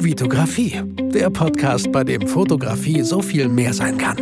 Vitografie, 0.00 0.80
der 1.12 1.28
Podcast, 1.28 1.90
bei 1.90 2.04
dem 2.04 2.28
Fotografie 2.28 3.02
so 3.02 3.20
viel 3.20 3.48
mehr 3.48 3.74
sein 3.74 3.98
kann. 3.98 4.16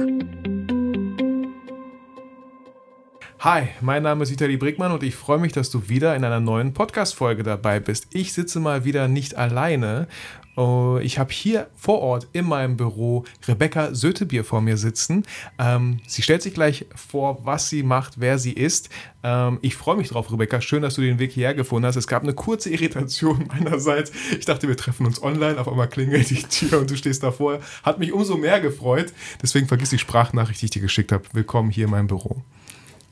Hi, 3.40 3.68
mein 3.82 4.02
Name 4.02 4.22
ist 4.22 4.30
Vitali 4.30 4.56
Brickmann 4.56 4.90
und 4.92 5.02
ich 5.02 5.14
freue 5.14 5.38
mich, 5.38 5.52
dass 5.52 5.70
du 5.70 5.90
wieder 5.90 6.16
in 6.16 6.24
einer 6.24 6.40
neuen 6.40 6.72
Podcast-Folge 6.72 7.42
dabei 7.42 7.78
bist. 7.78 8.06
Ich 8.12 8.32
sitze 8.32 8.58
mal 8.58 8.86
wieder 8.86 9.06
nicht 9.06 9.36
alleine. 9.36 10.08
Oh, 10.56 10.98
ich 11.02 11.18
habe 11.18 11.30
hier 11.34 11.68
vor 11.76 12.00
Ort 12.00 12.28
in 12.32 12.46
meinem 12.46 12.78
Büro 12.78 13.24
Rebecca 13.46 13.94
Sötebier 13.94 14.42
vor 14.42 14.62
mir 14.62 14.78
sitzen. 14.78 15.24
Ähm, 15.58 16.00
sie 16.06 16.22
stellt 16.22 16.40
sich 16.40 16.54
gleich 16.54 16.86
vor, 16.94 17.44
was 17.44 17.68
sie 17.68 17.82
macht, 17.82 18.20
wer 18.20 18.38
sie 18.38 18.54
ist. 18.54 18.88
Ähm, 19.22 19.58
ich 19.60 19.76
freue 19.76 19.96
mich 19.96 20.08
drauf, 20.08 20.32
Rebecca. 20.32 20.62
Schön, 20.62 20.80
dass 20.80 20.94
du 20.94 21.02
den 21.02 21.18
Weg 21.18 21.32
hierher 21.32 21.52
gefunden 21.52 21.84
hast. 21.84 21.96
Es 21.96 22.06
gab 22.06 22.22
eine 22.22 22.32
kurze 22.32 22.70
Irritation 22.70 23.46
meinerseits. 23.52 24.12
Ich 24.38 24.46
dachte, 24.46 24.66
wir 24.66 24.78
treffen 24.78 25.04
uns 25.04 25.22
online. 25.22 25.58
Auf 25.58 25.68
einmal 25.68 25.90
klingelt 25.90 26.30
die 26.30 26.42
Tür 26.42 26.80
und 26.80 26.90
du 26.90 26.96
stehst 26.96 27.22
davor. 27.22 27.60
Hat 27.82 27.98
mich 27.98 28.14
umso 28.14 28.38
mehr 28.38 28.58
gefreut. 28.58 29.12
Deswegen 29.42 29.68
vergiss 29.68 29.90
die 29.90 29.98
Sprachnachricht, 29.98 30.62
die 30.62 30.66
ich 30.66 30.70
dir 30.70 30.82
geschickt 30.82 31.12
habe. 31.12 31.24
Willkommen 31.34 31.68
hier 31.68 31.84
in 31.84 31.90
meinem 31.90 32.06
Büro. 32.06 32.42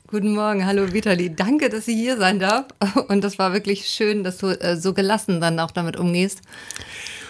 Guten 0.07 0.33
Morgen, 0.33 0.65
hallo 0.65 0.93
Vitali. 0.93 1.35
Danke, 1.35 1.69
dass 1.69 1.87
ich 1.87 1.95
hier 1.95 2.17
sein 2.17 2.39
darf. 2.39 2.65
Und 3.07 3.23
das 3.23 3.37
war 3.37 3.53
wirklich 3.53 3.85
schön, 3.85 4.23
dass 4.23 4.37
du 4.37 4.47
äh, 4.47 4.77
so 4.77 4.93
gelassen 4.93 5.41
dann 5.41 5.59
auch 5.59 5.71
damit 5.71 5.97
umgehst. 5.97 6.41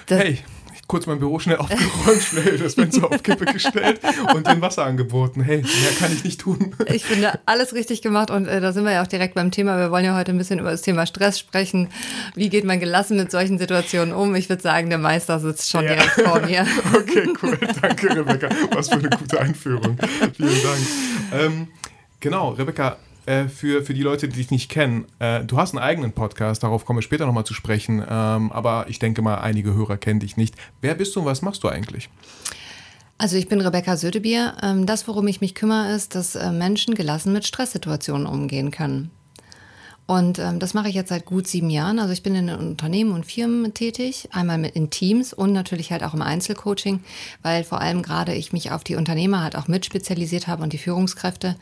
Hey, 0.08 0.40
kurz 0.88 1.08
mein 1.08 1.20
Büro 1.20 1.40
schnell 1.40 1.58
aufgeräumt, 1.58 2.22
schnell 2.22 2.58
das 2.58 2.76
Fenster 2.76 3.12
auf 3.12 3.24
Kippe 3.24 3.46
gestellt 3.46 4.00
und 4.34 4.48
den 4.48 4.62
Wasser 4.62 4.86
angeboten. 4.86 5.42
Hey, 5.42 5.62
mehr 5.62 5.92
kann 6.00 6.14
ich 6.14 6.24
nicht 6.24 6.42
tun. 6.42 6.76
Ich 6.86 7.06
finde 7.06 7.40
alles 7.46 7.74
richtig 7.74 8.02
gemacht 8.02 8.30
und 8.30 8.48
äh, 8.48 8.62
da 8.62 8.72
sind 8.72 8.84
wir 8.84 8.92
ja 8.92 9.04
auch 9.04 9.08
direkt 9.08 9.36
beim 9.36 9.52
Thema. 9.52 9.78
Wir 9.78 9.92
wollen 9.92 10.06
ja 10.06 10.16
heute 10.16 10.32
ein 10.32 10.38
bisschen 10.38 10.60
über 10.60 10.72
das 10.72 10.82
Thema 10.82 11.06
Stress 11.06 11.40
sprechen. 11.40 11.90
Wie 12.36 12.50
geht 12.50 12.66
man 12.66 12.80
gelassen 12.80 13.18
mit 13.18 13.32
solchen 13.32 13.58
Situationen 13.58 14.14
um? 14.14 14.36
Ich 14.36 14.50
würde 14.50 14.62
sagen, 14.62 14.90
der 14.90 15.00
Meister 15.00 15.40
sitzt 15.40 15.70
schon 15.70 15.84
ja. 15.84 15.96
direkt 15.96 16.12
vor 16.12 16.40
mir. 16.42 16.66
Okay, 16.96 17.28
cool. 17.42 17.58
Danke, 17.82 18.16
Rebecca. 18.16 18.50
Was 18.72 18.90
für 18.90 18.96
eine 18.96 19.10
gute 19.10 19.40
Einführung. 19.40 19.98
Vielen 20.36 20.64
Dank. 20.64 20.80
Ähm, 21.34 21.68
Genau, 22.26 22.50
Rebecca, 22.50 22.98
äh, 23.26 23.48
für, 23.48 23.84
für 23.84 23.94
die 23.94 24.02
Leute, 24.02 24.28
die 24.28 24.38
dich 24.38 24.52
nicht 24.52 24.70
kennen, 24.70 25.06
äh, 25.20 25.44
du 25.44 25.58
hast 25.58 25.74
einen 25.74 25.84
eigenen 25.84 26.12
Podcast, 26.12 26.64
darauf 26.64 26.86
kommen 26.86 26.98
wir 26.98 27.04
später 27.04 27.26
nochmal 27.26 27.46
zu 27.46 27.54
sprechen, 27.54 28.04
ähm, 28.08 28.52
aber 28.52 28.86
ich 28.90 29.00
denke 29.00 29.22
mal, 29.22 29.36
einige 29.36 29.74
Hörer 29.74 29.98
kennen 29.98 30.20
dich 30.20 30.38
nicht. 30.38 30.56
Wer 30.82 30.96
bist 30.96 31.16
du 31.16 31.22
und 31.22 31.26
was 31.26 31.42
machst 31.42 31.64
du 31.64 31.70
eigentlich? 31.70 32.10
Also 33.18 33.38
ich 33.38 33.48
bin 33.48 33.62
Rebecca 33.62 33.96
Södebier. 33.96 34.58
Ähm, 34.62 34.86
das, 34.86 35.08
worum 35.08 35.28
ich 35.28 35.42
mich 35.42 35.56
kümmere, 35.56 35.94
ist, 35.94 36.16
dass 36.16 36.36
äh, 36.36 36.52
Menschen 36.52 36.96
gelassen 36.96 37.32
mit 37.32 37.46
Stresssituationen 37.46 38.28
umgehen 38.28 38.72
können. 38.72 39.12
Und 40.08 40.38
ähm, 40.38 40.60
das 40.60 40.76
mache 40.76 40.88
ich 40.88 40.96
jetzt 40.96 41.10
seit 41.10 41.26
gut 41.26 41.48
sieben 41.48 41.70
Jahren. 41.72 41.98
Also 41.98 42.14
ich 42.14 42.22
bin 42.22 42.36
in 42.36 42.50
Unternehmen 42.50 43.12
und 43.12 43.26
Firmen 43.26 43.74
tätig, 43.74 44.30
einmal 44.32 44.60
mit 44.60 44.76
in 44.76 44.92
Teams 44.92 45.34
und 45.34 45.52
natürlich 45.52 45.92
halt 45.92 46.04
auch 46.04 46.14
im 46.14 46.22
Einzelcoaching, 46.22 47.04
weil 47.42 47.64
vor 47.64 47.82
allem 47.82 48.04
gerade 48.04 48.36
ich 48.36 48.54
mich 48.54 48.72
auf 48.72 48.84
die 48.84 48.96
Unternehmer 48.96 49.42
halt 49.44 49.56
auch 49.56 49.68
mit 49.68 49.86
spezialisiert 49.86 50.48
habe 50.48 50.62
und 50.62 50.74
die 50.74 50.78
Führungskräfte. 50.78 51.56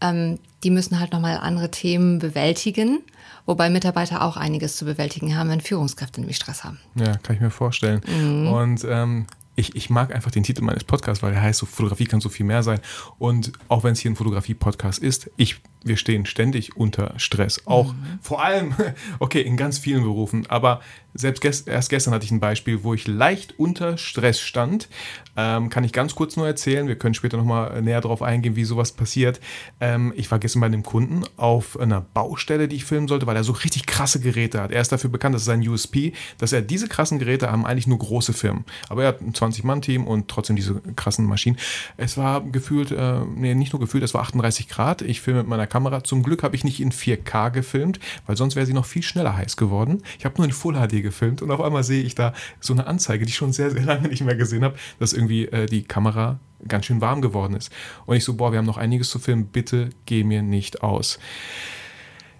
Ähm, 0.00 0.40
die 0.64 0.70
müssen 0.70 0.98
halt 0.98 1.12
nochmal 1.12 1.38
andere 1.38 1.70
Themen 1.70 2.18
bewältigen, 2.18 2.98
wobei 3.46 3.70
Mitarbeiter 3.70 4.22
auch 4.22 4.36
einiges 4.36 4.76
zu 4.76 4.84
bewältigen 4.84 5.36
haben, 5.36 5.48
wenn 5.50 5.60
Führungskräfte 5.60 6.20
nämlich 6.20 6.36
Stress 6.36 6.64
haben. 6.64 6.80
Ja, 6.96 7.16
kann 7.18 7.36
ich 7.36 7.40
mir 7.40 7.50
vorstellen. 7.50 8.00
Mhm. 8.06 8.48
Und 8.48 8.84
ähm, 8.88 9.26
ich, 9.54 9.76
ich 9.76 9.90
mag 9.90 10.12
einfach 10.12 10.32
den 10.32 10.42
Titel 10.42 10.62
meines 10.62 10.82
Podcasts, 10.82 11.22
weil 11.22 11.32
er 11.32 11.40
heißt 11.40 11.60
so, 11.60 11.66
Fotografie 11.66 12.04
kann 12.04 12.20
so 12.20 12.28
viel 12.28 12.44
mehr 12.44 12.62
sein. 12.62 12.80
Und 13.18 13.52
auch 13.68 13.84
wenn 13.84 13.92
es 13.92 14.00
hier 14.00 14.10
ein 14.10 14.16
Fotografie-Podcast 14.16 14.98
ist, 14.98 15.30
ich 15.36 15.60
wir 15.84 15.96
stehen 15.96 16.26
ständig 16.26 16.76
unter 16.76 17.14
Stress. 17.18 17.66
Auch 17.66 17.92
mhm. 17.92 18.18
vor 18.20 18.42
allem, 18.42 18.74
okay, 19.18 19.42
in 19.42 19.56
ganz 19.56 19.78
vielen 19.78 20.02
Berufen, 20.02 20.46
aber 20.48 20.80
selbst 21.16 21.40
gest 21.40 21.68
erst 21.68 21.90
gestern 21.90 22.14
hatte 22.14 22.24
ich 22.24 22.30
ein 22.30 22.40
Beispiel, 22.40 22.84
wo 22.84 22.94
ich 22.94 23.06
leicht 23.06 23.58
unter 23.58 23.96
Stress 23.96 24.40
stand. 24.40 24.88
Ähm, 25.36 25.68
kann 25.70 25.84
ich 25.84 25.92
ganz 25.92 26.14
kurz 26.14 26.36
nur 26.36 26.46
erzählen. 26.46 26.88
Wir 26.88 26.96
können 26.96 27.14
später 27.14 27.36
nochmal 27.36 27.80
näher 27.82 28.00
darauf 28.00 28.22
eingehen, 28.22 28.56
wie 28.56 28.64
sowas 28.64 28.92
passiert. 28.92 29.40
Ähm, 29.80 30.12
ich 30.16 30.30
war 30.30 30.38
gestern 30.38 30.60
bei 30.60 30.66
einem 30.66 30.82
Kunden 30.82 31.24
auf 31.36 31.78
einer 31.78 32.00
Baustelle, 32.00 32.68
die 32.68 32.76
ich 32.76 32.84
filmen 32.84 33.08
sollte, 33.08 33.26
weil 33.26 33.36
er 33.36 33.44
so 33.44 33.52
richtig 33.52 33.86
krasse 33.86 34.20
Geräte 34.20 34.60
hat. 34.60 34.72
Er 34.72 34.80
ist 34.80 34.92
dafür 34.92 35.10
bekannt, 35.10 35.34
das 35.34 35.42
ist 35.42 35.46
sein 35.46 35.66
USP, 35.66 36.12
dass 36.38 36.52
er 36.52 36.62
diese 36.62 36.88
krassen 36.88 37.18
Geräte 37.18 37.50
haben 37.50 37.66
eigentlich 37.66 37.86
nur 37.86 37.98
große 37.98 38.32
Firmen. 38.32 38.64
Aber 38.88 39.02
er 39.02 39.08
hat 39.08 39.20
ein 39.20 39.32
20-Mann-Team 39.32 40.06
und 40.06 40.28
trotzdem 40.28 40.56
diese 40.56 40.80
krassen 40.96 41.26
Maschinen. 41.26 41.58
Es 41.96 42.16
war 42.16 42.42
gefühlt, 42.42 42.90
äh, 42.90 43.20
nee, 43.34 43.54
nicht 43.54 43.72
nur 43.72 43.80
gefühlt, 43.80 44.04
es 44.04 44.14
war 44.14 44.22
38 44.22 44.68
Grad. 44.68 45.02
Ich 45.02 45.20
filme 45.20 45.40
mit 45.40 45.48
meiner 45.48 45.65
Kamera 45.66 45.86
Kamera. 45.86 46.04
Zum 46.04 46.22
Glück 46.22 46.42
habe 46.42 46.56
ich 46.56 46.64
nicht 46.64 46.80
in 46.80 46.90
4K 46.90 47.50
gefilmt, 47.50 48.00
weil 48.26 48.36
sonst 48.36 48.56
wäre 48.56 48.66
sie 48.66 48.72
noch 48.72 48.86
viel 48.86 49.02
schneller 49.02 49.36
heiß 49.36 49.56
geworden. 49.56 50.02
Ich 50.18 50.24
habe 50.24 50.36
nur 50.36 50.46
in 50.46 50.52
Full 50.52 50.74
HD 50.74 51.02
gefilmt 51.02 51.42
und 51.42 51.50
auf 51.50 51.60
einmal 51.60 51.84
sehe 51.84 52.02
ich 52.02 52.14
da 52.14 52.32
so 52.60 52.72
eine 52.72 52.86
Anzeige, 52.86 53.24
die 53.24 53.30
ich 53.30 53.36
schon 53.36 53.52
sehr, 53.52 53.70
sehr 53.70 53.82
lange 53.82 54.08
nicht 54.08 54.24
mehr 54.24 54.36
gesehen 54.36 54.64
habe, 54.64 54.76
dass 54.98 55.12
irgendwie 55.12 55.46
äh, 55.46 55.66
die 55.66 55.82
Kamera 55.82 56.38
ganz 56.66 56.86
schön 56.86 57.00
warm 57.00 57.20
geworden 57.20 57.54
ist. 57.54 57.70
Und 58.06 58.16
ich 58.16 58.24
so, 58.24 58.34
boah, 58.34 58.52
wir 58.52 58.58
haben 58.58 58.66
noch 58.66 58.78
einiges 58.78 59.10
zu 59.10 59.18
filmen, 59.18 59.46
bitte 59.46 59.90
geh 60.06 60.24
mir 60.24 60.42
nicht 60.42 60.82
aus. 60.82 61.18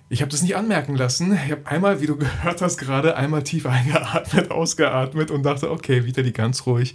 Ich 0.08 0.22
habe 0.22 0.30
das 0.30 0.42
nicht 0.42 0.54
anmerken 0.54 0.94
lassen. 0.94 1.36
Ich 1.46 1.50
habe 1.50 1.66
einmal, 1.66 2.00
wie 2.00 2.06
du 2.06 2.16
gehört 2.16 2.62
hast, 2.62 2.78
gerade 2.78 3.16
einmal 3.16 3.42
tief 3.42 3.66
eingeatmet, 3.66 4.50
ausgeatmet 4.52 5.32
und 5.32 5.42
dachte, 5.42 5.70
okay, 5.70 6.04
wieder 6.04 6.22
die 6.22 6.32
ganz 6.32 6.64
ruhig. 6.64 6.94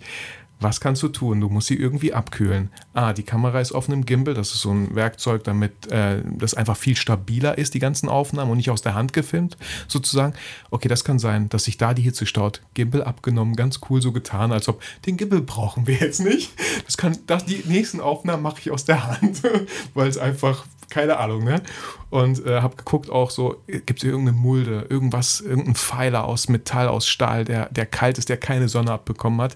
Was 0.62 0.80
kannst 0.80 1.02
du 1.02 1.08
tun? 1.08 1.42
Du 1.42 1.50
musst 1.50 1.68
sie 1.68 1.76
irgendwie 1.76 2.14
abkühlen. 2.14 2.70
Ah, 2.94 3.14
die 3.14 3.24
Kamera 3.24 3.60
ist 3.60 3.72
auf 3.72 3.90
einem 3.90 4.06
Gimbal. 4.06 4.36
Das 4.36 4.54
ist 4.54 4.62
so 4.62 4.70
ein 4.70 4.96
Werkzeug, 4.96 5.44
damit 5.44 5.92
äh, 5.92 6.22
das 6.24 6.54
einfach 6.54 6.78
viel 6.78 6.96
stabiler 6.96 7.58
ist, 7.58 7.74
die 7.74 7.80
ganzen 7.80 8.08
Aufnahmen 8.08 8.52
und 8.52 8.58
nicht 8.58 8.70
aus 8.70 8.84
der 8.84 8.94
Hand 8.94 9.12
gefilmt, 9.12 9.58
sozusagen. 9.88 10.34
Okay, 10.70 10.88
das 10.88 11.04
kann 11.04 11.18
sein, 11.18 11.50
dass 11.50 11.64
sich 11.64 11.78
da 11.78 11.96
die 11.96 12.04
Hitze 12.04 12.28
staut. 12.28 12.62
Gimbal 12.76 13.04
abgenommen, 13.04 13.56
ganz 13.56 13.82
cool 13.90 14.04
so 14.04 14.12
getan, 14.12 14.52
als 14.52 14.70
ob 14.70 14.84
den 15.08 15.18
Gimbal 15.18 15.42
brauchen 15.42 15.88
wir 15.88 15.96
jetzt 15.96 16.20
nicht. 16.20 16.54
Das 16.86 16.96
kann, 16.96 17.18
das, 17.26 17.46
die 17.46 17.64
nächsten 17.66 18.00
Aufnahmen 18.00 18.44
mache 18.44 18.60
ich 18.60 18.70
aus 18.70 18.86
der 18.86 19.08
Hand, 19.08 19.42
weil 19.96 20.08
es 20.08 20.20
einfach 20.20 20.66
keine 20.92 21.18
Ahnung, 21.18 21.46
ne? 21.46 21.62
Und 22.10 22.46
äh, 22.46 22.62
habe 22.62 22.76
geguckt 22.76 23.10
auch 23.10 23.32
so, 23.32 23.64
gibt 23.66 24.00
es 24.00 24.04
irgendeine 24.04 24.38
Mulde, 24.38 24.86
irgendwas, 24.90 25.40
irgendein 25.40 25.76
Pfeiler 25.76 26.26
aus 26.26 26.50
Metall, 26.50 26.90
aus 26.90 27.08
Stahl, 27.08 27.46
der, 27.46 27.70
der 27.70 27.86
kalt 27.86 28.18
ist, 28.18 28.28
der 28.28 28.36
keine 28.36 28.68
Sonne 28.68 28.92
abbekommen 28.92 29.40
hat 29.42 29.56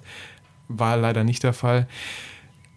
war 0.68 0.98
leider 0.98 1.24
nicht 1.24 1.44
der 1.44 1.54
Fall. 1.54 1.88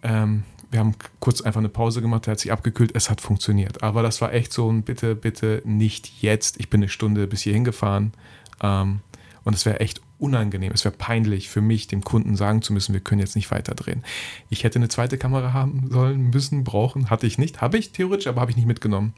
Ähm, 0.03 0.43
wir 0.71 0.79
haben 0.79 0.95
kurz 1.19 1.41
einfach 1.41 1.59
eine 1.59 1.69
Pause 1.69 2.01
gemacht, 2.01 2.27
er 2.27 2.31
hat 2.31 2.39
sich 2.39 2.51
abgekühlt, 2.51 2.91
es 2.93 3.09
hat 3.09 3.21
funktioniert. 3.21 3.81
Aber 3.81 4.03
das 4.03 4.21
war 4.21 4.33
echt 4.33 4.53
so 4.53 4.71
ein 4.71 4.83
Bitte, 4.83 5.15
bitte 5.15 5.61
nicht 5.65 6.21
jetzt. 6.21 6.59
Ich 6.59 6.69
bin 6.69 6.81
eine 6.81 6.89
Stunde 6.89 7.27
bis 7.27 7.41
hierhin 7.41 7.63
gefahren. 7.63 8.13
Ähm, 8.61 8.99
und 9.43 9.53
es 9.53 9.65
wäre 9.65 9.79
echt 9.79 10.01
unangenehm, 10.19 10.73
es 10.73 10.83
wäre 10.83 10.93
peinlich 10.95 11.49
für 11.49 11.61
mich, 11.61 11.87
dem 11.87 12.03
Kunden 12.03 12.35
sagen 12.35 12.61
zu 12.61 12.73
müssen, 12.73 12.93
wir 12.93 12.99
können 12.99 13.21
jetzt 13.21 13.35
nicht 13.35 13.49
weiterdrehen. 13.51 14.03
Ich 14.49 14.63
hätte 14.63 14.77
eine 14.77 14.89
zweite 14.89 15.17
Kamera 15.17 15.53
haben 15.53 15.89
sollen, 15.89 16.29
müssen, 16.29 16.63
brauchen. 16.63 17.09
Hatte 17.09 17.25
ich 17.25 17.37
nicht. 17.37 17.61
Habe 17.61 17.77
ich 17.77 17.91
theoretisch, 17.91 18.27
aber 18.27 18.41
habe 18.41 18.51
ich 18.51 18.57
nicht 18.57 18.67
mitgenommen. 18.67 19.13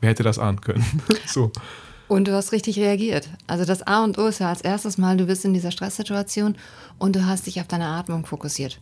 Wer 0.00 0.10
hätte 0.10 0.22
das 0.22 0.38
ahnen 0.38 0.60
können? 0.60 0.84
so. 1.26 1.50
Und 2.08 2.28
du 2.28 2.34
hast 2.34 2.52
richtig 2.52 2.78
reagiert. 2.78 3.28
Also 3.46 3.64
das 3.64 3.82
A 3.82 4.04
und 4.04 4.18
O 4.18 4.26
ist 4.26 4.38
ja 4.38 4.48
als 4.48 4.60
erstes 4.60 4.96
Mal, 4.96 5.16
du 5.16 5.26
bist 5.26 5.44
in 5.44 5.54
dieser 5.54 5.72
Stresssituation 5.72 6.56
und 6.98 7.16
du 7.16 7.26
hast 7.26 7.46
dich 7.46 7.60
auf 7.60 7.66
deine 7.66 7.86
Atmung 7.86 8.26
fokussiert. 8.26 8.80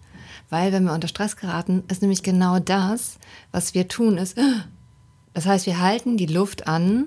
Weil 0.50 0.72
wenn 0.72 0.84
wir 0.84 0.92
unter 0.92 1.08
Stress 1.08 1.36
geraten, 1.36 1.84
ist 1.88 2.02
nämlich 2.02 2.22
genau 2.22 2.58
das, 2.58 3.18
was 3.50 3.72
wir 3.74 3.88
tun, 3.88 4.18
ist, 4.18 4.36
das 5.34 5.46
heißt, 5.46 5.66
wir 5.66 5.80
halten 5.80 6.16
die 6.16 6.26
Luft 6.26 6.68
an 6.68 7.06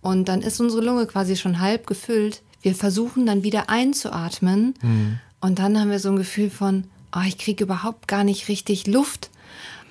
und 0.00 0.28
dann 0.28 0.42
ist 0.42 0.60
unsere 0.60 0.82
Lunge 0.82 1.06
quasi 1.06 1.36
schon 1.36 1.60
halb 1.60 1.86
gefüllt. 1.86 2.42
Wir 2.60 2.74
versuchen 2.74 3.24
dann 3.24 3.44
wieder 3.44 3.70
einzuatmen 3.70 4.74
mhm. 4.82 5.20
und 5.40 5.58
dann 5.60 5.78
haben 5.78 5.90
wir 5.90 6.00
so 6.00 6.08
ein 6.08 6.16
Gefühl 6.16 6.50
von, 6.50 6.84
oh, 7.14 7.22
ich 7.26 7.38
kriege 7.38 7.64
überhaupt 7.64 8.08
gar 8.08 8.24
nicht 8.24 8.48
richtig 8.48 8.88
Luft, 8.88 9.30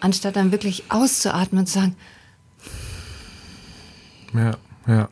anstatt 0.01 0.35
dann 0.35 0.51
wirklich 0.51 0.83
auszuatmen 0.89 1.61
und 1.61 1.67
zu 1.67 1.75
sagen, 1.75 1.95
ja, 4.33 4.57
ja 4.87 5.09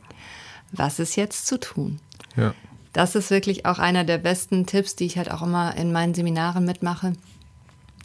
was 0.72 0.98
ist 0.98 1.16
jetzt 1.16 1.46
zu 1.46 1.58
tun? 1.58 1.98
Ja. 2.36 2.54
Das 2.92 3.14
ist 3.14 3.30
wirklich 3.30 3.66
auch 3.66 3.78
einer 3.78 4.04
der 4.04 4.18
besten 4.18 4.66
Tipps, 4.66 4.96
die 4.96 5.06
ich 5.06 5.16
halt 5.16 5.30
auch 5.30 5.42
immer 5.42 5.76
in 5.76 5.92
meinen 5.92 6.14
Seminaren 6.14 6.64
mitmache. 6.64 7.12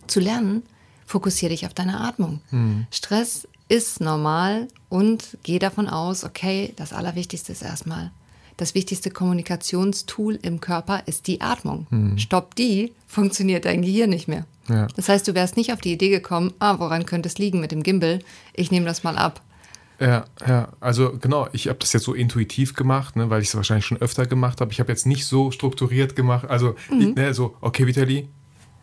Zu 0.07 0.19
lernen, 0.19 0.63
fokussiere 1.05 1.51
dich 1.51 1.65
auf 1.65 1.73
deine 1.73 1.99
Atmung. 2.01 2.41
Mhm. 2.51 2.85
Stress 2.91 3.47
ist 3.67 3.99
normal 3.99 4.67
und 4.89 5.37
geh 5.43 5.57
davon 5.57 5.87
aus, 5.87 6.23
okay, 6.23 6.73
das 6.75 6.93
Allerwichtigste 6.93 7.51
ist 7.51 7.63
erstmal, 7.63 8.11
das 8.57 8.75
wichtigste 8.75 9.09
Kommunikationstool 9.09 10.39
im 10.41 10.61
Körper 10.61 11.03
ist 11.07 11.27
die 11.27 11.41
Atmung. 11.41 11.87
Mhm. 11.89 12.17
Stopp 12.17 12.55
die, 12.55 12.93
funktioniert 13.07 13.65
dein 13.65 13.81
Gehirn 13.81 14.11
nicht 14.11 14.27
mehr. 14.27 14.45
Ja. 14.69 14.87
Das 14.95 15.09
heißt, 15.09 15.27
du 15.27 15.33
wärst 15.33 15.57
nicht 15.57 15.73
auf 15.73 15.81
die 15.81 15.93
Idee 15.93 16.09
gekommen, 16.09 16.53
ah, 16.59 16.79
woran 16.79 17.05
könnte 17.05 17.27
es 17.27 17.37
liegen 17.37 17.59
mit 17.59 17.71
dem 17.71 17.83
Gimbal? 17.83 18.19
Ich 18.53 18.71
nehme 18.71 18.85
das 18.85 19.03
mal 19.03 19.17
ab. 19.17 19.41
Ja, 19.99 20.25
ja, 20.45 20.69
also 20.79 21.17
genau, 21.19 21.47
ich 21.53 21.67
habe 21.67 21.79
das 21.79 21.93
jetzt 21.93 22.03
so 22.03 22.13
intuitiv 22.13 22.73
gemacht, 22.73 23.15
ne, 23.15 23.29
weil 23.29 23.41
ich 23.41 23.49
es 23.49 23.55
wahrscheinlich 23.55 23.85
schon 23.85 24.01
öfter 24.01 24.25
gemacht 24.25 24.59
habe. 24.61 24.71
Ich 24.71 24.79
habe 24.79 24.91
jetzt 24.91 25.05
nicht 25.05 25.25
so 25.25 25.51
strukturiert 25.51 26.15
gemacht, 26.15 26.49
also 26.49 26.75
mhm. 26.89 27.01
ich, 27.01 27.15
ne, 27.15 27.33
so, 27.33 27.55
okay, 27.61 27.87
Vitali, 27.87 28.27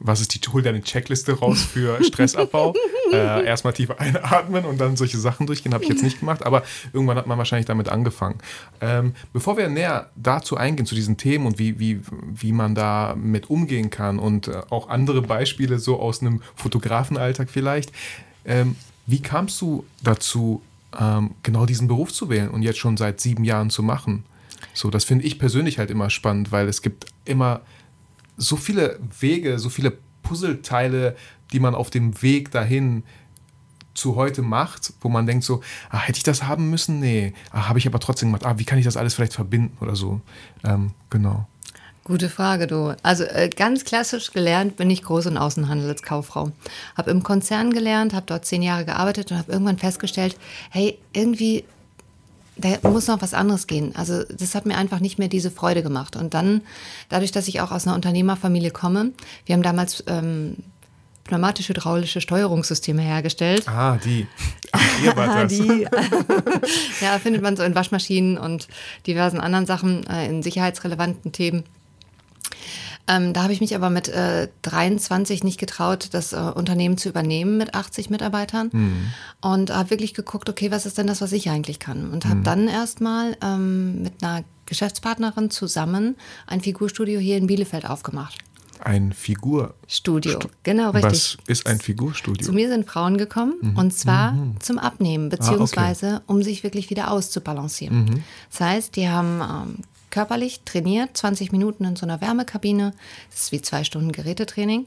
was 0.05 0.21
ist 0.21 0.35
die, 0.35 0.41
hol 0.53 0.63
deine 0.63 0.83
Checkliste 0.83 1.39
raus 1.39 1.63
für 1.63 2.03
Stressabbau. 2.05 2.75
äh, 3.13 3.45
erstmal 3.45 3.73
tief 3.73 3.91
einatmen 3.91 4.65
und 4.65 4.81
dann 4.81 4.97
solche 4.97 5.19
Sachen 5.19 5.47
durchgehen, 5.47 5.75
habe 5.75 5.85
ich 5.85 5.91
jetzt 5.91 6.03
nicht 6.03 6.21
gemacht, 6.21 6.45
aber 6.45 6.63
irgendwann 6.93 7.17
hat 7.17 7.27
man 7.27 7.39
wahrscheinlich 7.39 7.67
damit 7.67 7.89
angefangen. 7.89 8.39
Ähm, 8.81 9.15
bevor 9.33 9.57
wir 9.57 9.69
näher 9.69 10.11
dazu 10.17 10.57
eingehen, 10.57 10.87
zu 10.87 10.95
diesen 10.95 11.19
Themen 11.19 11.47
und 11.47 11.59
wie, 11.59 11.79
wie, 11.79 12.01
wie 12.35 12.53
man 12.53 12.75
da 12.75 13.15
mit 13.17 13.51
umgehen 13.51 13.91
kann 13.91 14.19
und 14.19 14.49
äh, 14.49 14.63
auch 14.71 14.89
andere 14.89 15.23
Beispiele 15.23 15.79
so 15.79 16.01
aus 16.01 16.21
einem 16.21 16.41
Fotografenalltag 16.57 17.51
vielleicht, 17.51 17.93
ähm, 18.45 18.77
wie 19.07 19.21
kamst 19.21 19.61
du 19.61 19.85
dazu, 20.03 20.63
ähm, 20.99 21.35
genau 21.43 21.67
diesen 21.67 21.89
Beruf 21.89 22.13
zu 22.13 22.29
wählen 22.29 22.49
und 22.49 22.63
jetzt 22.63 22.79
schon 22.79 22.97
seit 22.97 23.21
sieben 23.21 23.45
Jahren 23.45 23.71
zu 23.71 23.83
machen? 23.83 24.25
So, 24.75 24.91
das 24.91 25.05
finde 25.05 25.25
ich 25.25 25.39
persönlich 25.39 25.79
halt 25.79 25.91
immer 25.91 26.11
spannend, 26.11 26.53
weil 26.53 26.69
es 26.69 26.83
gibt 26.83 27.07
immer 27.25 27.63
so 28.37 28.57
viele 28.57 28.99
Wege, 29.21 29.59
so 29.59 29.69
viele 29.69 29.93
Puzzleteile, 30.23 31.17
die 31.53 31.61
man 31.61 31.75
auf 31.75 31.91
dem 31.91 32.23
Weg 32.23 32.51
dahin 32.51 33.03
zu 33.95 34.17
heute 34.17 34.43
macht, 34.43 34.95
wo 35.01 35.09
man 35.09 35.27
denkt 35.27 35.45
so, 35.45 35.63
ah, 35.91 36.01
hätte 36.01 36.17
ich 36.17 36.23
das 36.23 36.45
haben 36.45 36.71
müssen? 36.71 36.99
Nee, 36.99 37.35
ah, 37.51 37.69
habe 37.69 37.79
ich 37.79 37.87
aber 37.87 38.01
trotzdem 38.01 38.29
gemacht. 38.29 38.47
Ah, 38.47 38.59
wie 38.59 38.65
kann 38.65 38.79
ich 38.79 38.85
das 38.85 38.97
alles 38.97 39.15
vielleicht 39.15 39.35
verbinden 39.35 39.77
oder 39.81 39.97
so? 39.97 40.21
Ähm, 40.65 40.93
genau. 41.11 41.47
Gute 42.05 42.29
Frage, 42.29 42.67
du. 42.67 42.97
Also 43.03 43.23
äh, 43.25 43.49
ganz 43.49 43.85
klassisch 43.85 44.33
gelernt 44.33 44.77
bin 44.77 44.91
ich 44.91 45.03
Groß- 45.03 45.29
und 45.29 45.39
Außenhandelskauffrau. 45.39 46.51
Habe 46.97 47.11
im 47.13 47.23
Konzern 47.23 47.73
gelernt, 47.73 48.13
habe 48.13 48.27
dort 48.27 48.45
zehn 48.45 48.63
Jahre 48.63 48.85
gearbeitet 48.85 49.31
und 49.31 49.39
habe 49.39 49.53
irgendwann 49.53 49.79
festgestellt, 49.79 50.37
hey, 50.71 50.99
irgendwie 51.13 51.65
da 52.57 52.89
muss 52.89 53.07
noch 53.07 53.23
was 53.23 53.35
anderes 53.35 53.67
gehen. 53.67 53.95
Also 53.97 54.25
das 54.25 54.55
hat 54.55 54.67
mir 54.67 54.77
einfach 54.77 55.01
nicht 55.01 55.19
mehr 55.19 55.29
diese 55.29 55.51
Freude 55.51 55.83
gemacht. 55.83 56.17
Und 56.17 56.35
dann, 56.35 56.63
dadurch, 57.09 57.33
dass 57.33 57.49
ich 57.49 57.61
auch 57.61 57.71
aus 57.73 57.87
einer 57.87 57.95
Unternehmerfamilie 57.95 58.71
komme, 58.71 59.13
wir 59.47 59.55
haben 59.55 59.63
damals 59.63 60.05
ähm, 60.07 60.57
pneumatisch-hydraulische 61.25 62.21
Steuerungssysteme 62.21 63.01
hergestellt. 63.01 63.67
Ah, 63.69 63.97
die. 64.05 64.27
Ach, 64.73 65.03
ihr 65.03 65.17
wart 65.17 65.45
das. 65.51 65.53
die. 65.53 65.87
ja, 67.01 67.19
findet 67.19 67.43
man 67.43 67.57
so 67.57 67.63
in 67.63 67.75
Waschmaschinen 67.75 68.37
und 68.39 68.69
diversen 69.07 69.41
anderen 69.41 69.67
Sachen, 69.67 70.07
äh, 70.07 70.27
in 70.27 70.43
sicherheitsrelevanten 70.43 71.33
Themen. 71.33 71.65
Ähm, 73.09 73.33
da 73.33 73.43
habe 73.43 73.53
ich 73.53 73.61
mich 73.61 73.75
aber 73.75 73.91
mit 73.91 74.09
äh, 74.09 74.49
23 74.63 75.43
nicht 75.43 75.59
getraut, 75.59 76.11
das 76.13 76.33
äh, 76.33 76.37
Unternehmen 76.37 76.97
zu 76.97 77.09
übernehmen 77.09 77.59
mit 77.59 77.75
80 77.75 78.11
Mitarbeitern 78.11 78.71
mhm. 78.73 79.07
und 79.41 79.75
habe 79.75 79.91
wirklich 79.91 80.15
geguckt, 80.15 80.49
okay, 80.49 80.71
was 80.71 80.87
ist 80.87 80.99
denn 80.99 81.09
das, 81.09 81.21
was 81.21 81.33
ich 81.33 81.51
eigentlich 81.51 81.81
kann? 81.81 82.11
Und 82.11 82.27
habe 82.27 82.37
mhm. 82.37 82.45
dann 82.45 82.69
erstmal 82.69 83.37
ähm, 83.43 84.03
mit 84.03 84.23
einer 84.23 84.45
Geschäftspartnerin 84.67 85.51
zusammen 85.51 86.17
ein 86.47 86.61
Figurstudio 86.61 87.19
hier 87.19 87.37
in 87.39 87.49
Bielefeld 87.49 87.89
aufgemacht. 87.89 88.39
Ein 88.85 89.13
Figurstudio, 89.13 90.33
Stu 90.33 90.49
genau 90.65 90.91
richtig. 90.91 91.13
Was 91.13 91.37
ist 91.47 91.67
ein 91.67 91.79
Figurstudio? 91.79 92.45
Zu 92.45 92.53
mir 92.53 92.69
sind 92.69 92.85
Frauen 92.85 93.17
gekommen 93.17 93.55
mhm. 93.61 93.77
und 93.77 93.95
zwar 93.95 94.33
mhm. 94.33 94.61
zum 94.61 94.79
Abnehmen, 94.79 95.29
beziehungsweise 95.29 96.07
ah, 96.07 96.17
okay. 96.17 96.25
um 96.27 96.43
sich 96.43 96.65
wirklich 96.65 96.91
wieder 96.91 97.11
auszubalancieren. 97.13 98.05
Mhm. 98.05 98.25
Das 98.51 98.61
heißt, 98.61 98.97
die 98.97 99.09
haben 99.09 99.41
ähm, 99.41 99.85
körperlich 100.13 100.61
trainiert, 100.65 101.17
20 101.17 101.51
Minuten 101.51 101.85
in 101.85 101.97
so 101.97 102.07
einer 102.07 102.21
Wärmekabine. 102.21 102.93
Das 103.31 103.41
ist 103.41 103.53
wie 103.53 103.63
zwei 103.63 103.83
Stunden 103.83 104.13
Gerätetraining. 104.13 104.87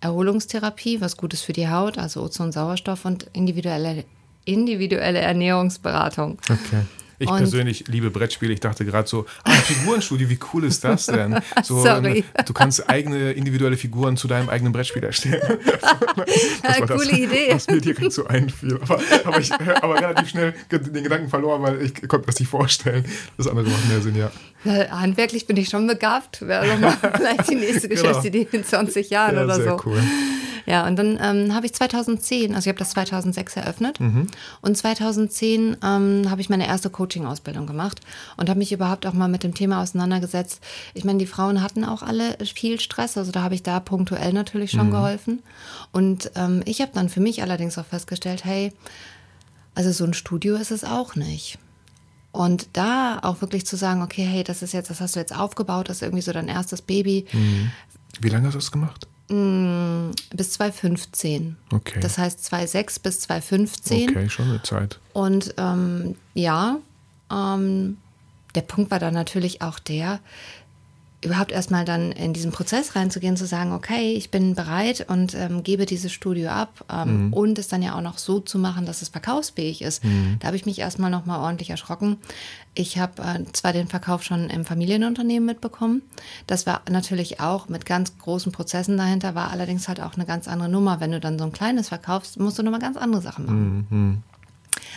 Erholungstherapie, 0.00 1.00
was 1.00 1.16
Gutes 1.16 1.40
für 1.40 1.54
die 1.54 1.68
Haut, 1.68 1.96
also 1.96 2.22
Ozon, 2.22 2.52
Sauerstoff 2.52 3.06
und 3.06 3.30
individuelle, 3.32 4.04
individuelle 4.44 5.20
Ernährungsberatung. 5.20 6.38
Okay. 6.42 6.82
Ich 7.18 7.28
und 7.28 7.38
persönlich 7.38 7.84
liebe 7.86 8.10
Brettspiele. 8.10 8.52
Ich 8.52 8.60
dachte 8.60 8.84
gerade 8.84 9.08
so, 9.08 9.26
ah, 9.44 9.52
Figurenstudio, 9.52 10.28
wie 10.28 10.38
cool 10.52 10.64
ist 10.64 10.82
das 10.84 11.06
denn? 11.06 11.40
So, 11.62 11.82
Sorry. 11.82 12.24
Du 12.44 12.52
kannst 12.52 12.90
eigene 12.90 13.32
individuelle 13.32 13.76
Figuren 13.76 14.16
zu 14.16 14.28
deinem 14.28 14.48
eigenen 14.48 14.72
Brettspiel 14.72 15.04
erstellen. 15.04 15.40
das 16.62 16.78
ja, 16.78 16.86
coole 16.86 17.10
das, 17.10 17.18
Idee. 17.18 17.48
Was 17.52 17.68
mir 17.68 17.80
direkt 17.80 18.12
so 18.12 18.26
einfiel. 18.26 18.78
Aber, 18.82 19.00
aber 19.24 19.40
ich 19.40 19.50
habe 19.52 19.94
relativ 19.94 20.28
schnell 20.28 20.54
den 20.70 21.04
Gedanken 21.04 21.28
verloren, 21.28 21.62
weil 21.62 21.82
ich 21.82 21.94
konnte 22.08 22.26
das 22.26 22.40
nicht 22.40 22.48
vorstellen. 22.48 23.04
Das 23.36 23.46
andere 23.46 23.68
macht 23.68 23.88
mehr 23.88 24.00
Sinn, 24.00 24.16
ja. 24.16 24.30
Handwerklich 24.70 25.46
bin 25.46 25.56
ich 25.56 25.68
schon 25.68 25.86
begabt. 25.86 26.46
Wäre 26.46 26.66
doch 26.66 26.78
mal 26.78 26.96
vielleicht 27.16 27.50
die 27.50 27.56
nächste 27.56 27.88
genau. 27.88 28.02
Geschäftsidee 28.02 28.48
in 28.52 28.64
20 28.64 29.10
Jahren 29.10 29.36
ja, 29.36 29.44
oder 29.44 29.54
sehr 29.56 29.78
so. 29.78 29.82
Cool. 29.84 30.02
Ja, 30.66 30.86
und 30.86 30.96
dann 30.96 31.18
ähm, 31.20 31.54
habe 31.54 31.66
ich 31.66 31.74
2010, 31.74 32.54
also 32.54 32.66
ich 32.66 32.68
habe 32.68 32.78
das 32.78 32.90
2006 32.90 33.56
eröffnet 33.56 34.00
mhm. 34.00 34.28
und 34.62 34.76
2010 34.76 35.76
ähm, 35.82 36.30
habe 36.30 36.40
ich 36.40 36.48
meine 36.48 36.66
erste 36.66 36.88
Coaching-Ausbildung 36.88 37.66
gemacht 37.66 38.00
und 38.36 38.48
habe 38.48 38.58
mich 38.58 38.72
überhaupt 38.72 39.06
auch 39.06 39.12
mal 39.12 39.28
mit 39.28 39.42
dem 39.42 39.54
Thema 39.54 39.82
auseinandergesetzt. 39.82 40.62
Ich 40.94 41.04
meine, 41.04 41.18
die 41.18 41.26
Frauen 41.26 41.62
hatten 41.62 41.84
auch 41.84 42.02
alle 42.02 42.36
viel 42.54 42.80
Stress, 42.80 43.18
also 43.18 43.30
da 43.30 43.42
habe 43.42 43.54
ich 43.54 43.62
da 43.62 43.78
punktuell 43.80 44.32
natürlich 44.32 44.70
schon 44.70 44.86
mhm. 44.86 44.92
geholfen. 44.92 45.42
Und 45.92 46.30
ähm, 46.34 46.62
ich 46.64 46.80
habe 46.80 46.92
dann 46.94 47.08
für 47.08 47.20
mich 47.20 47.42
allerdings 47.42 47.76
auch 47.76 47.86
festgestellt, 47.86 48.44
hey, 48.44 48.72
also 49.74 49.92
so 49.92 50.04
ein 50.04 50.14
Studio 50.14 50.56
ist 50.56 50.70
es 50.70 50.84
auch 50.84 51.14
nicht. 51.14 51.58
Und 52.34 52.66
da 52.72 53.20
auch 53.22 53.42
wirklich 53.42 53.64
zu 53.64 53.76
sagen, 53.76 54.02
okay, 54.02 54.24
hey, 54.24 54.42
das 54.42 54.60
ist 54.60 54.72
jetzt, 54.72 54.90
das 54.90 55.00
hast 55.00 55.14
du 55.14 55.20
jetzt 55.20 55.32
aufgebaut, 55.32 55.88
das 55.88 55.98
ist 55.98 56.02
irgendwie 56.02 56.20
so 56.20 56.32
dein 56.32 56.48
erstes 56.48 56.82
Baby. 56.82 57.26
Mhm. 57.32 57.70
Wie 58.20 58.28
lange 58.28 58.46
hast 58.48 58.54
du 58.54 58.58
das 58.58 58.72
gemacht? 58.72 59.06
Mm, 59.28 60.10
bis 60.34 60.50
2015. 60.54 61.56
Okay. 61.72 62.00
Das 62.00 62.18
heißt 62.18 62.44
2006 62.44 62.98
bis 62.98 63.20
2015. 63.20 64.10
Okay, 64.10 64.28
schon 64.28 64.48
eine 64.48 64.60
Zeit. 64.62 64.98
Und 65.12 65.54
ähm, 65.58 66.16
ja, 66.34 66.78
ähm, 67.30 67.98
der 68.56 68.62
Punkt 68.62 68.90
war 68.90 68.98
dann 68.98 69.14
natürlich 69.14 69.62
auch 69.62 69.78
der, 69.78 70.18
überhaupt 71.24 71.52
erstmal 71.52 71.84
dann 71.84 72.12
in 72.12 72.32
diesen 72.32 72.52
Prozess 72.52 72.94
reinzugehen, 72.94 73.36
zu 73.36 73.46
sagen, 73.46 73.72
okay, 73.72 74.14
ich 74.14 74.30
bin 74.30 74.54
bereit 74.54 75.06
und 75.08 75.34
ähm, 75.34 75.62
gebe 75.62 75.86
dieses 75.86 76.12
Studio 76.12 76.50
ab 76.50 76.84
ähm, 76.92 77.26
mhm. 77.26 77.32
und 77.32 77.58
es 77.58 77.68
dann 77.68 77.82
ja 77.82 77.96
auch 77.96 78.00
noch 78.00 78.18
so 78.18 78.40
zu 78.40 78.58
machen, 78.58 78.86
dass 78.86 79.02
es 79.02 79.08
verkaufsfähig 79.08 79.82
ist. 79.82 80.04
Mhm. 80.04 80.36
Da 80.40 80.48
habe 80.48 80.56
ich 80.56 80.66
mich 80.66 80.78
erstmal 80.78 81.10
nochmal 81.10 81.40
ordentlich 81.40 81.70
erschrocken. 81.70 82.18
Ich 82.74 82.98
habe 82.98 83.22
äh, 83.22 83.52
zwar 83.52 83.72
den 83.72 83.88
Verkauf 83.88 84.22
schon 84.22 84.50
im 84.50 84.64
Familienunternehmen 84.64 85.46
mitbekommen, 85.46 86.02
das 86.46 86.66
war 86.66 86.82
natürlich 86.90 87.40
auch 87.40 87.68
mit 87.68 87.86
ganz 87.86 88.18
großen 88.18 88.52
Prozessen 88.52 88.96
dahinter, 88.96 89.34
war 89.34 89.50
allerdings 89.50 89.88
halt 89.88 90.00
auch 90.00 90.14
eine 90.14 90.26
ganz 90.26 90.48
andere 90.48 90.68
Nummer. 90.68 91.00
Wenn 91.00 91.12
du 91.12 91.20
dann 91.20 91.38
so 91.38 91.44
ein 91.44 91.52
kleines 91.52 91.88
verkaufst, 91.88 92.38
musst 92.38 92.58
du 92.58 92.62
nochmal 92.62 92.80
ganz 92.80 92.96
andere 92.96 93.22
Sachen 93.22 93.46
machen. 93.46 93.86
Mhm 93.90 94.22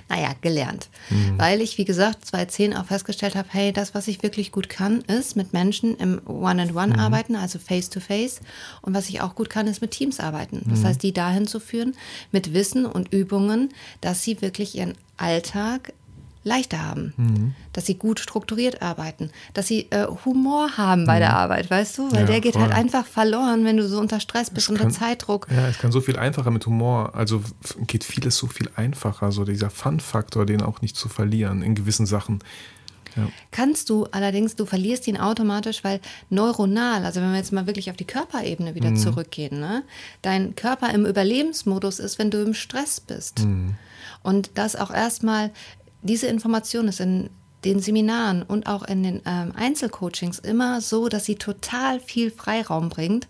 naja, 0.09 0.33
gelernt. 0.41 0.89
Mhm. 1.09 1.37
Weil 1.37 1.61
ich, 1.61 1.77
wie 1.77 1.85
gesagt, 1.85 2.25
2010 2.25 2.75
auch 2.75 2.85
festgestellt 2.85 3.35
habe, 3.35 3.47
hey, 3.51 3.71
das, 3.71 3.93
was 3.93 4.07
ich 4.07 4.23
wirklich 4.23 4.51
gut 4.51 4.69
kann, 4.69 5.01
ist 5.01 5.35
mit 5.35 5.53
Menschen 5.53 5.97
im 5.97 6.21
One-and-One 6.25 6.93
mhm. 6.93 6.99
arbeiten, 6.99 7.35
also 7.35 7.59
Face-to-Face. 7.59 8.37
-face. 8.37 8.41
Und 8.81 8.93
was 8.93 9.09
ich 9.09 9.21
auch 9.21 9.35
gut 9.35 9.49
kann, 9.49 9.67
ist 9.67 9.81
mit 9.81 9.91
Teams 9.91 10.19
arbeiten. 10.19 10.61
Das 10.69 10.79
mhm. 10.79 10.85
heißt, 10.85 11.03
die 11.03 11.13
dahin 11.13 11.47
zu 11.47 11.59
führen, 11.59 11.95
mit 12.31 12.53
Wissen 12.53 12.85
und 12.85 13.13
Übungen, 13.13 13.69
dass 14.01 14.23
sie 14.23 14.41
wirklich 14.41 14.75
ihren 14.75 14.93
Alltag 15.17 15.93
leichter 16.47 16.83
haben, 16.83 17.13
mhm. 17.17 17.55
dass 17.73 17.85
sie 17.85 17.95
gut 17.95 18.19
strukturiert 18.19 18.81
arbeiten, 18.81 19.29
dass 19.53 19.67
sie 19.67 19.87
äh, 19.91 20.07
Humor 20.25 20.77
haben 20.77 21.05
bei 21.05 21.15
mhm. 21.15 21.19
der 21.19 21.35
Arbeit, 21.35 21.69
weißt 21.69 21.97
du? 21.97 22.11
Weil 22.11 22.21
ja, 22.21 22.25
der 22.25 22.41
geht 22.41 22.55
halt 22.55 22.65
voll. 22.65 22.73
halt 22.73 22.85
einfach 22.85 23.05
verloren, 23.05 23.65
wenn 23.65 23.77
du 23.77 23.87
so 23.87 23.99
unter 23.99 24.19
Stress 24.19 24.49
bist, 24.49 24.65
es 24.65 24.69
unter 24.69 24.83
kann, 24.83 24.91
Zeitdruck. 24.91 25.47
Ja, 25.49 25.67
es 25.67 25.77
kann 25.77 25.91
so 25.91 26.01
viel 26.01 26.17
einfacher 26.17 26.51
mit 26.51 26.65
Humor, 26.65 27.13
also 27.15 27.43
geht 27.85 28.03
vieles 28.03 28.37
so 28.37 28.47
viel 28.47 28.69
einfacher, 28.75 29.31
so 29.31 29.43
dieser 29.43 29.69
Fun-Faktor, 29.69 30.45
den 30.45 30.61
auch 30.61 30.81
nicht 30.81 30.95
zu 30.95 31.09
verlieren 31.09 31.61
in 31.61 31.75
gewissen 31.75 32.05
Sachen. 32.05 32.39
Ja. 33.17 33.27
Kannst 33.51 33.89
du 33.89 34.05
allerdings, 34.11 34.55
du 34.55 34.65
verlierst 34.65 35.07
ihn 35.07 35.17
automatisch, 35.17 35.83
weil 35.83 35.99
neuronal, 36.29 37.03
also 37.03 37.19
wenn 37.19 37.31
wir 37.31 37.37
jetzt 37.37 37.51
mal 37.51 37.65
wirklich 37.65 37.89
auf 37.89 37.97
die 37.97 38.05
Körperebene 38.05 38.75
wieder 38.75 38.91
mhm. 38.91 38.97
zurückgehen, 38.97 39.59
ne? 39.59 39.83
dein 40.21 40.55
Körper 40.55 40.93
im 40.93 41.05
Überlebensmodus 41.05 41.99
ist, 41.99 42.19
wenn 42.19 42.31
du 42.31 42.41
im 42.41 42.53
Stress 42.53 42.99
bist. 42.99 43.39
Mhm. 43.39 43.75
Und 44.23 44.51
das 44.55 44.75
auch 44.75 44.91
erstmal 44.91 45.51
diese 46.07 46.27
Information 46.27 46.87
ist 46.87 46.99
in 46.99 47.29
den 47.65 47.79
Seminaren 47.79 48.43
und 48.43 48.67
auch 48.67 48.83
in 48.83 49.03
den 49.03 49.21
ähm, 49.25 49.51
Einzelcoachings 49.55 50.39
immer 50.39 50.81
so, 50.81 51.09
dass 51.09 51.25
sie 51.25 51.35
total 51.35 51.99
viel 51.99 52.31
Freiraum 52.31 52.89
bringt, 52.89 53.27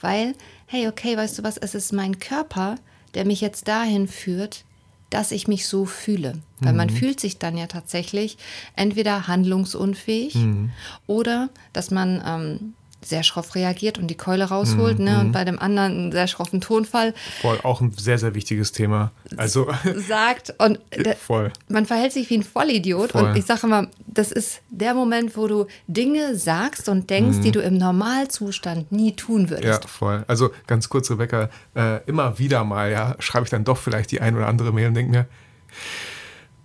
weil, 0.00 0.34
hey, 0.66 0.88
okay, 0.88 1.16
weißt 1.16 1.38
du 1.38 1.42
was, 1.42 1.56
es 1.56 1.74
ist 1.74 1.92
mein 1.92 2.18
Körper, 2.18 2.76
der 3.14 3.24
mich 3.24 3.40
jetzt 3.40 3.68
dahin 3.68 4.08
führt, 4.08 4.64
dass 5.10 5.30
ich 5.30 5.48
mich 5.48 5.66
so 5.66 5.86
fühle. 5.86 6.34
Weil 6.60 6.72
mhm. 6.72 6.76
man 6.76 6.90
fühlt 6.90 7.18
sich 7.18 7.38
dann 7.38 7.56
ja 7.56 7.66
tatsächlich 7.66 8.36
entweder 8.76 9.26
handlungsunfähig 9.26 10.34
mhm. 10.34 10.70
oder 11.06 11.48
dass 11.72 11.90
man 11.90 12.22
ähm, 12.26 12.74
sehr 13.00 13.22
schroff 13.22 13.54
reagiert 13.54 13.98
und 13.98 14.08
die 14.08 14.16
Keule 14.16 14.44
rausholt, 14.44 14.98
mm, 14.98 15.04
ne? 15.04 15.20
Und 15.20 15.28
mhm. 15.28 15.32
bei 15.32 15.44
dem 15.44 15.58
anderen 15.58 15.92
einen 15.92 16.12
sehr 16.12 16.26
schroffen 16.26 16.60
Tonfall. 16.60 17.14
Voll, 17.40 17.58
auch 17.62 17.80
ein 17.80 17.92
sehr, 17.92 18.18
sehr 18.18 18.34
wichtiges 18.34 18.72
Thema. 18.72 19.12
Also 19.36 19.68
sagt 19.96 20.54
und 20.58 20.80
voll. 21.18 21.52
man 21.68 21.86
verhält 21.86 22.12
sich 22.12 22.28
wie 22.30 22.38
ein 22.38 22.42
Vollidiot. 22.42 23.12
Voll. 23.12 23.24
Und 23.24 23.36
ich 23.36 23.44
sage 23.44 23.60
immer, 23.64 23.88
das 24.06 24.32
ist 24.32 24.60
der 24.70 24.94
Moment, 24.94 25.36
wo 25.36 25.46
du 25.46 25.66
Dinge 25.86 26.36
sagst 26.36 26.88
und 26.88 27.08
denkst, 27.08 27.38
mm. 27.38 27.42
die 27.42 27.52
du 27.52 27.60
im 27.60 27.78
Normalzustand 27.78 28.90
nie 28.90 29.14
tun 29.14 29.50
würdest. 29.50 29.84
Ja, 29.84 29.88
voll. 29.88 30.24
Also 30.26 30.50
ganz 30.66 30.88
kurz, 30.88 31.10
Rebecca, 31.10 31.50
äh, 31.74 32.02
immer 32.06 32.38
wieder 32.38 32.64
mal, 32.64 32.90
ja, 32.90 33.16
schreibe 33.18 33.44
ich 33.44 33.50
dann 33.50 33.64
doch 33.64 33.78
vielleicht 33.78 34.10
die 34.10 34.20
ein 34.20 34.36
oder 34.36 34.48
andere 34.48 34.72
Mail 34.72 34.88
und 34.88 34.94
denke 34.94 35.10
mir, 35.12 35.26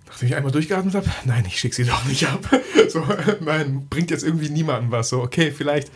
nachdem 0.07 0.27
ich 0.27 0.35
einmal 0.35 0.51
durchgeatmet 0.51 0.95
habe, 0.95 1.05
nein, 1.25 1.43
ich 1.47 1.59
schicke 1.59 1.75
sie 1.75 1.85
doch 1.85 2.05
nicht 2.05 2.27
ab. 2.27 2.49
So, 2.89 3.01
nein, 3.39 3.87
bringt 3.89 4.11
jetzt 4.11 4.23
irgendwie 4.23 4.49
niemandem 4.49 4.91
was. 4.91 5.09
So, 5.09 5.21
okay, 5.21 5.51
vielleicht 5.51 5.89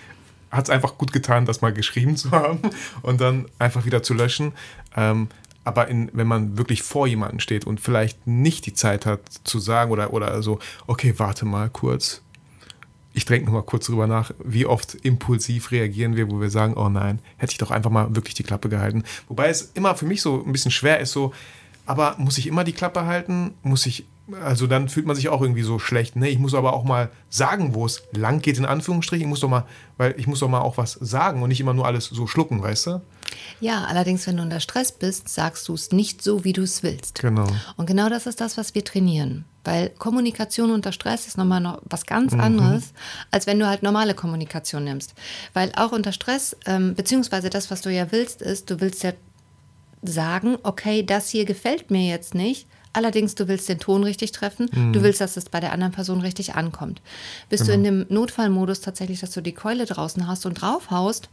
hat 0.52 0.66
es 0.66 0.70
einfach 0.70 0.98
gut 0.98 1.12
getan, 1.12 1.46
das 1.46 1.62
mal 1.62 1.74
geschrieben 1.74 2.16
zu 2.16 2.32
haben 2.32 2.60
und 3.02 3.22
dann 3.22 3.46
einfach 3.60 3.86
wieder 3.86 4.04
zu 4.04 4.14
löschen. 4.14 4.54
Ähm, 4.96 5.28
aber 5.64 5.90
in, 5.90 6.10
wenn 6.14 6.28
man 6.28 6.58
wirklich 6.58 6.82
vor 6.82 7.08
jemandem 7.08 7.42
steht 7.42 7.66
und 7.66 7.82
vielleicht 7.82 8.26
nicht 8.26 8.66
die 8.66 8.74
Zeit 8.74 9.06
hat 9.06 9.20
zu 9.44 9.60
sagen 9.60 9.92
oder, 9.92 10.14
oder 10.14 10.42
so, 10.42 10.60
okay, 10.88 11.14
warte 11.18 11.46
mal 11.46 11.70
kurz. 11.70 12.22
Ich 13.12 13.26
denke 13.26 13.52
mal 13.52 13.64
kurz 13.64 13.88
drüber 13.88 14.08
nach, 14.08 14.32
wie 14.44 14.66
oft 14.66 14.96
impulsiv 14.96 15.72
reagieren 15.72 16.16
wir, 16.16 16.32
wo 16.32 16.40
wir 16.40 16.52
sagen, 16.52 16.76
oh 16.76 16.88
nein, 16.88 17.20
hätte 17.36 17.52
ich 17.52 17.58
doch 17.58 17.72
einfach 17.72 17.90
mal 17.90 18.16
wirklich 18.16 18.36
die 18.36 18.44
Klappe 18.44 18.70
gehalten. 18.70 19.04
Wobei 19.28 19.50
es 19.50 19.72
immer 19.74 19.96
für 19.96 20.06
mich 20.06 20.22
so 20.22 20.42
ein 20.46 20.52
bisschen 20.54 20.72
schwer 20.72 21.00
ist, 21.00 21.12
so, 21.12 21.34
aber 21.86 22.16
muss 22.18 22.38
ich 22.38 22.48
immer 22.48 22.64
die 22.64 22.74
Klappe 22.74 23.06
halten? 23.06 23.54
Muss 23.64 23.86
ich 23.88 24.06
also 24.42 24.68
dann 24.68 24.90
fühlt 24.90 25.06
man 25.06 25.16
sich 25.16 25.30
auch 25.30 25.42
irgendwie 25.42 25.62
so 25.62 25.80
schlecht. 25.80 26.16
Ne? 26.16 26.30
Ich 26.30 26.40
muss 26.40 26.54
aber 26.54 26.74
auch 26.74 26.84
mal 26.84 27.10
sagen, 27.30 27.74
wo 27.74 27.86
es 27.86 28.04
lang 28.12 28.42
geht, 28.42 28.58
in 28.58 28.66
Anführungsstrichen. 28.66 29.26
Ich 29.26 29.30
muss 29.30 29.40
doch 29.40 29.50
mal, 29.50 29.66
weil 29.98 30.16
ich 30.18 30.28
muss 30.28 30.40
doch 30.40 30.50
mal 30.50 30.62
auch 30.62 30.78
was 30.78 30.94
sagen 30.94 31.42
und 31.42 31.50
nicht 31.50 31.62
immer 31.62 31.74
nur 31.74 31.86
alles 31.86 32.06
so 32.06 32.28
schlucken, 32.28 32.62
weißt 32.62 32.88
du? 32.88 33.02
Ja, 33.60 33.86
allerdings, 33.86 34.28
wenn 34.28 34.38
du 34.38 34.44
unter 34.44 34.60
Stress 34.60 34.92
bist, 34.92 35.30
sagst 35.30 35.68
du 35.68 35.74
es 35.74 35.92
nicht 35.92 36.22
so, 36.22 36.44
wie 36.44 36.54
du 36.54 36.64
es 36.64 36.84
willst. 36.84 37.22
Genau. 37.22 37.48
Und 37.78 37.86
genau 37.86 38.10
das 38.10 38.28
ist 38.28 38.42
das, 38.42 38.58
was 38.58 38.76
wir 38.76 38.84
trainieren. 38.84 39.46
Weil 39.64 39.90
Kommunikation 39.90 40.72
unter 40.72 40.92
Stress 40.92 41.28
ist 41.28 41.38
nochmal 41.38 41.62
noch 41.62 41.82
was 41.84 42.06
ganz 42.06 42.34
mhm. 42.34 42.42
anderes, 42.42 42.94
als 43.32 43.48
wenn 43.48 43.60
du 43.60 43.68
halt 43.68 43.84
normale 43.84 44.14
Kommunikation 44.14 44.84
nimmst. 44.84 45.14
Weil 45.54 45.72
auch 45.76 45.92
unter 45.92 46.12
Stress, 46.12 46.56
ähm, 46.66 46.96
beziehungsweise 46.96 47.50
das, 47.50 47.72
was 47.72 47.82
du 47.82 47.92
ja 47.92 48.12
willst, 48.12 48.42
ist, 48.42 48.70
du 48.70 48.80
willst 48.80 49.04
ja 49.04 49.14
sagen, 50.04 50.58
okay, 50.64 51.04
das 51.04 51.30
hier 51.30 51.46
gefällt 51.46 51.92
mir 51.92 52.08
jetzt 52.08 52.36
nicht, 52.36 52.68
Allerdings, 52.98 53.36
du 53.36 53.48
willst 53.48 53.70
den 53.70 53.78
Ton 53.78 54.04
richtig 54.04 54.32
treffen. 54.32 54.72
Mhm. 54.74 54.92
Du 54.92 55.04
willst, 55.04 55.22
dass 55.22 55.38
es 55.38 55.50
bei 55.50 55.60
der 55.60 55.72
anderen 55.72 55.94
Person 55.94 56.20
richtig 56.20 56.56
ankommt. 56.56 57.00
Bist 57.48 57.68
genau. 57.68 57.74
du 57.74 57.78
in 57.78 57.84
dem 57.84 58.06
Notfallmodus 58.10 58.82
tatsächlich, 58.82 59.20
dass 59.20 59.30
du 59.30 59.42
die 59.42 59.52
Keule 59.52 59.86
draußen 59.86 60.28
hast 60.28 60.48
und 60.48 60.60
draufhaust, 60.60 61.30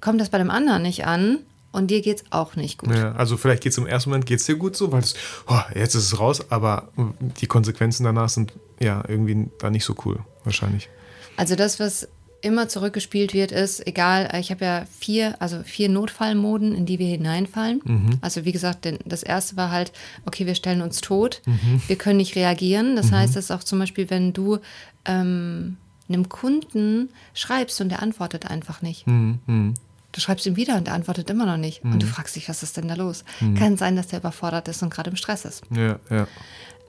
kommt 0.00 0.20
das 0.20 0.28
bei 0.28 0.38
dem 0.38 0.50
anderen 0.50 0.82
nicht 0.82 1.06
an 1.06 1.38
und 1.70 1.92
dir 1.92 2.02
geht 2.02 2.16
es 2.16 2.24
auch 2.30 2.56
nicht 2.56 2.78
gut. 2.78 2.92
Ja, 2.92 3.12
also 3.12 3.36
vielleicht 3.36 3.62
geht 3.62 3.70
es 3.70 3.78
im 3.78 3.86
ersten 3.86 4.10
Moment 4.10 4.26
geht's 4.26 4.44
dir 4.44 4.56
gut 4.56 4.74
so, 4.74 4.90
weil 4.90 5.02
es, 5.02 5.14
oh, 5.46 5.60
jetzt 5.76 5.94
ist 5.94 6.06
es 6.06 6.18
raus, 6.18 6.50
aber 6.50 6.88
die 7.40 7.46
Konsequenzen 7.46 8.02
danach 8.02 8.28
sind 8.28 8.52
ja 8.80 9.04
irgendwie 9.06 9.48
da 9.60 9.70
nicht 9.70 9.84
so 9.84 9.94
cool, 10.04 10.18
wahrscheinlich. 10.42 10.88
Also 11.36 11.54
das, 11.54 11.78
was 11.78 12.08
immer 12.42 12.68
zurückgespielt 12.68 13.34
wird, 13.34 13.52
ist, 13.52 13.86
egal, 13.86 14.30
ich 14.40 14.50
habe 14.50 14.64
ja 14.64 14.84
vier, 14.98 15.36
also 15.40 15.62
vier 15.62 15.88
Notfallmoden, 15.88 16.74
in 16.74 16.86
die 16.86 16.98
wir 16.98 17.08
hineinfallen. 17.08 17.80
Mhm. 17.84 18.10
Also 18.20 18.44
wie 18.44 18.52
gesagt, 18.52 18.88
das 19.04 19.22
erste 19.22 19.56
war 19.56 19.70
halt, 19.70 19.92
okay, 20.26 20.46
wir 20.46 20.54
stellen 20.54 20.80
uns 20.80 21.00
tot, 21.00 21.42
mhm. 21.46 21.82
wir 21.86 21.96
können 21.96 22.16
nicht 22.16 22.36
reagieren. 22.36 22.96
Das 22.96 23.10
mhm. 23.10 23.16
heißt, 23.16 23.36
das 23.36 23.44
ist 23.46 23.50
auch 23.50 23.64
zum 23.64 23.78
Beispiel, 23.78 24.10
wenn 24.10 24.32
du 24.32 24.58
ähm, 25.04 25.76
einem 26.08 26.28
Kunden 26.28 27.10
schreibst 27.34 27.80
und 27.80 27.90
der 27.90 28.02
antwortet 28.02 28.50
einfach 28.50 28.82
nicht. 28.82 29.06
Mhm. 29.06 29.38
Mhm. 29.46 29.74
Du 30.12 30.20
schreibst 30.20 30.44
ihm 30.46 30.56
wieder 30.56 30.76
und 30.76 30.88
er 30.88 30.94
antwortet 30.94 31.30
immer 31.30 31.46
noch 31.46 31.56
nicht. 31.56 31.84
Und 31.84 32.02
du 32.02 32.06
mhm. 32.06 32.10
fragst 32.10 32.34
dich, 32.34 32.48
was 32.48 32.64
ist 32.64 32.76
denn 32.76 32.88
da 32.88 32.94
los? 32.94 33.24
Kann 33.56 33.76
sein, 33.76 33.94
dass 33.94 34.08
der 34.08 34.18
überfordert 34.18 34.66
ist 34.66 34.82
und 34.82 34.92
gerade 34.92 35.10
im 35.10 35.14
Stress 35.14 35.44
ist. 35.44 35.62
Ja, 35.70 36.00
ja. 36.10 36.26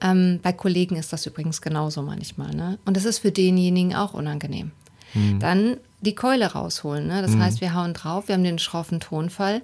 Ähm, 0.00 0.40
bei 0.42 0.52
Kollegen 0.52 0.96
ist 0.96 1.12
das 1.12 1.24
übrigens 1.26 1.62
genauso 1.62 2.02
manchmal. 2.02 2.52
Ne? 2.52 2.78
Und 2.84 2.96
das 2.96 3.04
ist 3.04 3.20
für 3.20 3.30
denjenigen 3.30 3.94
auch 3.94 4.14
unangenehm. 4.14 4.72
Mhm. 5.14 5.40
Dann 5.40 5.76
die 6.00 6.14
Keule 6.14 6.46
rausholen. 6.46 7.06
Ne? 7.06 7.22
Das 7.22 7.32
mhm. 7.32 7.42
heißt, 7.42 7.60
wir 7.60 7.74
hauen 7.74 7.94
drauf, 7.94 8.28
wir 8.28 8.34
haben 8.34 8.44
den 8.44 8.58
schroffen 8.58 9.00
Tonfall. 9.00 9.62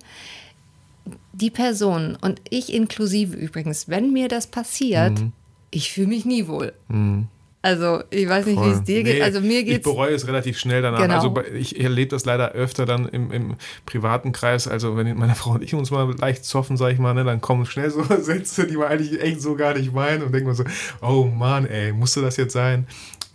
Die 1.33 1.50
Person 1.50 2.17
und 2.21 2.40
ich 2.50 2.73
inklusive 2.73 3.37
übrigens, 3.37 3.88
wenn 3.88 4.12
mir 4.12 4.28
das 4.28 4.47
passiert, 4.47 5.21
mhm. 5.21 5.33
ich 5.71 5.93
fühle 5.93 6.09
mich 6.09 6.25
nie 6.25 6.47
wohl. 6.47 6.73
Mhm. 6.88 7.28
Also, 7.61 8.02
ich 8.11 8.28
weiß 8.28 8.47
nicht, 8.47 8.61
wie 8.62 8.69
es 8.71 8.85
dir 8.85 9.02
nee, 9.02 9.14
geht. 9.14 9.23
Also, 9.23 9.40
mir 9.40 9.64
geht's 9.64 9.78
ich 9.78 9.83
bereue 9.83 10.14
es 10.14 10.28
relativ 10.28 10.59
schnell 10.59 10.81
danach. 10.81 11.00
Genau. 11.00 11.14
Also, 11.17 11.35
ich 11.55 11.81
erlebe 11.81 12.11
das 12.11 12.25
leider 12.25 12.52
öfter 12.52 12.87
dann 12.87 13.09
im, 13.09 13.33
im, 13.33 13.57
privaten 13.85 14.31
Kreis. 14.31 14.69
Also, 14.69 14.97
wenn 14.97 15.19
meine 15.19 15.35
Frau 15.35 15.52
und 15.52 15.64
ich 15.64 15.75
uns 15.75 15.90
mal 15.90 16.09
leicht 16.19 16.45
zoffen, 16.45 16.76
sag 16.76 16.93
ich 16.93 17.00
mal, 17.00 17.14
ne, 17.14 17.25
dann 17.25 17.40
kommen 17.40 17.67
schnell 17.67 17.90
so 17.90 18.02
Sätze, 18.21 18.67
die 18.67 18.76
man 18.76 18.88
eigentlich 18.88 19.21
echt 19.21 19.43
so 19.43 19.57
gar 19.57 19.75
nicht 19.75 19.93
meinen 19.93 20.23
und 20.23 20.33
denkt 20.33 20.47
man 20.47 20.55
so, 20.55 20.64
oh 21.02 21.25
Mann, 21.25 21.67
ey, 21.67 21.93
musste 21.93 22.23
das 22.23 22.37
jetzt 22.37 22.52
sein? 22.52 22.87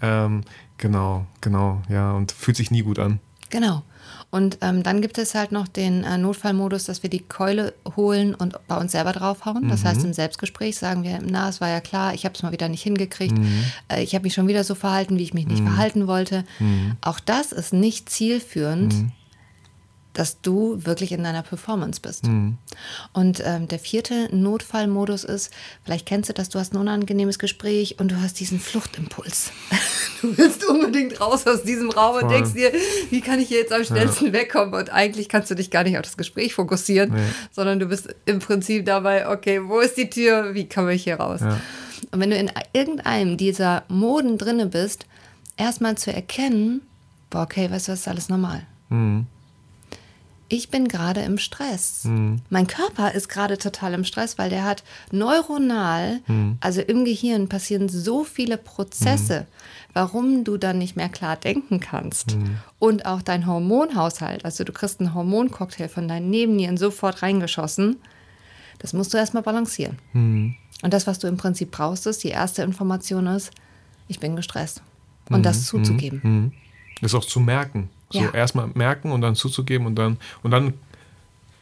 Ähm, 0.01 0.41
Genau, 0.77 1.25
genau, 1.41 1.81
ja, 1.89 2.13
und 2.13 2.31
fühlt 2.31 2.57
sich 2.57 2.71
nie 2.71 2.81
gut 2.81 2.99
an. 2.99 3.19
Genau. 3.49 3.83
Und 4.31 4.57
ähm, 4.61 4.81
dann 4.81 5.01
gibt 5.01 5.19
es 5.19 5.35
halt 5.35 5.51
noch 5.51 5.67
den 5.67 6.03
äh, 6.03 6.17
Notfallmodus, 6.17 6.85
dass 6.85 7.03
wir 7.03 7.09
die 7.11 7.19
Keule 7.19 7.75
holen 7.95 8.33
und 8.33 8.55
bei 8.67 8.75
uns 8.77 8.91
selber 8.91 9.13
draufhauen. 9.13 9.69
Das 9.69 9.83
mhm. 9.83 9.87
heißt, 9.87 10.03
im 10.03 10.13
Selbstgespräch 10.13 10.75
sagen 10.75 11.03
wir, 11.03 11.19
na, 11.23 11.49
es 11.49 11.61
war 11.61 11.69
ja 11.69 11.79
klar, 11.79 12.15
ich 12.15 12.25
habe 12.25 12.33
es 12.33 12.41
mal 12.41 12.51
wieder 12.51 12.67
nicht 12.67 12.81
hingekriegt. 12.81 13.37
Mhm. 13.37 13.63
Äh, 13.89 14.01
ich 14.01 14.15
habe 14.15 14.23
mich 14.23 14.33
schon 14.33 14.47
wieder 14.47 14.63
so 14.63 14.73
verhalten, 14.73 15.19
wie 15.19 15.23
ich 15.23 15.35
mich 15.35 15.45
nicht 15.45 15.61
mhm. 15.61 15.67
verhalten 15.67 16.07
wollte. 16.07 16.45
Mhm. 16.57 16.97
Auch 17.01 17.19
das 17.19 17.51
ist 17.51 17.73
nicht 17.73 18.09
zielführend 18.09 18.93
mhm 18.93 19.11
dass 20.13 20.41
du 20.41 20.85
wirklich 20.85 21.11
in 21.11 21.23
deiner 21.23 21.41
Performance 21.41 21.99
bist. 21.99 22.27
Mhm. 22.27 22.57
Und 23.13 23.41
ähm, 23.43 23.67
der 23.67 23.79
vierte 23.79 24.33
Notfallmodus 24.35 25.23
ist, 25.23 25.51
vielleicht 25.83 26.05
kennst 26.05 26.29
du 26.29 26.33
das, 26.33 26.49
du 26.49 26.59
hast 26.59 26.73
ein 26.73 26.77
unangenehmes 26.77 27.39
Gespräch 27.39 27.99
und 27.99 28.11
du 28.11 28.21
hast 28.21 28.39
diesen 28.39 28.59
Fluchtimpuls. 28.59 29.51
Du 30.21 30.37
willst 30.37 30.63
unbedingt 30.63 31.19
raus 31.19 31.45
aus 31.45 31.63
diesem 31.63 31.89
Raum 31.89 32.13
Voll. 32.13 32.23
und 32.23 32.29
denkst 32.29 32.53
dir, 32.53 32.71
wie 33.09 33.19
kann 33.19 33.41
ich 33.41 33.49
hier 33.49 33.57
jetzt 33.57 33.73
am 33.73 33.83
schnellsten 33.83 34.27
ja. 34.27 34.33
wegkommen? 34.33 34.73
Und 34.73 34.89
eigentlich 34.89 35.27
kannst 35.27 35.51
du 35.51 35.55
dich 35.55 35.69
gar 35.69 35.83
nicht 35.83 35.97
auf 35.97 36.03
das 36.03 36.15
Gespräch 36.15 36.53
fokussieren, 36.53 37.11
nee. 37.13 37.25
sondern 37.51 37.77
du 37.77 37.87
bist 37.87 38.07
im 38.23 38.39
Prinzip 38.39 38.85
dabei, 38.85 39.27
okay, 39.27 39.59
wo 39.67 39.81
ist 39.81 39.97
die 39.97 40.09
Tür? 40.09 40.53
Wie 40.53 40.69
komme 40.69 40.93
ich 40.93 41.03
hier 41.03 41.17
raus? 41.17 41.41
Ja. 41.41 41.59
Und 42.11 42.21
wenn 42.21 42.29
du 42.29 42.37
in 42.37 42.49
irgendeinem 42.71 43.35
dieser 43.35 43.83
Moden 43.89 44.37
drinne 44.37 44.67
bist, 44.67 45.07
erstmal 45.57 45.97
zu 45.97 46.13
erkennen, 46.13 46.83
boah, 47.29 47.41
okay, 47.41 47.69
weißt 47.69 47.89
du, 47.89 47.91
das 47.91 47.99
ist 47.99 48.07
alles 48.07 48.29
normal. 48.29 48.65
Mhm 48.87 49.27
ich 50.49 50.69
bin 50.69 50.87
gerade 50.87 51.21
im 51.21 51.37
Stress. 51.37 52.03
Mhm. 52.05 52.41
Mein 52.49 52.67
Körper 52.67 53.13
ist 53.13 53.29
gerade 53.29 53.57
total 53.57 53.93
im 53.93 54.03
Stress, 54.03 54.37
weil 54.37 54.49
der 54.49 54.63
hat 54.63 54.83
neuronal, 55.11 56.19
mhm. 56.27 56.57
also 56.59 56.81
im 56.81 57.05
Gehirn 57.05 57.49
passieren 57.49 57.89
so 57.89 58.23
viele 58.23 58.57
Prozesse, 58.57 59.41
mhm. 59.41 59.89
warum 59.93 60.43
du 60.43 60.57
dann 60.57 60.77
nicht 60.77 60.95
mehr 60.95 61.09
klar 61.09 61.35
denken 61.35 61.79
kannst. 61.79 62.35
Mhm. 62.35 62.57
Und 62.79 63.05
auch 63.05 63.21
dein 63.21 63.47
Hormonhaushalt, 63.47 64.45
also 64.45 64.63
du 64.63 64.73
kriegst 64.73 64.99
einen 64.99 65.13
Hormoncocktail 65.13 65.89
von 65.89 66.07
deinen 66.07 66.29
Nebennieren 66.29 66.77
sofort 66.77 67.21
reingeschossen. 67.21 67.97
Das 68.79 68.93
musst 68.93 69.13
du 69.13 69.17
erstmal 69.17 69.43
balancieren. 69.43 69.97
Mhm. 70.13 70.55
Und 70.81 70.93
das, 70.93 71.07
was 71.07 71.19
du 71.19 71.27
im 71.27 71.37
Prinzip 71.37 71.71
brauchst, 71.71 72.05
ist, 72.05 72.23
die 72.23 72.29
erste 72.29 72.61
Information 72.61 73.27
ist, 73.27 73.51
ich 74.07 74.19
bin 74.19 74.35
gestresst. 74.35 74.81
Und 75.29 75.45
das 75.45 75.59
mhm. 75.59 75.63
zuzugeben. 75.63 76.53
Das 77.01 77.15
auch 77.15 77.23
zu 77.23 77.39
merken. 77.39 77.89
So 78.13 78.21
ja. 78.21 78.31
erstmal 78.31 78.69
merken 78.73 79.11
und 79.11 79.21
dann 79.21 79.35
zuzugeben 79.35 79.87
und 79.87 79.95
dann, 79.95 80.17
und 80.43 80.51
dann 80.51 80.73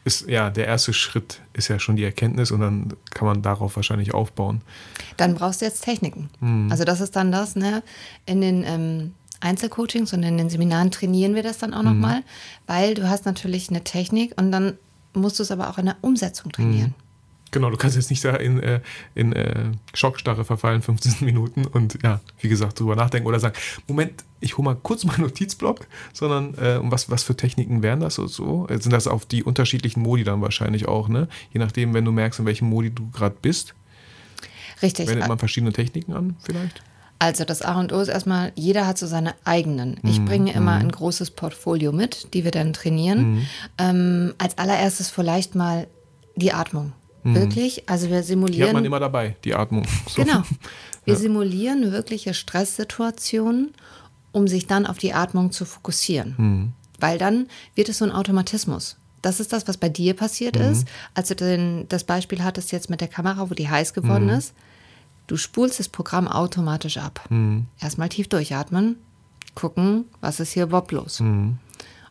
ist 0.04 0.28
ja 0.28 0.50
der 0.50 0.66
erste 0.66 0.92
Schritt 0.92 1.40
ist 1.52 1.68
ja 1.68 1.78
schon 1.78 1.96
die 1.96 2.04
Erkenntnis 2.04 2.50
und 2.50 2.60
dann 2.60 2.92
kann 3.10 3.26
man 3.26 3.42
darauf 3.42 3.76
wahrscheinlich 3.76 4.14
aufbauen. 4.14 4.60
Dann 5.16 5.34
brauchst 5.34 5.60
du 5.60 5.64
jetzt 5.64 5.84
Techniken. 5.84 6.28
Mhm. 6.40 6.70
Also 6.70 6.84
das 6.84 7.00
ist 7.00 7.14
dann 7.14 7.30
das, 7.30 7.56
ne? 7.56 7.82
In 8.26 8.40
den 8.40 8.64
ähm, 8.64 9.14
Einzelcoachings 9.40 10.12
und 10.12 10.22
in 10.22 10.38
den 10.38 10.50
Seminaren 10.50 10.90
trainieren 10.90 11.34
wir 11.34 11.42
das 11.42 11.58
dann 11.58 11.74
auch 11.74 11.82
nochmal, 11.82 12.20
mhm. 12.20 12.24
weil 12.66 12.94
du 12.94 13.08
hast 13.08 13.26
natürlich 13.26 13.70
eine 13.70 13.84
Technik 13.84 14.34
und 14.40 14.52
dann 14.52 14.76
musst 15.14 15.38
du 15.38 15.42
es 15.42 15.50
aber 15.50 15.70
auch 15.70 15.78
in 15.78 15.86
der 15.86 15.96
Umsetzung 16.00 16.52
trainieren. 16.52 16.94
Mhm. 16.96 17.01
Genau, 17.52 17.68
du 17.68 17.76
kannst 17.76 17.96
jetzt 17.96 18.10
nicht 18.10 18.24
da 18.24 18.34
in, 18.34 18.60
äh, 18.60 18.80
in 19.14 19.32
äh, 19.34 19.66
Schockstarre 19.92 20.44
verfallen, 20.44 20.82
15 20.82 21.16
Minuten 21.24 21.66
und 21.66 21.98
ja, 22.02 22.20
wie 22.40 22.48
gesagt, 22.48 22.80
drüber 22.80 22.96
nachdenken 22.96 23.28
oder 23.28 23.38
sagen, 23.38 23.54
Moment, 23.86 24.24
ich 24.40 24.56
hole 24.56 24.64
mal 24.64 24.74
kurz 24.74 25.04
meinen 25.04 25.20
Notizblock, 25.20 25.86
sondern 26.14 26.54
äh, 26.54 26.80
was, 26.82 27.10
was 27.10 27.22
für 27.22 27.36
Techniken 27.36 27.82
wären 27.82 28.00
das 28.00 28.18
und 28.18 28.28
so? 28.28 28.66
Sind 28.70 28.90
das 28.90 29.06
auf 29.06 29.26
die 29.26 29.44
unterschiedlichen 29.44 30.00
Modi 30.00 30.24
dann 30.24 30.40
wahrscheinlich 30.40 30.88
auch, 30.88 31.08
ne? 31.08 31.28
Je 31.52 31.60
nachdem, 31.60 31.94
wenn 31.94 32.04
du 32.04 32.10
merkst, 32.10 32.40
in 32.40 32.46
welchem 32.46 32.68
Modi 32.68 32.90
du 32.90 33.10
gerade 33.10 33.36
bist. 33.40 33.74
Richtig. 34.80 35.08
Wendet 35.08 35.28
man 35.28 35.38
verschiedene 35.38 35.72
Techniken 35.72 36.14
an, 36.14 36.36
vielleicht? 36.42 36.82
Also 37.18 37.44
das 37.44 37.62
A 37.62 37.78
und 37.78 37.92
O 37.92 38.00
ist 38.00 38.08
erstmal, 38.08 38.50
jeder 38.56 38.86
hat 38.86 38.98
so 38.98 39.06
seine 39.06 39.34
eigenen. 39.44 40.00
Ich 40.02 40.18
mhm. 40.18 40.24
bringe 40.24 40.52
immer 40.54 40.74
mhm. 40.76 40.86
ein 40.86 40.90
großes 40.90 41.32
Portfolio 41.32 41.92
mit, 41.92 42.34
die 42.34 42.42
wir 42.42 42.50
dann 42.50 42.72
trainieren. 42.72 43.34
Mhm. 43.34 43.46
Ähm, 43.78 44.34
als 44.38 44.58
allererstes 44.58 45.10
vielleicht 45.10 45.54
mal 45.54 45.86
die 46.34 46.52
Atmung. 46.52 46.94
Mhm. 47.22 47.34
Wirklich, 47.34 47.88
also 47.88 48.08
wir 48.08 48.22
simulieren. 48.22 48.62
Die 48.62 48.68
hat 48.68 48.74
man 48.74 48.84
immer 48.84 49.00
dabei, 49.00 49.36
die 49.44 49.54
Atmung. 49.54 49.86
So. 50.08 50.22
Genau. 50.22 50.42
Wir 51.04 51.14
ja. 51.14 51.20
simulieren 51.20 51.90
wirkliche 51.90 52.32
Stresssituationen, 52.32 53.74
um 54.30 54.46
sich 54.46 54.68
dann 54.68 54.86
auf 54.86 54.98
die 54.98 55.12
Atmung 55.12 55.50
zu 55.50 55.64
fokussieren. 55.64 56.34
Mhm. 56.38 56.72
Weil 57.00 57.18
dann 57.18 57.48
wird 57.74 57.88
es 57.88 57.98
so 57.98 58.04
ein 58.04 58.12
Automatismus. 58.12 58.96
Das 59.20 59.40
ist 59.40 59.52
das, 59.52 59.66
was 59.66 59.78
bei 59.78 59.88
dir 59.88 60.14
passiert 60.14 60.56
mhm. 60.56 60.70
ist, 60.70 60.86
als 61.14 61.26
du 61.26 61.34
den, 61.34 61.86
das 61.88 62.04
Beispiel 62.04 62.44
hattest 62.44 62.70
jetzt 62.70 62.88
mit 62.88 63.00
der 63.00 63.08
Kamera, 63.08 63.50
wo 63.50 63.54
die 63.54 63.68
heiß 63.68 63.94
geworden 63.94 64.26
mhm. 64.26 64.34
ist. 64.34 64.54
Du 65.26 65.36
spulst 65.36 65.80
das 65.80 65.88
Programm 65.88 66.28
automatisch 66.28 66.98
ab. 66.98 67.24
Mhm. 67.30 67.66
Erstmal 67.80 68.08
tief 68.08 68.28
durchatmen, 68.28 68.94
gucken, 69.56 70.04
was 70.20 70.38
ist 70.38 70.52
hier 70.52 70.64
überhaupt 70.64 70.92
los. 70.92 71.18
Mhm. 71.18 71.58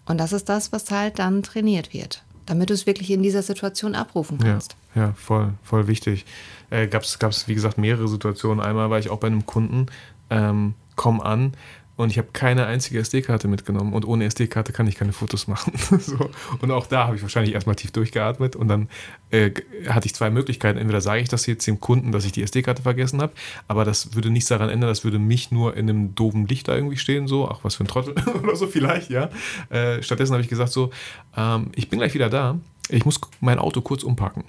Und 0.05 0.17
das 0.17 0.33
ist 0.33 0.49
das, 0.49 0.73
was 0.73 0.91
halt 0.91 1.19
dann 1.19 1.43
trainiert 1.43 1.93
wird 1.93 2.25
damit 2.45 2.69
du 2.69 2.73
es 2.73 2.85
wirklich 2.85 3.11
in 3.11 3.23
dieser 3.23 3.41
Situation 3.41 3.95
abrufen 3.95 4.37
kannst. 4.39 4.75
Ja, 4.95 5.07
ja 5.07 5.13
voll, 5.13 5.53
voll 5.63 5.87
wichtig. 5.87 6.25
Äh, 6.69 6.87
Gab 6.87 7.03
es, 7.03 7.47
wie 7.47 7.55
gesagt, 7.55 7.77
mehrere 7.77 8.07
Situationen. 8.07 8.63
Einmal 8.63 8.89
war 8.89 8.99
ich 8.99 9.09
auch 9.09 9.19
bei 9.19 9.27
einem 9.27 9.45
Kunden, 9.45 9.87
ähm, 10.29 10.73
komm 10.95 11.21
an, 11.21 11.53
und 11.97 12.09
ich 12.09 12.17
habe 12.17 12.29
keine 12.33 12.65
einzige 12.65 12.99
SD-Karte 12.99 13.47
mitgenommen 13.47 13.93
und 13.93 14.05
ohne 14.05 14.25
SD-Karte 14.25 14.73
kann 14.73 14.87
ich 14.87 14.95
keine 14.95 15.13
Fotos 15.13 15.47
machen. 15.47 15.73
so. 15.99 16.29
Und 16.59 16.71
auch 16.71 16.87
da 16.87 17.05
habe 17.05 17.15
ich 17.15 17.21
wahrscheinlich 17.21 17.53
erstmal 17.53 17.75
tief 17.75 17.91
durchgeatmet 17.91 18.55
und 18.55 18.67
dann 18.67 18.89
äh, 19.29 19.51
hatte 19.87 20.07
ich 20.07 20.15
zwei 20.15 20.29
Möglichkeiten. 20.29 20.77
Entweder 20.77 21.01
sage 21.01 21.21
ich 21.21 21.29
das 21.29 21.45
jetzt 21.45 21.67
dem 21.67 21.79
Kunden, 21.79 22.11
dass 22.11 22.25
ich 22.25 22.31
die 22.31 22.43
SD-Karte 22.43 22.81
vergessen 22.81 23.21
habe, 23.21 23.33
aber 23.67 23.85
das 23.85 24.15
würde 24.15 24.29
nichts 24.29 24.49
daran 24.49 24.69
ändern, 24.69 24.89
das 24.89 25.03
würde 25.03 25.19
mich 25.19 25.51
nur 25.51 25.75
in 25.75 25.89
einem 25.89 26.15
doofen 26.15 26.47
Licht 26.47 26.67
da 26.67 26.75
irgendwie 26.75 26.97
stehen, 26.97 27.27
so, 27.27 27.49
ach 27.49 27.59
was 27.63 27.75
für 27.75 27.83
ein 27.83 27.87
Trottel 27.87 28.15
oder 28.43 28.55
so 28.55 28.67
vielleicht, 28.67 29.09
ja. 29.09 29.29
Äh, 29.69 30.01
stattdessen 30.01 30.33
habe 30.33 30.43
ich 30.43 30.49
gesagt 30.49 30.71
so, 30.71 30.91
ähm, 31.35 31.71
ich 31.75 31.89
bin 31.89 31.99
gleich 31.99 32.13
wieder 32.13 32.29
da, 32.29 32.57
ich 32.89 33.05
muss 33.05 33.19
mein 33.39 33.59
Auto 33.59 33.81
kurz 33.81 34.03
umpacken. 34.03 34.43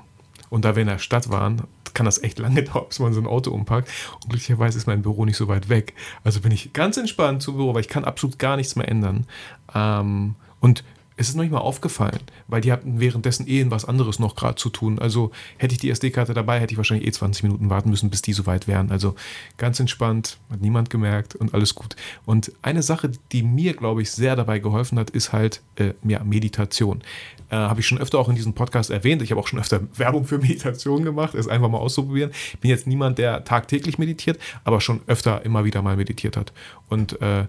Und 0.49 0.65
da 0.65 0.77
wir 0.77 0.83
in 0.83 0.89
der 0.89 0.99
Stadt 0.99 1.31
waren, 1.31 1.63
kann 1.95 2.07
das 2.07 2.23
echt 2.23 2.39
lange 2.39 2.63
dauern, 2.63 2.87
bis 2.89 2.99
man 2.99 3.13
so 3.13 3.21
ein 3.21 3.27
Auto 3.27 3.51
umpackt. 3.51 3.89
Und 4.15 4.31
glücklicherweise 4.31 4.79
ist 4.79 4.87
mein 4.87 5.03
Büro 5.03 5.25
nicht 5.25 5.37
so 5.37 5.49
weit 5.49 5.69
weg. 5.69 5.95
Also 6.25 6.41
bin 6.41 6.53
ich 6.53 6.73
ganz 6.73 6.97
entspannt 6.97 7.43
zum 7.43 7.57
Büro, 7.57 7.75
weil 7.75 7.83
ich 7.83 7.89
kann 7.89 8.05
absolut 8.05 8.39
gar 8.39 8.57
nichts 8.57 8.77
mehr 8.77 8.89
ändern. 8.89 9.27
Ähm, 9.75 10.35
und 10.61 10.85
es 11.17 11.29
ist 11.29 11.35
noch 11.35 11.43
nicht 11.43 11.53
mal 11.53 11.59
aufgefallen, 11.59 12.21
weil 12.49 12.61
die 12.61 12.73
hatten 12.73 13.01
währenddessen 13.01 13.47
eh 13.49 13.65
was 13.71 13.85
anderes 13.85 14.19
noch 14.19 14.35
gerade 14.35 14.57
zu 14.57 14.71
tun. 14.71 14.99
Also 14.99 15.31
hätte 15.59 15.75
ich 15.75 15.81
die 15.81 15.91
SD-Karte 15.91 16.35
dabei, 16.35 16.61
hätte 16.61 16.73
ich 16.73 16.79
wahrscheinlich 16.79 17.07
eh 17.07 17.13
20 17.13 17.45
Minuten 17.45 17.71
warten 17.71 17.91
müssen, 17.91 18.11
bis 18.11 18.23
die 18.23 18.33
so 18.33 18.47
weit 18.47 18.67
wären. 18.67 18.91
Also 18.91 19.15
ganz 19.59 19.79
entspannt, 19.81 20.39
hat 20.51 20.61
niemand 20.61 20.91
gemerkt 20.91 21.35
und 21.35 21.55
alles 21.55 21.75
gut. 21.75 21.97
Und 22.25 22.53
eine 22.63 22.83
Sache, 22.83 23.11
die 23.33 23.43
mir, 23.43 23.75
glaube 23.75 24.03
ich, 24.03 24.11
sehr 24.11 24.37
dabei 24.37 24.59
geholfen 24.59 24.99
hat, 24.99 25.11
ist 25.11 25.33
halt 25.33 25.61
äh, 25.77 25.93
ja, 26.05 26.25
Meditation. 26.25 27.03
Äh, 27.51 27.57
habe 27.57 27.81
ich 27.81 27.87
schon 27.87 27.99
öfter 27.99 28.19
auch 28.19 28.29
in 28.29 28.35
diesem 28.35 28.55
Podcast 28.55 28.91
erwähnt. 28.91 29.21
Ich 29.21 29.31
habe 29.31 29.41
auch 29.41 29.47
schon 29.47 29.59
öfter 29.59 29.81
Werbung 29.99 30.25
für 30.25 30.39
Meditation 30.39 31.05
gemacht, 31.05 31.35
es 31.35 31.49
einfach 31.49 31.69
mal 31.69 31.79
auszuprobieren. 31.79 32.31
Ich 32.55 32.61
bin 32.61 32.71
jetzt 32.71 32.87
niemand, 32.87 33.19
der 33.19 33.45
tagtäglich 33.45 33.99
meditiert, 33.99 34.39
aber 34.65 34.81
schon 34.81 35.03
öfter 35.07 35.45
immer 35.45 35.65
wieder 35.65 35.83
mal 35.83 35.97
meditiert 35.97 36.37
hat. 36.37 36.53
Und 36.89 37.21
äh, 37.21 37.47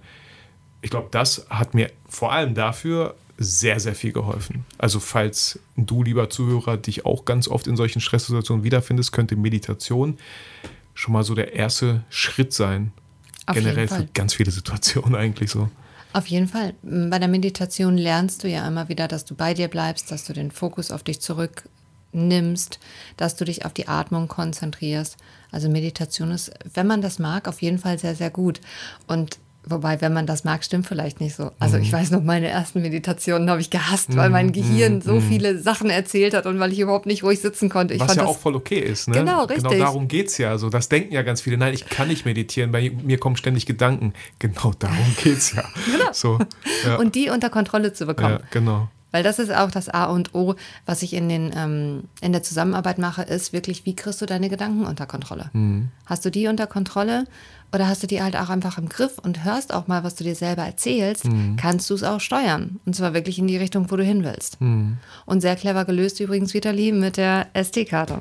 ich 0.82 0.90
glaube, 0.90 1.08
das 1.12 1.48
hat 1.50 1.74
mir 1.74 1.90
vor 2.10 2.34
allem 2.34 2.54
dafür 2.54 3.16
sehr, 3.38 3.80
sehr 3.80 3.96
viel 3.96 4.12
geholfen. 4.12 4.66
Also 4.78 5.00
falls 5.00 5.60
du, 5.76 6.04
lieber 6.04 6.30
Zuhörer, 6.30 6.78
dich 6.78 7.06
auch 7.06 7.26
ganz 7.26 7.48
oft 7.48 7.68
in 7.68 7.76
solchen 7.76 8.00
Stresssituationen 8.00 8.64
wiederfindest, 8.64 9.12
könnte 9.12 9.36
Meditation 9.36 10.18
schon 10.94 11.14
mal 11.14 11.24
so 11.24 11.34
der 11.34 11.54
erste 11.54 12.04
Schritt 12.10 12.54
sein. 12.54 12.92
Auf 13.46 13.56
Generell 13.56 13.88
für 13.88 14.08
ganz 14.14 14.36
viele 14.36 14.52
Situationen 14.52 15.16
eigentlich 15.20 15.52
so. 15.52 15.70
Auf 16.14 16.28
jeden 16.28 16.48
Fall. 16.48 16.76
Bei 16.84 17.18
der 17.18 17.28
Meditation 17.28 17.98
lernst 17.98 18.44
du 18.44 18.48
ja 18.48 18.68
immer 18.68 18.88
wieder, 18.88 19.08
dass 19.08 19.26
du 19.26 19.34
bei 19.34 19.56
dir 19.56 19.68
bleibst, 19.68 20.12
dass 20.12 20.26
du 20.26 20.34
den 20.34 20.52
Fokus 20.52 20.92
auf 20.92 21.02
dich 21.02 21.20
zurücknimmst, 21.20 22.80
dass 23.18 23.36
du 23.36 23.46
dich 23.46 23.66
auf 23.66 23.74
die 23.74 23.88
Atmung 23.88 24.28
konzentrierst. 24.28 25.18
Also 25.52 25.70
Meditation 25.70 26.30
ist, 26.30 26.52
wenn 26.74 26.86
man 26.86 27.02
das 27.02 27.18
mag, 27.18 27.48
auf 27.48 27.64
jeden 27.64 27.80
Fall 27.80 27.98
sehr, 27.98 28.16
sehr 28.16 28.30
gut. 28.30 28.62
Und 29.08 29.40
Wobei, 29.66 30.02
wenn 30.02 30.12
man 30.14 30.26
das 30.28 30.44
mag, 30.44 30.64
stimmt 30.64 30.86
vielleicht 30.88 31.22
nicht 31.22 31.36
so. 31.36 31.52
Also 31.60 31.78
Mhm. 31.78 31.84
ich 31.84 31.94
weiß 31.94 32.12
noch, 32.12 32.22
meine 32.22 32.48
ersten 32.48 32.82
Meditationen 32.82 33.50
habe 33.50 33.62
ich 33.62 33.70
gehasst, 33.70 34.16
weil 34.16 34.30
mein 34.30 34.52
Gehirn 34.52 35.02
so 35.02 35.22
viele 35.22 35.58
Sachen 35.58 35.90
erzählt 35.90 36.34
hat 36.34 36.46
und 36.46 36.60
weil 36.60 36.74
ich 36.74 36.80
überhaupt 36.80 37.06
nicht 37.06 37.24
ruhig 37.24 37.40
sitzen 37.40 37.70
konnte. 37.70 37.94
Ich 37.94 38.02
Was 38.02 38.16
ja 38.16 38.26
auch 38.26 38.38
voll 38.38 38.56
okay 38.56 38.80
ist. 38.80 39.08
Ne? 39.08 39.16
Genau, 39.20 39.46
richtig. 39.46 39.64
Genau 39.70 39.84
darum 39.86 40.08
geht 40.10 40.28
es 40.28 40.38
ja. 40.38 40.50
Also, 40.50 40.70
das 40.70 40.90
denken 40.90 41.14
ja 41.14 41.22
ganz 41.22 41.40
viele. 41.42 41.58
Nein, 41.58 41.74
ich 41.74 41.86
kann 41.88 42.10
nicht 42.10 42.26
meditieren, 42.26 42.72
bei 42.72 42.92
mir 43.04 43.18
kommen 43.18 43.38
ständig 43.38 43.66
Gedanken. 43.66 44.14
Genau 44.40 44.74
darum 44.78 45.16
geht 45.24 45.38
es 45.38 45.54
ja. 45.54 45.64
So, 46.12 46.40
ja, 46.86 46.98
und 46.98 47.16
die 47.16 47.30
unter 47.30 47.50
Kontrolle 47.50 47.94
zu 47.94 48.06
bekommen. 48.06 48.40
ja, 48.42 48.48
genau. 48.52 48.90
Weil 49.14 49.24
das 49.24 49.38
ist 49.40 49.54
auch 49.54 49.70
das 49.72 49.90
A 49.90 50.06
und 50.06 50.34
O, 50.34 50.56
was 50.88 51.04
ich 51.04 51.14
in, 51.14 51.30
den, 51.30 51.54
ähm, 51.56 52.04
in 52.20 52.32
der 52.34 52.42
Zusammenarbeit 52.44 52.98
mache, 52.98 53.22
ist 53.22 53.54
wirklich, 53.54 53.86
wie 53.86 53.96
kriegst 53.96 54.22
du 54.22 54.26
deine 54.26 54.50
Gedanken 54.50 54.86
unter 54.86 55.06
Kontrolle? 55.06 55.52
Mhm. 55.54 55.90
Hast 56.08 56.26
du 56.26 56.32
die 56.32 56.48
unter 56.48 56.66
Kontrolle 56.66 57.26
oder 57.72 57.88
hast 57.88 58.02
du 58.02 58.08
die 58.08 58.24
halt 58.24 58.36
auch 58.36 58.50
einfach 58.50 58.78
im 58.80 58.90
Griff 58.90 59.20
und 59.20 59.44
hörst 59.46 59.72
auch 59.74 59.88
mal, 59.88 60.04
was 60.04 60.16
du 60.16 60.24
dir 60.24 60.36
selber 60.36 60.64
erzählst, 60.64 61.26
Mhm. 61.26 61.58
kannst 61.58 61.90
du 61.92 61.94
es 61.94 62.04
auch 62.04 62.20
steuern. 62.20 62.80
Und 62.86 62.96
zwar 62.96 63.14
wirklich 63.14 63.38
in 63.38 63.46
die 63.48 63.58
Richtung, 63.58 63.90
wo 63.92 63.96
du 63.96 64.04
hin 64.04 64.24
willst. 64.24 64.60
Mhm. 64.60 64.98
Und 65.28 65.42
sehr 65.42 65.56
clever 65.56 65.86
gelöst 65.86 66.20
übrigens, 66.20 66.54
Vitali, 66.56 66.92
mit 66.92 67.18
der 67.18 67.48
SD-Karte. 67.54 68.20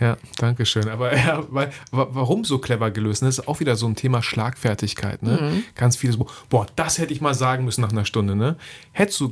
Ja, 0.00 0.16
danke 0.38 0.64
schön. 0.64 0.88
Aber 0.88 1.14
ja, 1.16 1.44
weil, 1.50 1.70
wa- 1.90 2.08
warum 2.12 2.44
so 2.44 2.58
clever 2.58 2.90
gelöst? 2.90 3.22
Das 3.22 3.38
ist 3.38 3.46
auch 3.48 3.60
wieder 3.60 3.76
so 3.76 3.86
ein 3.86 3.94
Thema 3.96 4.22
Schlagfertigkeit. 4.22 5.22
Ne? 5.22 5.38
Mhm. 5.40 5.64
Ganz 5.74 5.96
viele 5.96 6.14
so, 6.14 6.26
boah, 6.48 6.66
das 6.74 6.98
hätte 6.98 7.12
ich 7.12 7.20
mal 7.20 7.34
sagen 7.34 7.64
müssen 7.66 7.82
nach 7.82 7.92
einer 7.92 8.06
Stunde. 8.06 8.34
Ne? 8.34 8.56
Hättest 8.92 9.20
du 9.20 9.30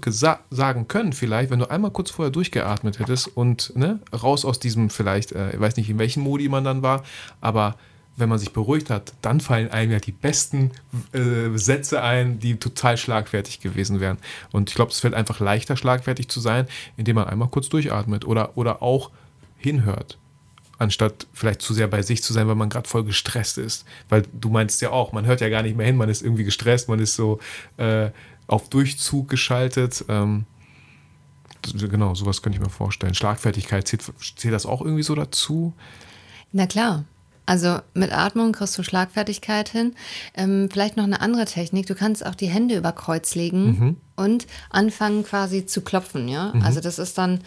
sagen 0.51 0.87
können, 0.89 1.13
vielleicht, 1.15 1.51
wenn 1.51 1.59
du 1.59 1.71
einmal 1.71 1.91
kurz 1.91 2.11
vorher 2.11 2.31
durchgeatmet 2.31 2.99
hättest 2.99 3.35
und 3.37 3.73
ne, 3.77 4.01
raus 4.13 4.45
aus 4.45 4.61
diesem, 4.61 4.91
vielleicht, 4.91 5.33
äh, 5.33 5.53
ich 5.53 5.61
weiß 5.61 5.77
nicht, 5.77 5.89
in 5.89 5.99
welchem 5.99 6.23
Modi 6.23 6.49
man 6.49 6.65
dann 6.65 6.83
war, 6.83 7.03
aber 7.41 7.77
wenn 8.17 8.29
man 8.29 8.39
sich 8.41 8.53
beruhigt 8.53 8.91
hat, 8.91 9.13
dann 9.23 9.41
fallen 9.41 9.71
einem 9.71 9.93
ja 9.93 10.01
die 10.01 10.11
besten 10.13 10.73
äh, 11.13 11.57
Sätze 11.57 12.03
ein, 12.03 12.41
die 12.41 12.57
total 12.57 12.97
schlagfertig 12.97 13.61
gewesen 13.61 14.01
wären. 14.01 14.19
Und 14.51 14.71
ich 14.71 14.75
glaube, 14.75 14.91
es 14.91 14.99
fällt 14.99 15.15
einfach 15.15 15.39
leichter, 15.39 15.77
schlagfertig 15.77 16.29
zu 16.29 16.41
sein, 16.41 16.67
indem 16.97 17.15
man 17.15 17.29
einmal 17.29 17.47
kurz 17.49 17.69
durchatmet 17.69 18.25
oder, 18.27 18.57
oder 18.59 18.83
auch 18.83 19.13
hinhört 19.57 20.19
anstatt 20.79 21.27
vielleicht 21.33 21.61
zu 21.61 21.75
sehr 21.75 21.89
bei 21.89 22.03
sich 22.03 22.23
zu 22.23 22.33
sein, 22.33 22.49
weil 22.49 22.55
man 22.55 22.69
gerade 22.69 22.89
voll 22.89 23.05
gestresst 23.05 23.59
ist. 23.59 23.85
Weil 24.09 24.23
du 24.33 24.49
meinst 24.49 24.81
ja 24.81 24.91
auch, 24.91 25.13
man 25.13 25.27
hört 25.27 25.41
ja 25.41 25.49
gar 25.49 25.63
nicht 25.63 25.77
mehr 25.77 25.87
hin, 25.87 25.97
man 25.97 26.09
ist 26.09 26.23
irgendwie 26.23 26.45
gestresst, 26.45 26.89
man 26.89 27.01
ist 27.01 27.15
so 27.15 27.41
äh, 27.77 28.11
auf 28.47 28.69
Durchzug 28.71 29.29
geschaltet. 29.29 30.05
Ähm, 30.09 30.47
genau, 31.75 32.15
sowas 32.15 32.43
könnte 32.43 32.59
ich 32.59 32.65
mir 32.65 32.71
vorstellen. 32.71 33.15
Schlagfertigkeit, 33.15 33.89
zählt, 33.89 34.05
zählt 34.37 34.55
das 34.55 34.67
auch 34.67 34.81
irgendwie 34.81 35.03
so 35.03 35.15
dazu? 35.15 35.73
Na 36.53 36.67
klar. 36.67 37.05
Also 37.49 37.79
mit 37.95 38.13
Atmung 38.13 38.53
kriegst 38.53 38.77
du 38.77 38.83
Schlagfertigkeit 38.83 39.71
hin. 39.71 39.95
Ähm, 40.35 40.69
vielleicht 40.71 40.99
noch 40.99 41.05
eine 41.05 41.23
andere 41.23 41.47
Technik. 41.47 41.87
Du 41.87 41.95
kannst 41.95 42.27
auch 42.27 42.35
die 42.35 42.49
Hände 42.49 42.77
über 42.77 42.93
Kreuz 42.93 43.35
legen 43.35 43.97
und 44.17 44.47
anfangen 44.69 45.25
quasi 45.25 45.65
zu 45.65 45.81
klopfen. 45.81 46.29
Ja? 46.29 46.53
Also 46.63 46.81
das 46.81 46.99
ist 46.99 47.17
dann, 47.17 47.41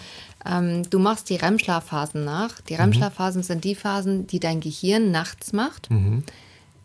ähm, 0.43 0.89
du 0.89 0.97
machst 0.97 1.29
die 1.29 1.35
REM-Schlafphasen 1.35 2.25
nach. 2.25 2.61
Die 2.61 2.73
REM-Schlafphasen 2.73 3.43
sind 3.43 3.63
die 3.63 3.75
Phasen, 3.75 4.25
die 4.25 4.39
dein 4.39 4.59
Gehirn 4.59 5.11
nachts 5.11 5.53
macht 5.53 5.89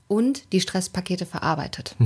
und 0.08 0.52
die 0.52 0.60
Stresspakete 0.60 1.26
verarbeitet. 1.26 1.96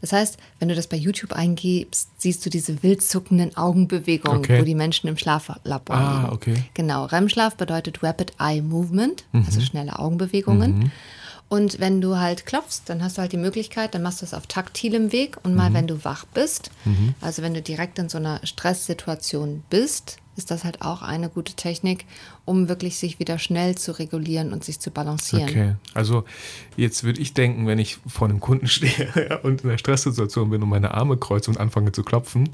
Das 0.00 0.12
heißt, 0.12 0.36
wenn 0.58 0.68
du 0.68 0.74
das 0.74 0.88
bei 0.88 0.96
YouTube 0.96 1.32
eingibst, 1.32 2.08
siehst 2.18 2.44
du 2.44 2.50
diese 2.50 2.82
wild 2.82 3.02
zuckenden 3.02 3.56
Augenbewegungen, 3.56 4.38
Okay. 4.40 4.60
wo 4.60 4.64
die 4.64 4.74
Menschen 4.74 5.06
im 5.08 5.16
Schlaflabor 5.16 5.94
Ah, 5.96 6.20
liegen. 6.22 6.32
okay. 6.32 6.64
Genau, 6.74 7.04
REM-Schlaf 7.04 7.56
bedeutet 7.56 8.02
Rapid 8.02 8.32
Eye 8.40 8.62
Movement, 8.62 9.24
also 9.32 9.60
schnelle 9.60 9.98
Augenbewegungen. 9.98 10.90
Und 11.48 11.80
wenn 11.80 12.00
du 12.00 12.16
halt 12.16 12.46
klopfst, 12.46 12.82
dann 12.86 13.02
hast 13.02 13.16
du 13.18 13.22
halt 13.22 13.32
die 13.32 13.36
Möglichkeit, 13.36 13.94
dann 13.96 14.02
machst 14.02 14.20
du 14.22 14.24
es 14.24 14.34
auf 14.34 14.46
taktilem 14.46 15.10
Weg 15.10 15.36
und 15.42 15.56
mal, 15.56 15.74
wenn 15.74 15.88
du 15.88 16.04
wach 16.04 16.24
bist, 16.26 16.70
also 17.20 17.42
wenn 17.42 17.54
du 17.54 17.60
direkt 17.62 17.98
in 17.98 18.08
so 18.08 18.18
einer 18.18 18.40
Stresssituation 18.46 19.64
bist, 19.68 20.18
ist 20.40 20.50
das 20.50 20.64
halt 20.64 20.80
auch 20.80 21.02
eine 21.02 21.28
gute 21.28 21.52
Technik, 21.52 22.06
um 22.46 22.70
wirklich 22.70 22.96
sich 22.96 23.18
wieder 23.18 23.38
schnell 23.38 23.76
zu 23.76 23.92
regulieren 23.98 24.54
und 24.54 24.64
sich 24.64 24.80
zu 24.80 24.90
balancieren. 24.90 25.48
Okay, 25.50 25.74
also 25.92 26.24
jetzt 26.78 27.04
würde 27.04 27.20
ich 27.20 27.34
denken, 27.34 27.66
wenn 27.66 27.78
ich 27.78 27.98
vor 28.06 28.26
einem 28.26 28.40
Kunden 28.40 28.66
stehe 28.76 29.38
und 29.42 29.62
in 29.62 29.68
einer 29.68 29.78
Stresssituation 29.78 30.48
bin 30.48 30.62
und 30.62 30.70
meine 30.70 30.94
Arme 30.94 31.18
kreuze 31.18 31.50
und 31.50 31.58
anfange 31.58 31.92
zu 31.92 32.02
klopfen, 32.02 32.48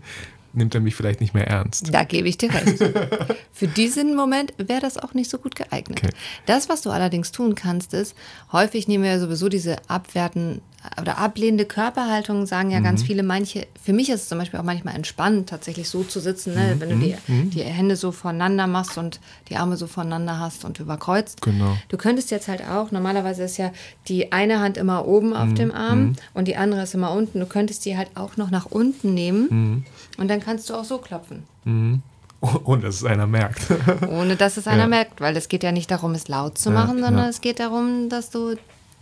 nimmt 0.56 0.74
er 0.74 0.80
mich 0.80 0.94
vielleicht 0.94 1.20
nicht 1.20 1.34
mehr 1.34 1.46
ernst. 1.46 1.92
Da 1.92 2.04
gebe 2.04 2.28
ich 2.28 2.38
dir 2.38 2.52
recht. 2.52 2.78
Für 3.52 3.66
diesen 3.68 4.14
Moment 4.16 4.52
wäre 4.58 4.80
das 4.80 4.98
auch 4.98 5.14
nicht 5.14 5.30
so 5.30 5.38
gut 5.38 5.54
geeignet. 5.56 6.00
Okay. 6.02 6.12
Das, 6.46 6.68
was 6.68 6.82
du 6.82 6.90
allerdings 6.90 7.32
tun 7.32 7.54
kannst, 7.54 7.94
ist, 7.94 8.14
häufig 8.52 8.88
nehmen 8.88 9.04
wir 9.04 9.10
ja 9.12 9.18
sowieso 9.18 9.48
diese 9.48 9.76
abwerten 9.88 10.60
oder 11.00 11.18
ablehnende 11.18 11.64
Körperhaltung, 11.64 12.46
sagen 12.46 12.70
ja 12.70 12.78
Mhm. 12.78 12.84
ganz 12.84 13.02
viele. 13.02 13.24
Manche, 13.24 13.66
für 13.82 13.92
mich 13.92 14.08
ist 14.08 14.22
es 14.22 14.28
zum 14.28 14.38
Beispiel 14.38 14.60
auch 14.60 14.64
manchmal 14.64 14.94
entspannend, 14.94 15.48
tatsächlich 15.48 15.88
so 15.88 16.04
zu 16.04 16.20
sitzen, 16.20 16.54
ne? 16.54 16.76
Mhm. 16.76 16.80
wenn 16.80 16.88
du 16.90 16.96
die, 16.96 17.16
die 17.50 17.62
Hände 17.62 17.96
so 17.96 18.12
voneinander 18.12 18.68
machst 18.68 18.96
und 18.96 19.18
die 19.48 19.56
Arme 19.56 19.76
so 19.76 19.88
voneinander 19.88 20.38
hast 20.38 20.64
und 20.64 20.78
überkreuzt. 20.78 21.40
Genau. 21.42 21.76
Du 21.88 21.96
könntest 21.96 22.30
jetzt 22.30 22.46
halt 22.46 22.62
auch, 22.68 22.92
normalerweise 22.92 23.42
ist 23.42 23.56
ja 23.56 23.72
die 24.06 24.30
eine 24.30 24.60
Hand 24.60 24.76
immer 24.76 25.06
oben 25.08 25.32
auf 25.34 25.48
Mhm. 25.48 25.54
dem 25.56 25.72
Arm 25.72 26.14
und 26.34 26.46
die 26.46 26.56
andere 26.56 26.82
ist 26.82 26.94
immer 26.94 27.10
unten. 27.10 27.40
Du 27.40 27.46
könntest 27.46 27.84
die 27.84 27.96
halt 27.96 28.10
auch 28.14 28.36
noch 28.36 28.50
nach 28.50 28.66
unten 28.66 29.12
nehmen 29.12 29.48
Mhm. 29.50 29.84
Und 30.18 30.28
dann 30.28 30.40
kannst 30.40 30.68
du 30.70 30.74
auch 30.74 30.84
so 30.84 30.98
klopfen. 30.98 31.44
Ohne 32.64 32.82
dass 32.82 32.96
es 32.96 33.04
einer 33.04 33.26
merkt. 33.26 33.66
Ohne 34.08 34.36
dass 34.36 34.56
es 34.56 34.66
einer 34.68 34.82
Ja. 34.82 34.88
merkt, 34.88 35.20
weil 35.20 35.36
es 35.36 35.48
geht 35.48 35.62
ja 35.62 35.72
nicht 35.72 35.90
darum, 35.90 36.12
es 36.12 36.28
laut 36.28 36.58
zu 36.58 36.68
Ja, 36.70 36.74
machen, 36.74 37.00
sondern 37.00 37.24
ja. 37.24 37.28
es 37.28 37.40
geht 37.40 37.58
darum, 37.60 38.08
dass 38.08 38.30
du 38.30 38.56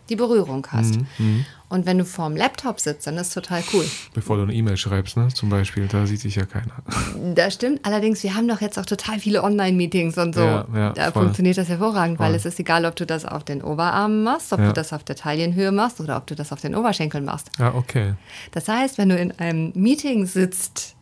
die 0.09 0.17
Berührung 0.17 0.67
hast. 0.71 0.99
Mhm, 1.19 1.45
Und 1.71 1.87
wenn 1.87 1.97
du 1.99 2.05
vorm 2.05 2.37
Laptop 2.37 2.79
sitzt, 2.79 3.07
dann 3.07 3.17
ist 3.17 3.29
es 3.29 3.35
total 3.35 3.63
cool. 3.73 3.85
Bevor 4.13 4.37
du 4.37 4.43
eine 4.43 4.53
E-Mail 4.53 4.77
schreibst, 4.77 5.17
ne? 5.17 5.29
Zum 5.35 5.49
Beispiel, 5.49 5.89
da 5.89 6.07
sieht 6.07 6.21
sich 6.21 6.37
ja 6.37 6.45
keiner. 6.45 6.75
Das 7.35 7.55
stimmt. 7.55 7.81
Allerdings, 7.85 8.23
wir 8.23 8.35
haben 8.37 8.47
doch 8.47 8.61
jetzt 8.61 8.79
auch 8.79 8.85
total 8.87 9.19
viele 9.19 9.43
Online-Meetings 9.43 10.17
und 10.19 10.35
so. 10.35 10.43
Ja, 10.43 10.67
ja, 10.75 10.93
da 10.93 11.11
voll. 11.11 11.23
funktioniert 11.25 11.57
das 11.59 11.69
hervorragend, 11.69 12.19
weil 12.19 12.29
Voll. 12.29 12.37
es 12.37 12.45
ist 12.45 12.61
egal, 12.61 12.85
ob 12.85 12.95
du 12.97 13.07
das 13.07 13.25
auf 13.25 13.45
den 13.45 13.63
Oberarmen 13.63 14.23
machst, 14.23 14.53
ob 14.53 14.61
Ja. 14.61 14.67
du 14.69 14.73
das 14.75 14.93
auf 14.93 15.03
der 15.05 15.17
Taillenhöhe 15.17 15.73
machst 15.73 16.01
oder 16.01 16.19
ob 16.19 16.27
du 16.27 16.35
das 16.37 16.53
auf 16.53 16.61
den 16.61 16.75
Oberschenkeln 16.77 17.25
machst. 17.25 17.49
Ja, 17.59 17.75
okay. 17.75 18.13
Das 18.53 18.69
heißt, 18.69 18.99
wenn 18.99 19.09
du 19.09 19.17
in 19.17 19.33
einem 19.39 19.73
Meeting 19.75 20.27
sitzt, 20.27 20.95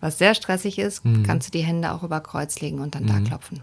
was 0.00 0.18
sehr 0.18 0.34
stressig 0.34 0.78
ist, 0.78 1.04
Mhm. 1.04 1.22
kannst 1.24 1.48
du 1.48 1.52
die 1.58 1.64
Hände 1.64 1.92
auch 1.92 2.02
über 2.02 2.20
Kreuz 2.20 2.60
legen 2.60 2.80
und 2.80 2.94
dann 2.94 3.06
da 3.06 3.20
klopfen. 3.20 3.60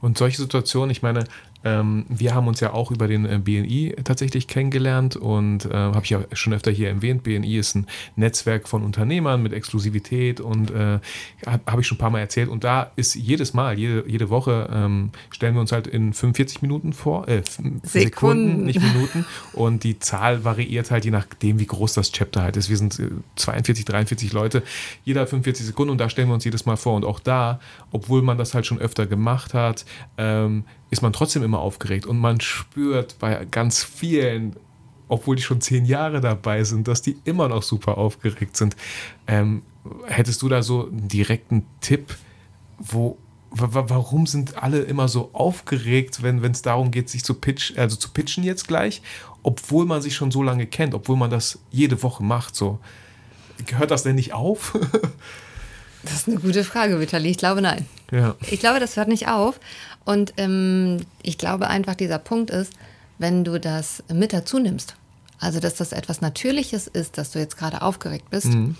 Und 0.00 0.18
solche 0.18 0.36
Situationen, 0.38 0.90
ich 0.90 1.02
meine, 1.02 1.24
Ähm, 1.64 2.04
wir 2.08 2.34
haben 2.34 2.46
uns 2.46 2.60
ja 2.60 2.72
auch 2.72 2.90
über 2.90 3.08
den 3.08 3.24
äh, 3.24 3.38
BNI 3.38 3.96
tatsächlich 4.04 4.48
kennengelernt 4.48 5.16
und 5.16 5.64
äh, 5.64 5.72
habe 5.72 6.02
ich 6.04 6.10
ja 6.10 6.20
schon 6.32 6.52
öfter 6.52 6.70
hier 6.70 6.88
erwähnt. 6.88 7.22
BNI 7.22 7.56
ist 7.56 7.74
ein 7.74 7.86
Netzwerk 8.16 8.68
von 8.68 8.82
Unternehmern 8.82 9.42
mit 9.42 9.52
Exklusivität 9.52 10.40
und 10.40 10.70
äh, 10.70 11.00
habe 11.46 11.62
hab 11.66 11.80
ich 11.80 11.86
schon 11.86 11.96
ein 11.96 12.00
paar 12.00 12.10
Mal 12.10 12.20
erzählt. 12.20 12.48
Und 12.48 12.64
da 12.64 12.92
ist 12.96 13.14
jedes 13.14 13.54
Mal, 13.54 13.78
jede, 13.78 14.04
jede 14.06 14.28
Woche 14.28 14.68
ähm, 14.72 15.10
stellen 15.30 15.54
wir 15.54 15.60
uns 15.60 15.72
halt 15.72 15.86
in 15.86 16.12
45 16.12 16.62
Minuten 16.62 16.92
vor, 16.92 17.28
äh, 17.28 17.42
Sekunden. 17.44 17.80
Sekunden, 17.82 18.64
nicht 18.64 18.80
Minuten. 18.80 19.24
Und 19.52 19.84
die 19.84 19.98
Zahl 19.98 20.44
variiert 20.44 20.90
halt 20.90 21.04
je 21.04 21.10
nachdem, 21.10 21.58
wie 21.58 21.66
groß 21.66 21.94
das 21.94 22.12
Chapter 22.12 22.42
halt 22.42 22.56
ist. 22.56 22.68
Wir 22.68 22.76
sind 22.76 23.00
42, 23.36 23.84
äh, 23.84 23.92
43 23.92 24.32
Leute, 24.32 24.62
jeder 25.04 25.26
45 25.26 25.66
Sekunden 25.66 25.92
und 25.92 25.98
da 25.98 26.10
stellen 26.10 26.28
wir 26.28 26.34
uns 26.34 26.44
jedes 26.44 26.66
Mal 26.66 26.76
vor. 26.76 26.94
Und 26.94 27.04
auch 27.04 27.20
da, 27.20 27.60
obwohl 27.90 28.22
man 28.22 28.36
das 28.36 28.54
halt 28.54 28.66
schon 28.66 28.78
öfter 28.78 29.06
gemacht 29.06 29.54
hat, 29.54 29.84
ähm, 30.18 30.64
ist 30.90 31.02
man 31.02 31.12
trotzdem 31.12 31.42
immer 31.42 31.60
aufgeregt 31.60 32.06
und 32.06 32.18
man 32.18 32.40
spürt 32.40 33.18
bei 33.18 33.44
ganz 33.50 33.82
vielen, 33.82 34.56
obwohl 35.08 35.36
die 35.36 35.42
schon 35.42 35.60
zehn 35.60 35.84
Jahre 35.84 36.20
dabei 36.20 36.64
sind, 36.64 36.88
dass 36.88 37.02
die 37.02 37.16
immer 37.24 37.48
noch 37.48 37.62
super 37.62 37.98
aufgeregt 37.98 38.56
sind. 38.56 38.76
Ähm, 39.26 39.62
hättest 40.06 40.42
du 40.42 40.48
da 40.48 40.62
so 40.62 40.88
einen 40.88 41.08
direkten 41.08 41.66
Tipp, 41.80 42.16
wo 42.78 43.18
warum 43.56 44.26
sind 44.26 44.60
alle 44.60 44.80
immer 44.80 45.06
so 45.06 45.30
aufgeregt, 45.32 46.22
wenn 46.22 46.42
es 46.42 46.62
darum 46.62 46.90
geht, 46.90 47.08
sich 47.08 47.22
zu 47.22 47.34
pitchen, 47.34 47.78
also 47.78 47.96
zu 47.96 48.10
pitchen 48.10 48.42
jetzt 48.42 48.66
gleich, 48.66 49.00
obwohl 49.44 49.86
man 49.86 50.02
sich 50.02 50.16
schon 50.16 50.32
so 50.32 50.42
lange 50.42 50.66
kennt, 50.66 50.92
obwohl 50.92 51.16
man 51.16 51.30
das 51.30 51.60
jede 51.70 52.02
Woche 52.02 52.24
macht. 52.24 52.56
So 52.56 52.80
gehört 53.64 53.92
das 53.92 54.02
denn 54.02 54.16
nicht 54.16 54.32
auf? 54.32 54.76
das 56.04 56.14
ist 56.14 56.28
eine 56.28 56.38
gute 56.38 56.64
Frage, 56.64 57.00
Vitali. 57.00 57.30
Ich 57.30 57.38
glaube 57.38 57.60
nein. 57.62 57.86
Ja. 58.10 58.36
Ich 58.50 58.60
glaube, 58.60 58.80
das 58.80 58.96
hört 58.96 59.08
nicht 59.08 59.28
auf. 59.28 59.58
Und 60.04 60.34
ähm, 60.36 61.00
ich 61.22 61.38
glaube 61.38 61.68
einfach, 61.68 61.94
dieser 61.94 62.18
Punkt 62.18 62.50
ist, 62.50 62.72
wenn 63.18 63.44
du 63.44 63.58
das 63.58 64.02
mit 64.12 64.32
dazu 64.32 64.58
nimmst, 64.58 64.96
also 65.38 65.60
dass 65.60 65.74
das 65.76 65.92
etwas 65.92 66.20
Natürliches 66.20 66.86
ist, 66.86 67.18
dass 67.18 67.32
du 67.32 67.38
jetzt 67.38 67.56
gerade 67.56 67.82
aufgeregt 67.82 68.30
bist 68.30 68.46
mhm. 68.46 68.76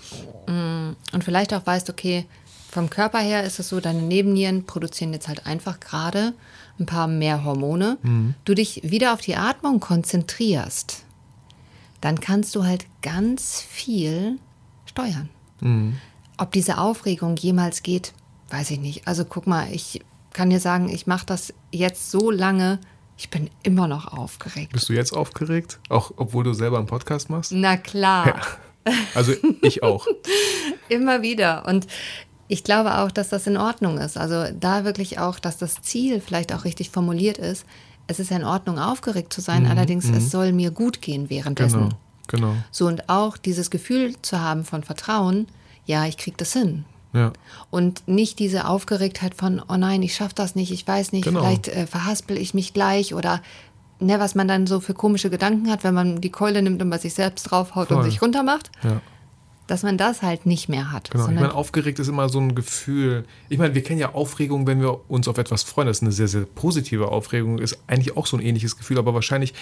Mm, 0.47 0.95
und 1.13 1.23
vielleicht 1.23 1.53
auch 1.53 1.65
weißt, 1.65 1.89
okay, 1.89 2.25
vom 2.69 2.89
Körper 2.89 3.19
her 3.19 3.43
ist 3.43 3.59
es 3.59 3.69
so, 3.69 3.79
deine 3.79 4.01
Nebennieren 4.01 4.65
produzieren 4.65 5.13
jetzt 5.13 5.27
halt 5.27 5.45
einfach 5.45 5.79
gerade 5.79 6.33
ein 6.79 6.85
paar 6.85 7.07
mehr 7.07 7.43
Hormone, 7.43 7.97
mhm. 8.03 8.35
du 8.43 8.53
dich 8.53 8.81
wieder 8.83 9.13
auf 9.13 9.21
die 9.21 9.35
Atmung 9.35 9.79
konzentrierst, 9.79 11.03
dann 12.01 12.19
kannst 12.19 12.55
du 12.55 12.65
halt 12.65 12.85
ganz 13.01 13.61
viel 13.61 14.37
steuern. 14.85 15.29
Mhm. 15.61 15.97
Ob 16.37 16.51
diese 16.51 16.77
Aufregung 16.77 17.35
jemals 17.37 17.83
geht, 17.83 18.13
weiß 18.49 18.71
ich 18.71 18.79
nicht. 18.79 19.07
Also 19.07 19.25
guck 19.25 19.47
mal, 19.47 19.67
ich 19.71 20.01
kann 20.33 20.49
dir 20.49 20.59
sagen, 20.59 20.89
ich 20.89 21.07
mache 21.07 21.25
das 21.25 21.53
jetzt 21.71 22.11
so 22.11 22.29
lange, 22.29 22.79
ich 23.17 23.29
bin 23.29 23.49
immer 23.63 23.87
noch 23.87 24.11
aufgeregt. 24.11 24.73
Bist 24.73 24.89
du 24.89 24.93
jetzt 24.93 25.13
aufgeregt? 25.13 25.79
Auch 25.89 26.11
obwohl 26.17 26.43
du 26.43 26.53
selber 26.53 26.77
einen 26.77 26.87
Podcast 26.87 27.29
machst? 27.29 27.51
Na 27.53 27.77
klar. 27.77 28.27
Ja. 28.27 28.93
Also 29.15 29.33
ich 29.61 29.81
auch. 29.81 30.05
immer 30.89 31.21
wieder. 31.21 31.65
Und 31.65 31.87
ich 32.47 32.63
glaube 32.63 32.97
auch, 32.99 33.11
dass 33.11 33.29
das 33.29 33.47
in 33.47 33.57
Ordnung 33.57 33.97
ist. 33.97 34.17
Also 34.17 34.45
da 34.59 34.83
wirklich 34.83 35.19
auch, 35.19 35.39
dass 35.39 35.57
das 35.57 35.81
Ziel 35.81 36.21
vielleicht 36.21 36.53
auch 36.53 36.65
richtig 36.65 36.89
formuliert 36.89 37.37
ist. 37.37 37.65
Es 38.07 38.19
ist 38.19 38.29
ja 38.29 38.37
in 38.37 38.43
Ordnung, 38.43 38.77
aufgeregt 38.77 39.33
zu 39.33 39.41
sein, 39.41 39.63
mhm, 39.63 39.71
allerdings 39.71 40.05
mhm. 40.05 40.15
es 40.15 40.29
soll 40.29 40.51
mir 40.51 40.69
gut 40.69 41.01
gehen 41.01 41.29
währenddessen. 41.29 41.95
Genau, 42.27 42.49
genau. 42.49 42.55
So 42.69 42.85
und 42.85 43.09
auch 43.09 43.37
dieses 43.37 43.71
Gefühl 43.71 44.15
zu 44.21 44.39
haben 44.39 44.63
von 44.63 44.83
Vertrauen, 44.83 45.47
ja, 45.85 46.05
ich 46.05 46.17
kriege 46.17 46.37
das 46.37 46.53
hin. 46.53 46.85
Ja. 47.13 47.31
Und 47.69 48.07
nicht 48.07 48.39
diese 48.39 48.67
Aufgeregtheit 48.67 49.35
von, 49.35 49.61
oh 49.69 49.77
nein, 49.77 50.03
ich 50.03 50.15
schaffe 50.15 50.35
das 50.35 50.55
nicht, 50.55 50.71
ich 50.71 50.85
weiß 50.85 51.13
nicht, 51.13 51.23
genau. 51.23 51.39
vielleicht 51.39 51.69
äh, 51.69 51.87
verhaspel 51.87 52.37
ich 52.37 52.53
mich 52.53 52.73
gleich 52.73 53.13
oder 53.13 53.41
ne, 53.99 54.19
was 54.19 54.35
man 54.35 54.47
dann 54.47 54.67
so 54.67 54.81
für 54.81 54.93
komische 54.93 55.29
Gedanken 55.29 55.71
hat, 55.71 55.83
wenn 55.83 55.93
man 55.93 56.19
die 56.19 56.29
Keule 56.29 56.61
nimmt 56.61 56.81
und 56.81 56.89
bei 56.89 56.97
sich 56.97 57.13
selbst 57.13 57.43
draufhaut 57.43 57.87
Voll. 57.87 57.97
und 57.97 58.03
sich 58.03 58.21
runtermacht. 58.21 58.69
Ja. 58.83 59.01
Dass 59.67 59.81
man 59.81 59.97
das 59.97 60.21
halt 60.21 60.45
nicht 60.45 60.69
mehr 60.69 60.91
hat. 60.91 61.09
Genau, 61.09 61.27
ich 61.27 61.33
meine, 61.33 61.55
aufgeregt 61.55 61.97
ist 61.97 62.07
immer 62.07 62.29
so 62.29 62.39
ein 62.39 62.53
Gefühl. 62.53 63.25
Ich 63.49 63.57
meine, 63.57 63.73
wir 63.73 63.81
kennen 63.81 63.97
ja 63.99 64.13
Aufregung, 64.13 64.67
wenn 64.67 64.79
wir 64.79 65.09
uns 65.09 65.27
auf 65.27 65.39
etwas 65.39 65.63
freuen. 65.63 65.87
Das 65.87 65.97
ist 65.97 66.03
eine 66.03 66.11
sehr, 66.11 66.27
sehr 66.27 66.45
positive 66.45 67.07
Aufregung, 67.07 67.57
ist 67.57 67.79
eigentlich 67.87 68.15
auch 68.15 68.27
so 68.27 68.37
ein 68.37 68.43
ähnliches 68.43 68.77
Gefühl, 68.77 68.99
aber 68.99 69.15
wahrscheinlich 69.15 69.55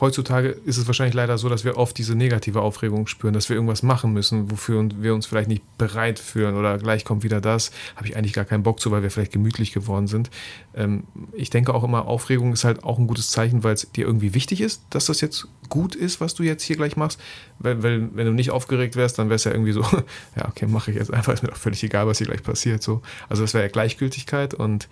heutzutage 0.00 0.50
ist 0.50 0.76
es 0.76 0.86
wahrscheinlich 0.86 1.14
leider 1.14 1.38
so, 1.38 1.48
dass 1.48 1.64
wir 1.64 1.76
oft 1.76 1.98
diese 1.98 2.14
negative 2.14 2.60
Aufregung 2.60 3.08
spüren, 3.08 3.34
dass 3.34 3.48
wir 3.48 3.56
irgendwas 3.56 3.82
machen 3.82 4.12
müssen, 4.12 4.48
wofür 4.50 4.88
wir 4.98 5.12
uns 5.12 5.26
vielleicht 5.26 5.48
nicht 5.48 5.64
bereit 5.76 6.20
fühlen 6.20 6.54
oder 6.54 6.78
gleich 6.78 7.04
kommt 7.04 7.24
wieder 7.24 7.40
das, 7.40 7.72
habe 7.96 8.06
ich 8.06 8.16
eigentlich 8.16 8.32
gar 8.32 8.44
keinen 8.44 8.62
Bock 8.62 8.78
zu, 8.78 8.92
weil 8.92 9.02
wir 9.02 9.10
vielleicht 9.10 9.32
gemütlich 9.32 9.72
geworden 9.72 10.06
sind. 10.06 10.30
Ähm, 10.74 11.02
ich 11.32 11.50
denke 11.50 11.74
auch 11.74 11.82
immer, 11.82 12.06
Aufregung 12.06 12.52
ist 12.52 12.62
halt 12.62 12.84
auch 12.84 12.98
ein 12.98 13.08
gutes 13.08 13.32
Zeichen, 13.32 13.64
weil 13.64 13.74
es 13.74 13.90
dir 13.90 14.06
irgendwie 14.06 14.34
wichtig 14.34 14.60
ist, 14.60 14.82
dass 14.90 15.06
das 15.06 15.20
jetzt 15.20 15.48
gut 15.68 15.96
ist, 15.96 16.20
was 16.20 16.34
du 16.34 16.44
jetzt 16.44 16.62
hier 16.62 16.76
gleich 16.76 16.96
machst. 16.96 17.20
Weil, 17.58 17.82
weil 17.82 18.08
wenn 18.14 18.26
du 18.26 18.32
nicht 18.32 18.52
aufgeregt 18.52 18.94
wärst, 18.94 19.18
dann 19.18 19.30
wäre 19.30 19.36
es 19.36 19.44
ja 19.44 19.50
irgendwie 19.50 19.72
so, 19.72 19.80
ja, 20.36 20.46
okay, 20.48 20.68
mache 20.68 20.92
ich 20.92 20.96
jetzt 20.96 21.12
einfach, 21.12 21.32
ist 21.32 21.42
mir 21.42 21.48
doch 21.48 21.56
völlig 21.56 21.82
egal, 21.82 22.06
was 22.06 22.18
hier 22.18 22.28
gleich 22.28 22.44
passiert. 22.44 22.84
So. 22.84 23.02
Also 23.28 23.42
das 23.42 23.52
wäre 23.52 23.64
ja 23.64 23.70
Gleichgültigkeit 23.70 24.54
und 24.54 24.88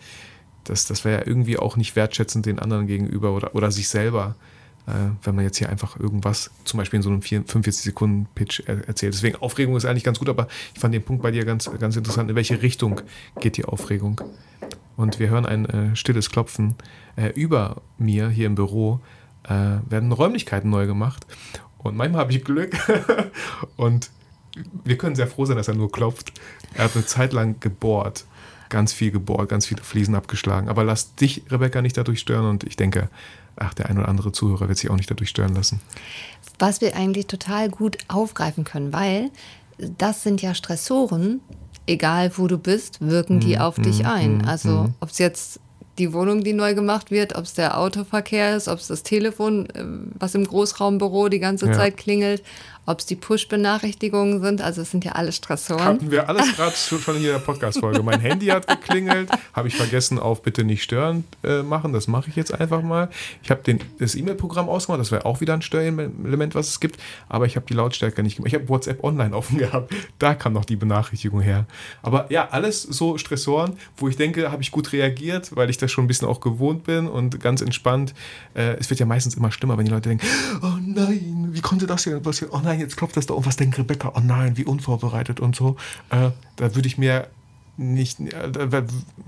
das, 0.65 0.87
das 0.87 1.05
wäre 1.05 1.21
ja 1.21 1.27
irgendwie 1.29 1.59
auch 1.59 1.77
nicht 1.77 1.95
wertschätzend 1.95 2.47
den 2.47 2.59
anderen 2.59 2.89
gegenüber 2.89 3.33
oder, 3.33 3.55
oder 3.55 3.71
sich 3.71 3.89
selber 3.89 4.35
äh, 4.35 4.55
wenn 4.87 5.35
man 5.35 5.45
jetzt 5.45 5.57
hier 5.57 5.71
einfach 5.71 5.99
irgendwas, 5.99 6.51
zum 6.65 6.79
Beispiel 6.79 6.99
in 6.99 7.03
so 7.03 7.09
einem 7.09 7.21
45-Sekunden-Pitch 7.21 8.65
er 8.67 8.87
erzählt. 8.87 9.15
Deswegen 9.15 9.37
Aufregung 9.37 9.77
ist 9.77 9.87
eigentlich 9.87 10.05
ganz 10.05 10.19
gut, 10.19 10.29
aber 10.29 10.47
ich 10.75 10.81
fand 10.81 10.93
den 10.93 11.03
Punkt 11.03 11.23
bei 11.23 11.31
dir 11.31 11.45
ganz, 11.45 11.71
ganz 11.79 11.97
interessant. 11.97 12.29
In 12.29 12.37
welche 12.37 12.61
Richtung 12.61 13.01
geht 13.41 13.57
die 13.57 13.65
Aufregung? 13.65 14.21
Und 14.97 15.19
wir 15.19 15.29
hören 15.31 15.47
ein 15.47 15.67
äh, 15.67 15.97
stilles 15.97 16.31
Klopfen. 16.31 16.75
Äh, 17.17 17.29
über 17.31 17.83
mir 17.99 18.29
hier 18.29 18.47
im 18.47 18.55
Büro 18.55 19.01
äh, 19.45 19.79
werden 19.89 20.13
Räumlichkeiten 20.13 20.71
neu 20.71 20.87
gemacht. 20.87 21.27
Und 21.79 21.97
manchmal 21.97 22.23
habe 22.23 22.33
ich 22.33 22.45
Glück 22.45 22.77
und 23.77 24.11
wir 24.85 24.97
können 24.97 25.17
sehr 25.17 25.27
froh 25.27 25.45
sein, 25.45 25.57
dass 25.57 25.69
er 25.69 25.75
nur 25.75 25.91
klopft. 25.91 26.33
Er 26.75 26.85
hat 26.85 26.95
eine 26.95 27.05
Zeit 27.05 27.33
lang 27.33 27.59
gebohrt 27.61 28.25
ganz 28.75 28.93
viel 28.93 29.13
gebohrt, 29.13 29.49
ganz 29.49 29.67
viele 29.67 29.85
Fliesen 29.85 30.17
abgeschlagen. 30.17 30.69
Aber 30.69 30.83
lass 30.83 31.15
dich, 31.15 31.45
Rebecca, 31.49 31.81
nicht 31.81 31.97
dadurch 31.97 32.19
stören 32.19 32.47
und 32.47 32.65
ich 32.65 32.75
denke, 32.75 33.09
ach, 33.55 33.73
der 33.73 33.89
ein 33.89 33.97
oder 33.97 34.09
andere 34.09 34.33
Zuhörer 34.33 34.67
wird 34.67 34.79
sich 34.79 34.91
auch 34.91 34.97
nicht 34.97 35.09
dadurch 35.09 35.31
stören 35.31 35.55
lassen. 35.55 35.81
Was 36.59 36.81
wir 36.81 36.97
eigentlich 36.97 37.29
total 37.29 37.71
gut 37.71 37.99
aufgreifen 38.09 38.65
können, 38.65 38.93
weil 38.93 39.31
das 39.79 40.25
sind 40.25 40.43
ja 40.43 40.55
Stressoren, 40.55 41.41
egal 41.87 42.33
wo 42.37 42.49
du 42.49 42.59
bist, 42.59 43.01
wirken 43.01 43.39
die 43.39 43.55
mhm. 43.55 43.61
auf 43.61 43.77
dich 43.77 44.01
mhm. 44.01 44.07
ein. 44.07 44.39
Mhm. 44.39 44.45
Also 44.45 44.69
mhm. 44.69 44.95
ob 44.99 45.11
es 45.11 45.19
jetzt 45.19 45.61
die 45.99 46.13
Wohnung, 46.13 46.43
die 46.43 46.53
neu 46.53 46.75
gemacht 46.75 47.13
wird, 47.13 47.37
ob 47.37 47.45
es 47.45 47.55
der 47.55 47.79
Autoverkehr 47.79 48.57
ist, 48.57 48.67
ob 48.67 48.81
es 48.81 48.89
das 48.89 49.05
Telefon, 49.05 49.67
äh, 49.71 49.85
was 50.19 50.35
im 50.35 50.45
Großraumbüro 50.45 51.29
die 51.29 51.39
ganze 51.39 51.67
ja. 51.67 51.73
Zeit 51.73 51.97
klingelt, 51.97 52.43
ob 52.87 53.01
es 53.01 53.07
die 53.07 53.17
Push-Benachrichtigungen 53.17 54.41
sind. 54.41 54.61
Also 54.61 54.83
es 54.83 54.91
sind 54.91 55.05
ja 55.05 55.13
alle 55.13 55.33
Stressoren. 55.33 55.85
Hatten 55.85 56.11
wir 56.11 56.29
alles 56.29 56.55
gerade 56.57 56.75
schon 56.75 57.17
in 57.17 57.23
der 57.23 57.39
Podcast-Folge. 57.39 58.03
Mein 58.03 58.21
Handy 58.21 58.47
hat 58.47 58.67
geklingelt, 58.67 59.31
habe 59.53 59.69
ich 59.69 59.77
vergessen 59.77 60.19
auf 60.19 60.43
bitte 60.43 60.65
nicht 60.65 60.83
stören 60.83 61.25
äh, 61.43 61.63
machen. 61.63 61.93
Das 61.93 62.09
mache 62.09 62.31
ich 62.31 62.37
jetzt 62.37 62.53
einfach 62.53 62.83
mal. 62.83 63.09
Ich 63.43 63.51
habe 63.51 63.63
das 63.99 64.15
E-Mail-Programm 64.15 64.69
ausgemacht. 64.69 65.01
Das 65.01 65.11
wäre 65.11 65.25
auch 65.25 65.41
wieder 65.41 65.55
ein 65.55 65.63
Störelement, 65.63 66.55
was 66.55 66.69
es 66.69 66.81
gibt. 66.81 67.01
Aber 67.29 67.47
ich 67.47 67.57
habe 67.57 67.67
die 67.67 67.75
Lautstärke 67.75 68.23
nicht 68.23 68.37
gemacht. 68.37 68.49
Ich 68.49 68.55
habe 68.55 68.69
WhatsApp 68.69 69.03
online 69.03 69.35
offen 69.35 69.59
gehabt. 69.59 69.95
Da 70.19 70.35
kam 70.35 70.53
noch 70.53 70.65
die 70.65 70.77
Benachrichtigung 70.77 71.41
her. 71.41 71.67
Aber 72.03 72.31
ja, 72.31 72.49
alles 72.51 72.83
so 72.83 73.19
Stressoren, 73.19 73.77
wo 73.97 74.09
ich 74.09 74.17
denke, 74.17 74.51
habe 74.51 74.63
ich 74.63 74.71
gut 74.71 74.93
reagiert, 74.93 75.57
weil 75.57 75.71
ich 75.71 75.79
das 75.79 75.91
schon 75.91 76.05
ein 76.05 76.09
bisschen 76.09 76.29
auch 76.29 76.41
gewohnt 76.41 76.85
bin 76.85 77.09
und 77.09 77.41
ganz 77.41 77.61
entspannt. 77.61 78.15
Äh, 78.55 78.77
es 78.79 78.91
wird 78.91 79.01
ja 79.01 79.07
meistens 79.07 79.35
immer 79.35 79.51
schlimmer, 79.51 79.79
wenn 79.79 79.85
die 79.85 79.91
Leute 79.91 80.09
denken, 80.09 80.27
oh 80.63 80.73
nein, 80.81 81.49
wie 81.51 81.61
konnte 81.61 81.87
das 81.87 82.05
hier 82.05 82.21
passieren? 82.21 82.53
Oh 82.55 82.61
nein, 82.63 82.74
nein, 82.75 82.81
jetzt 82.81 82.97
klopft 82.97 83.17
das 83.17 83.27
da 83.27 83.35
um, 83.35 83.47
was 83.47 83.57
denkt 83.57 83.79
Rebecca? 83.79 84.13
Oh 84.15 84.21
nein, 84.21 84.57
wie 84.57 84.65
unvorbereitet 84.65 85.41
und 85.41 85.55
so. 85.57 85.77
Äh, 86.11 86.31
da 86.57 86.75
würde 86.75 86.89
ich 86.89 86.99
mir 86.99 87.29
nicht, 87.77 88.21
äh, 88.21 88.83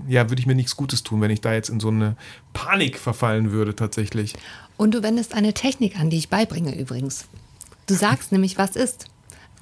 ja, 0.07 0.29
würde 0.29 0.39
ich 0.39 0.45
mir 0.45 0.55
nichts 0.55 0.75
Gutes 0.75 1.03
tun, 1.03 1.21
wenn 1.21 1.31
ich 1.31 1.41
da 1.41 1.53
jetzt 1.53 1.69
in 1.69 1.79
so 1.79 1.89
eine 1.89 2.15
Panik 2.53 2.97
verfallen 2.97 3.51
würde 3.51 3.75
tatsächlich. 3.75 4.35
Und 4.77 4.93
du 4.93 5.03
wendest 5.03 5.33
eine 5.33 5.53
Technik 5.53 5.99
an, 5.99 6.09
die 6.09 6.17
ich 6.17 6.29
beibringe 6.29 6.77
übrigens. 6.77 7.27
Du 7.87 7.93
sagst 7.93 8.31
nämlich, 8.31 8.57
was 8.57 8.75
ist. 8.75 9.05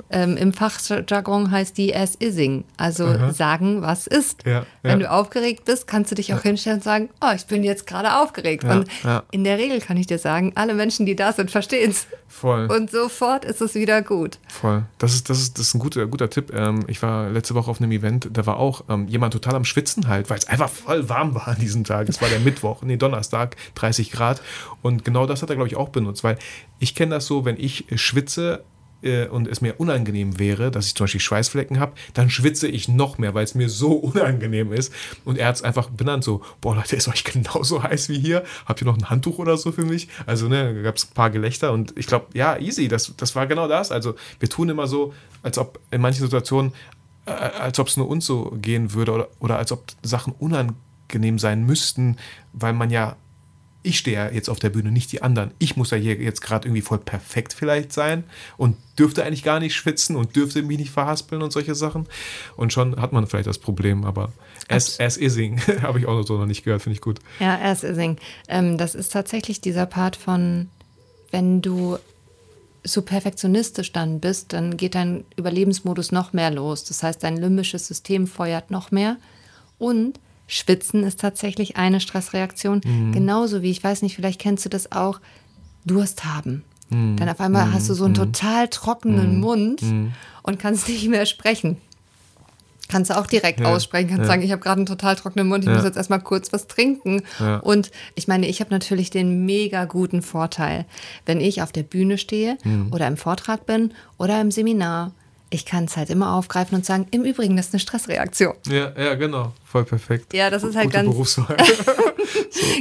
Ähm, 0.10 0.38
Im 0.38 0.54
Fachjargon 0.54 1.52
heißt 1.52 1.78
die 1.78 1.96
as 1.96 2.18
ising, 2.22 2.64
also 2.78 3.06
Aha. 3.06 3.32
sagen, 3.32 3.82
was 3.82 4.08
ist. 4.08 4.46
Ja, 4.46 4.66
Wenn 4.84 5.00
ja. 5.00 5.08
du 5.08 5.12
aufgeregt 5.12 5.66
bist, 5.66 5.88
kannst 5.88 6.12
du 6.12 6.16
dich 6.16 6.34
auch 6.34 6.38
ja. 6.38 6.44
hinstellen 6.44 6.78
und 6.78 6.84
sagen, 6.84 7.10
oh, 7.22 7.32
ich 7.36 7.46
bin 7.46 7.64
jetzt 7.64 7.88
gerade 7.88 8.18
aufgeregt. 8.18 8.64
und 8.64 8.88
in 9.32 9.44
der 9.44 9.58
Regel 9.58 9.80
kann 9.80 9.98
ich 9.98 10.08
dir 10.08 10.20
sagen, 10.20 10.52
alle 10.56 10.74
Menschen, 10.74 11.06
die 11.06 11.16
da 11.16 11.34
sind, 11.34 11.52
verstehen 11.52 11.92
es. 11.92 12.08
Voll. 12.28 12.68
Und 12.68 12.92
sofort 12.92 13.46
ist 13.46 13.62
es 13.62 13.76
wieder 13.76 14.02
gut. 14.02 14.40
Voll. 14.50 14.84
Das 14.98 15.14
ist, 15.14 15.30
das 15.30 15.40
ist, 15.40 15.58
das 15.58 15.68
ist 15.68 15.74
ein 15.74 15.80
guter, 15.80 16.06
guter 16.06 16.30
Tipp. 16.30 16.52
Ähm, 16.54 16.84
ich 16.88 17.02
war 17.02 17.30
letzte 17.30 17.56
Woche 17.56 17.72
auf 17.72 17.80
einem 17.80 17.92
Event, 17.92 18.30
da 18.34 18.46
war 18.46 18.58
auch 18.58 18.84
ähm, 18.90 19.08
jemand 19.08 19.34
total 19.34 19.56
am 19.56 19.64
Schwitzen 19.64 20.08
halt, 20.08 20.30
weil 20.30 20.38
es 20.38 20.48
einfach 20.48 20.70
voll 20.70 21.08
warm 21.08 21.34
war 21.34 21.48
an 21.48 21.60
diesem 21.60 21.86
Tag. 21.86 22.10
Es 22.10 22.22
war 22.22 22.28
der 22.28 22.40
Mittwoch, 22.42 22.82
nee, 22.82 22.98
Donnerstag, 22.98 23.56
30 23.76 24.12
Grad. 24.12 24.42
Und 24.82 25.06
genau 25.06 25.26
das 25.26 25.42
hat 25.42 25.50
er, 25.50 25.56
glaube 25.56 25.70
ich, 25.70 25.78
auch 25.78 25.90
benutzt, 25.90 26.24
weil 26.24 26.38
ich 26.80 26.94
kenne 26.94 27.16
das 27.16 27.26
so, 27.26 27.46
wenn 27.46 27.58
ich 27.58 27.86
schwitze, 27.96 28.64
äh, 29.06 29.28
und 29.28 29.48
es 29.48 29.62
mir 29.62 29.80
unangenehm 29.80 30.40
wäre, 30.40 30.72
dass 30.72 30.88
ich 30.88 30.96
zum 30.96 31.06
Beispiel 31.06 31.22
Schweißflecken 31.22 31.80
habe, 31.80 31.94
dann 32.14 32.30
schwitze 32.30 32.68
ich 32.68 32.88
noch 32.88 33.18
mehr, 33.18 33.34
weil 33.34 33.44
es 33.44 33.56
mir 33.56 33.70
so 33.70 33.92
unangenehm 33.94 34.74
ist. 34.74 34.92
Und 35.24 35.38
er 35.38 35.48
hat 35.48 35.56
es 35.56 35.62
einfach 35.62 35.90
benannt, 35.90 36.24
so, 36.24 36.42
boah 36.62 36.76
Leute, 36.76 36.96
ist 36.96 37.08
euch 37.08 37.24
genauso 37.24 37.84
heiß 37.84 38.10
wie 38.10 38.20
hier? 38.20 38.44
Habt 38.66 38.82
ihr 38.82 38.86
noch 38.86 38.98
ein 38.98 39.10
Handtuch 39.10 39.38
oder 39.38 39.58
so 39.58 39.72
für 39.72 39.86
mich? 39.86 40.10
Also, 40.26 40.48
ne, 40.48 40.82
gab 40.84 40.98
es 40.98 41.06
ein 41.06 41.14
paar 41.14 41.30
Gelächter 41.30 41.72
und 41.72 41.94
ich 41.98 42.08
glaube, 42.08 42.28
ja, 42.34 42.58
easy, 42.58 42.88
das, 42.88 43.14
das 43.16 43.36
war 43.36 43.48
genau 43.48 43.68
das. 43.68 43.92
Also, 43.92 44.16
wir 44.40 44.50
tun 44.50 44.70
immer 44.70 44.88
so, 44.88 45.14
als 45.44 45.58
ob 45.58 45.80
in 45.92 46.02
manchen 46.02 46.24
Situationen, 46.24 46.74
äh, 47.26 47.32
als 47.32 47.80
ob 47.80 47.88
es 47.88 47.98
nur 47.98 48.08
uns 48.08 48.26
so 48.26 48.52
gehen 48.62 48.94
würde 48.94 49.12
oder, 49.12 49.28
oder 49.40 49.58
als 49.58 49.72
ob 49.72 49.86
Sachen 50.02 50.34
unangenehm 50.34 51.40
sein 51.40 51.66
müssten, 51.66 52.18
weil 52.54 52.74
man 52.74 52.90
ja 52.90 53.16
ich 53.86 54.00
stehe 54.00 54.18
ja 54.18 54.30
jetzt 54.30 54.50
auf 54.50 54.60
der 54.60 54.70
Bühne, 54.70 54.92
nicht 54.92 55.12
die 55.12 55.22
anderen. 55.22 55.52
Ich 55.60 55.78
muss 55.78 55.92
ja 55.92 55.98
hier 55.98 56.16
jetzt 56.16 56.42
gerade 56.42 56.68
irgendwie 56.68 56.82
voll 56.82 56.98
perfekt 56.98 57.54
vielleicht 57.54 57.94
sein 57.94 58.24
und 58.58 58.78
dürfte 58.98 59.24
eigentlich 59.24 59.44
gar 59.44 59.60
nicht 59.60 59.76
schwitzen 59.76 60.16
und 60.16 60.36
dürfte 60.36 60.62
mich 60.64 60.80
nicht 60.80 60.92
verhaspeln 60.92 61.42
und 61.42 61.52
solche 61.52 61.76
Sachen. 61.76 62.08
Und 62.58 62.74
schon 62.74 63.00
hat 63.00 63.14
man 63.14 63.28
vielleicht 63.28 63.48
das 63.48 63.60
Problem, 63.60 64.04
aber 64.04 64.34
as, 64.68 65.00
as 65.00 65.18
ising 65.18 65.62
habe 65.82 66.00
ich 66.00 66.08
auch 66.08 66.22
so 66.24 66.38
noch 66.38 66.46
nicht 66.46 66.64
gehört, 66.64 66.82
finde 66.82 66.96
ich 66.96 67.02
gut. 67.02 67.20
Ja, 67.40 67.60
as 67.62 67.84
ising. 67.84 68.18
Ähm, 68.48 68.78
das 68.78 68.96
ist 68.96 69.14
tatsächlich 69.14 69.62
dieser 69.62 69.86
Part 69.86 70.16
von, 70.16 70.70
wenn 71.32 71.62
du 71.62 71.98
so 72.84 73.02
perfektionistisch 73.02 73.92
dann 73.92 74.20
bist, 74.20 74.54
dann 74.54 74.78
geht 74.78 74.96
dein 74.96 75.26
Überlebensmodus 75.38 76.12
noch 76.12 76.34
mehr 76.34 76.52
los. 76.52 76.84
Das 76.84 77.04
heißt, 77.04 77.24
dein 77.24 77.38
limbisches 77.38 77.88
System 77.88 78.28
feuert 78.28 78.72
noch 78.72 78.92
mehr 78.92 79.18
und 79.78 80.20
Schwitzen 80.48 81.04
ist 81.04 81.20
tatsächlich 81.20 81.78
eine 81.78 82.00
Stressreaktion. 82.00 82.82
Mhm. 82.86 83.12
Genauso 83.14 83.62
wie, 83.62 83.72
ich 83.72 83.84
weiß 83.84 84.02
nicht, 84.02 84.16
vielleicht 84.16 84.40
kennst 84.40 84.66
du 84.66 84.70
das 84.70 84.92
auch, 84.92 85.20
Durst 85.86 86.26
haben. 86.26 86.64
Mhm. 86.90 87.18
Dann 87.18 87.30
auf 87.30 87.40
einmal 87.40 87.68
mhm. 87.68 87.74
hast 87.74 87.90
du 87.90 87.94
so 87.94 88.06
einen 88.06 88.14
mhm. 88.14 88.18
total 88.18 88.68
trockenen 88.68 89.36
mhm. 89.36 89.42
Mund 89.42 89.82
mhm. 89.82 90.12
und 90.44 90.60
kannst 90.60 90.88
nicht 90.90 91.08
mehr 91.08 91.26
sprechen. 91.26 91.78
Kannst 92.88 93.10
du 93.10 93.18
auch 93.18 93.26
direkt 93.26 93.62
ja, 93.62 93.74
aussprechen, 93.74 94.10
kannst 94.10 94.24
ja. 94.24 94.28
sagen, 94.28 94.44
ich 94.44 94.52
habe 94.52 94.62
gerade 94.62 94.78
einen 94.78 94.86
total 94.86 95.16
trockenen 95.16 95.48
Mund, 95.48 95.64
ich 95.64 95.70
ja. 95.70 95.76
muss 95.76 95.84
jetzt 95.84 95.98
erstmal 95.98 96.22
kurz 96.22 96.54
was 96.54 96.68
trinken. 96.68 97.24
Und 97.62 97.90
ich 98.14 98.28
meine, 98.28 98.48
ich 98.48 98.60
habe 98.60 98.70
natürlich 98.70 99.10
den 99.10 99.44
mega 99.44 99.86
guten 99.86 100.22
Vorteil, 100.22 100.86
wenn 101.26 101.42
ich 101.42 101.64
auf 101.64 101.72
der 101.72 101.82
Bühne 101.82 102.20
stehe 102.20 102.60
oder 102.92 103.08
im 103.08 103.18
Vortrag 103.18 103.66
bin 103.66 103.92
oder 104.20 104.40
im 104.40 104.52
Seminar 104.52 105.14
ich 105.50 105.66
kann 105.66 105.86
es 105.86 105.96
halt 105.96 106.10
immer 106.10 106.34
aufgreifen 106.34 106.76
und 106.76 106.86
sagen, 106.86 107.08
im 107.12 107.24
Übrigen, 107.24 107.56
das 107.56 107.68
ist 107.68 107.74
eine 107.74 107.80
Stressreaktion. 107.80 108.56
Ja, 108.68 108.92
ja, 108.98 109.16
genau. 109.16 109.54
Voll 109.76 109.84
perfekt. 109.84 110.34
Ja, 110.34 110.50
das 110.50 110.64
ist 110.64 110.74
halt 110.74 110.86
Gute 110.86 111.04
ganz, 111.04 111.34
so. 111.34 111.46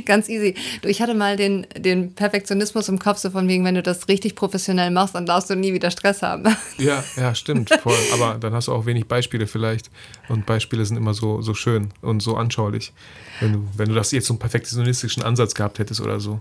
ganz 0.06 0.28
easy. 0.28 0.54
Du, 0.80 0.88
ich 0.88 1.02
hatte 1.02 1.12
mal 1.12 1.36
den, 1.36 1.66
den 1.76 2.14
Perfektionismus 2.14 2.88
im 2.88 3.00
Kopf, 3.00 3.18
so 3.18 3.30
von 3.30 3.48
wegen, 3.48 3.64
wenn 3.64 3.74
du 3.74 3.82
das 3.82 4.06
richtig 4.06 4.36
professionell 4.36 4.92
machst, 4.92 5.16
dann 5.16 5.26
darfst 5.26 5.50
du 5.50 5.56
nie 5.56 5.72
wieder 5.72 5.90
Stress 5.90 6.22
haben. 6.22 6.44
Ja, 6.78 7.04
ja, 7.16 7.34
stimmt. 7.34 7.70
Voll. 7.82 7.96
Aber 8.12 8.38
dann 8.38 8.52
hast 8.52 8.68
du 8.68 8.72
auch 8.72 8.84
wenig 8.84 9.06
Beispiele 9.06 9.46
vielleicht. 9.46 9.90
Und 10.28 10.44
Beispiele 10.44 10.84
sind 10.84 10.96
immer 10.96 11.14
so, 11.14 11.40
so 11.40 11.54
schön 11.54 11.90
und 12.02 12.20
so 12.20 12.36
anschaulich. 12.36 12.92
Wenn 13.40 13.52
du, 13.52 13.68
wenn 13.76 13.88
du 13.88 13.94
das 13.94 14.10
jetzt 14.10 14.26
so 14.26 14.34
einen 14.34 14.38
perfektionistischen 14.38 15.22
Ansatz 15.22 15.54
gehabt 15.54 15.78
hättest 15.78 16.00
oder 16.00 16.20
so. 16.20 16.40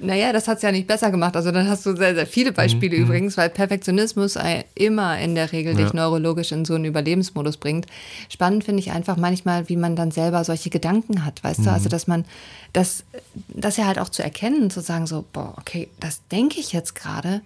Naja, 0.00 0.32
das 0.32 0.48
hat 0.48 0.58
es 0.58 0.62
ja 0.62 0.72
nicht 0.72 0.86
besser 0.86 1.10
gemacht. 1.10 1.36
Also 1.36 1.50
dann 1.50 1.68
hast 1.68 1.84
du 1.86 1.96
sehr, 1.96 2.14
sehr 2.14 2.26
viele 2.26 2.52
Beispiele 2.52 2.96
mhm. 2.96 3.04
übrigens, 3.04 3.36
weil 3.36 3.50
Perfektionismus 3.50 4.38
immer 4.74 5.18
in 5.18 5.34
der 5.34 5.52
Regel 5.52 5.78
ja. 5.78 5.84
dich 5.84 5.92
neurologisch 5.92 6.52
in 6.52 6.64
so 6.64 6.74
einen 6.74 6.86
Überlebensmodus 6.86 7.56
bringt. 7.56 7.86
Spannend 8.30 8.64
finde 8.64 8.80
ich 8.80 8.90
einfach 8.90 9.16
manchmal, 9.16 9.68
wie 9.68 9.76
man 9.76 9.93
dann 9.96 10.10
selber 10.10 10.44
solche 10.44 10.70
Gedanken 10.70 11.24
hat, 11.24 11.42
weißt 11.44 11.60
mhm. 11.60 11.64
du? 11.64 11.72
Also 11.72 11.88
dass 11.88 12.06
man 12.06 12.24
das, 12.72 13.04
das 13.48 13.76
ja 13.76 13.86
halt 13.86 13.98
auch 13.98 14.08
zu 14.08 14.22
erkennen, 14.22 14.70
zu 14.70 14.80
sagen 14.80 15.06
so, 15.06 15.24
boah, 15.32 15.54
okay, 15.58 15.88
das 16.00 16.26
denke 16.28 16.60
ich 16.60 16.72
jetzt 16.72 16.94
gerade, 16.94 17.42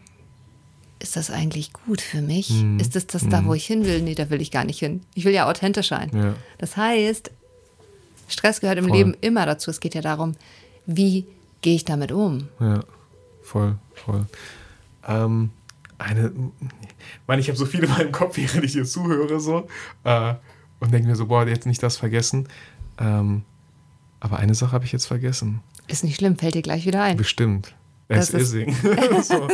ist 1.00 1.16
das 1.16 1.30
eigentlich 1.30 1.72
gut 1.72 2.00
für 2.00 2.20
mich? 2.20 2.50
Mhm. 2.50 2.80
Ist 2.80 2.96
das 2.96 3.06
das 3.06 3.28
da, 3.28 3.44
wo 3.44 3.50
mhm. 3.50 3.54
ich 3.54 3.66
hin 3.66 3.84
will? 3.84 4.02
Nee, 4.02 4.14
da 4.14 4.30
will 4.30 4.40
ich 4.40 4.50
gar 4.50 4.64
nicht 4.64 4.78
hin. 4.78 5.02
Ich 5.14 5.24
will 5.24 5.32
ja 5.32 5.48
authentisch 5.48 5.88
sein. 5.88 6.10
Ja. 6.12 6.34
Das 6.58 6.76
heißt, 6.76 7.30
Stress 8.28 8.60
gehört 8.60 8.78
im 8.78 8.88
voll. 8.88 8.96
Leben 8.96 9.16
immer 9.20 9.46
dazu. 9.46 9.70
Es 9.70 9.80
geht 9.80 9.94
ja 9.94 10.00
darum, 10.00 10.34
wie 10.86 11.26
gehe 11.62 11.74
ich 11.74 11.84
damit 11.84 12.12
um? 12.12 12.48
Ja, 12.60 12.80
voll, 13.42 13.76
voll. 13.94 14.26
Ähm, 15.06 15.50
eine, 15.98 16.32
ich 16.60 17.26
meine, 17.26 17.40
ich 17.40 17.48
habe 17.48 17.58
so 17.58 17.66
viel 17.66 17.84
in 17.84 17.90
meinem 17.90 18.12
Kopf, 18.12 18.36
während 18.36 18.64
ich 18.64 18.72
dir 18.72 18.84
zuhöre, 18.84 19.40
so, 19.40 19.66
äh, 20.04 20.34
und 20.80 20.92
denke 20.92 21.08
mir 21.08 21.16
so, 21.16 21.26
boah, 21.26 21.46
jetzt 21.46 21.66
nicht 21.66 21.82
das 21.82 21.96
vergessen. 21.96 22.48
Ähm, 22.98 23.42
aber 24.20 24.38
eine 24.38 24.54
Sache 24.54 24.72
habe 24.72 24.84
ich 24.84 24.92
jetzt 24.92 25.06
vergessen. 25.06 25.60
Ist 25.86 26.04
nicht 26.04 26.16
schlimm, 26.16 26.36
fällt 26.36 26.54
dir 26.54 26.62
gleich 26.62 26.86
wieder 26.86 27.02
ein. 27.02 27.16
Bestimmt. 27.16 27.74
Es 28.08 28.30
ist, 28.30 28.50
so. 29.22 29.48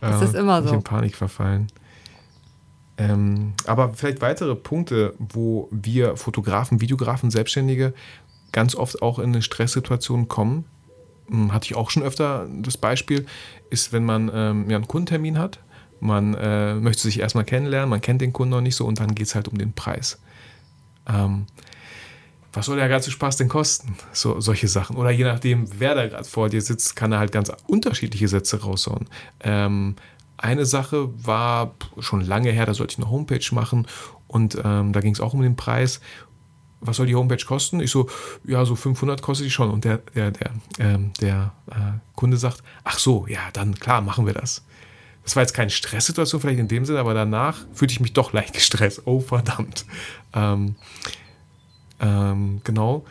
das 0.00 0.22
ist 0.22 0.34
immer 0.34 0.62
so. 0.62 0.68
Ich 0.68 0.74
in 0.74 0.82
Panik 0.82 1.16
verfallen. 1.16 1.68
Ähm, 2.98 3.54
aber 3.66 3.94
vielleicht 3.94 4.20
weitere 4.20 4.54
Punkte, 4.54 5.14
wo 5.18 5.68
wir 5.70 6.16
Fotografen, 6.16 6.80
Videografen, 6.80 7.30
Selbstständige 7.30 7.94
ganz 8.52 8.74
oft 8.74 9.02
auch 9.02 9.18
in 9.18 9.30
eine 9.30 9.42
Stresssituation 9.42 10.28
kommen, 10.28 10.64
hm, 11.28 11.52
hatte 11.52 11.66
ich 11.66 11.76
auch 11.76 11.90
schon 11.90 12.02
öfter 12.02 12.48
das 12.60 12.76
Beispiel, 12.76 13.26
ist, 13.70 13.92
wenn 13.92 14.04
man 14.04 14.30
ähm, 14.34 14.68
ja, 14.68 14.76
einen 14.76 14.88
Kundentermin 14.88 15.38
hat, 15.38 15.60
man 16.00 16.34
äh, 16.34 16.74
möchte 16.74 17.02
sich 17.02 17.20
erstmal 17.20 17.44
kennenlernen, 17.44 17.90
man 17.90 18.00
kennt 18.00 18.20
den 18.20 18.32
Kunden 18.32 18.50
noch 18.50 18.60
nicht 18.60 18.76
so 18.76 18.84
und 18.84 19.00
dann 19.00 19.14
geht 19.14 19.26
es 19.26 19.34
halt 19.34 19.48
um 19.48 19.58
den 19.58 19.72
Preis. 19.72 20.20
Ähm, 21.08 21.46
was 22.52 22.66
soll 22.66 22.76
der 22.76 22.88
ganze 22.88 23.10
Spaß 23.10 23.36
denn 23.36 23.48
kosten? 23.48 23.96
So, 24.12 24.40
solche 24.40 24.68
Sachen. 24.68 24.96
Oder 24.96 25.10
je 25.10 25.24
nachdem, 25.24 25.68
wer 25.78 25.94
da 25.94 26.06
gerade 26.06 26.24
vor 26.24 26.48
dir 26.48 26.62
sitzt, 26.62 26.96
kann 26.96 27.12
er 27.12 27.18
halt 27.18 27.32
ganz 27.32 27.52
unterschiedliche 27.66 28.26
Sätze 28.26 28.60
raushauen. 28.62 29.08
Ähm, 29.40 29.96
eine 30.36 30.64
Sache 30.64 31.08
war 31.24 31.74
schon 31.98 32.20
lange 32.20 32.50
her, 32.50 32.64
da 32.64 32.74
sollte 32.74 32.92
ich 32.92 32.98
eine 32.98 33.10
Homepage 33.10 33.44
machen 33.52 33.86
und 34.28 34.56
ähm, 34.64 34.92
da 34.92 35.00
ging 35.00 35.12
es 35.12 35.20
auch 35.20 35.34
um 35.34 35.42
den 35.42 35.56
Preis. 35.56 36.00
Was 36.80 36.96
soll 36.96 37.06
die 37.06 37.16
Homepage 37.16 37.44
kosten? 37.44 37.80
Ich 37.80 37.90
so, 37.90 38.08
ja, 38.44 38.64
so 38.64 38.76
500 38.76 39.20
kostet 39.20 39.46
die 39.46 39.50
schon. 39.50 39.68
Und 39.70 39.84
der, 39.84 39.98
der, 40.14 40.30
der, 40.30 40.50
ähm, 40.78 41.12
der 41.20 41.52
äh, 41.70 41.98
Kunde 42.14 42.36
sagt, 42.36 42.62
ach 42.84 42.98
so, 43.00 43.26
ja, 43.26 43.40
dann 43.52 43.74
klar, 43.74 44.00
machen 44.00 44.26
wir 44.26 44.34
das. 44.34 44.64
Das 45.28 45.36
war 45.36 45.42
jetzt 45.42 45.52
keine 45.52 45.68
Stresssituation 45.68 46.40
vielleicht 46.40 46.58
in 46.58 46.68
dem 46.68 46.86
Sinne, 46.86 47.00
aber 47.00 47.12
danach 47.12 47.66
fühlte 47.74 47.92
ich 47.92 48.00
mich 48.00 48.14
doch 48.14 48.32
leicht 48.32 48.54
gestresst. 48.54 49.02
Oh, 49.04 49.20
verdammt. 49.20 49.84
Ähm, 50.32 50.74
ähm, 52.00 52.62
genau. 52.64 53.04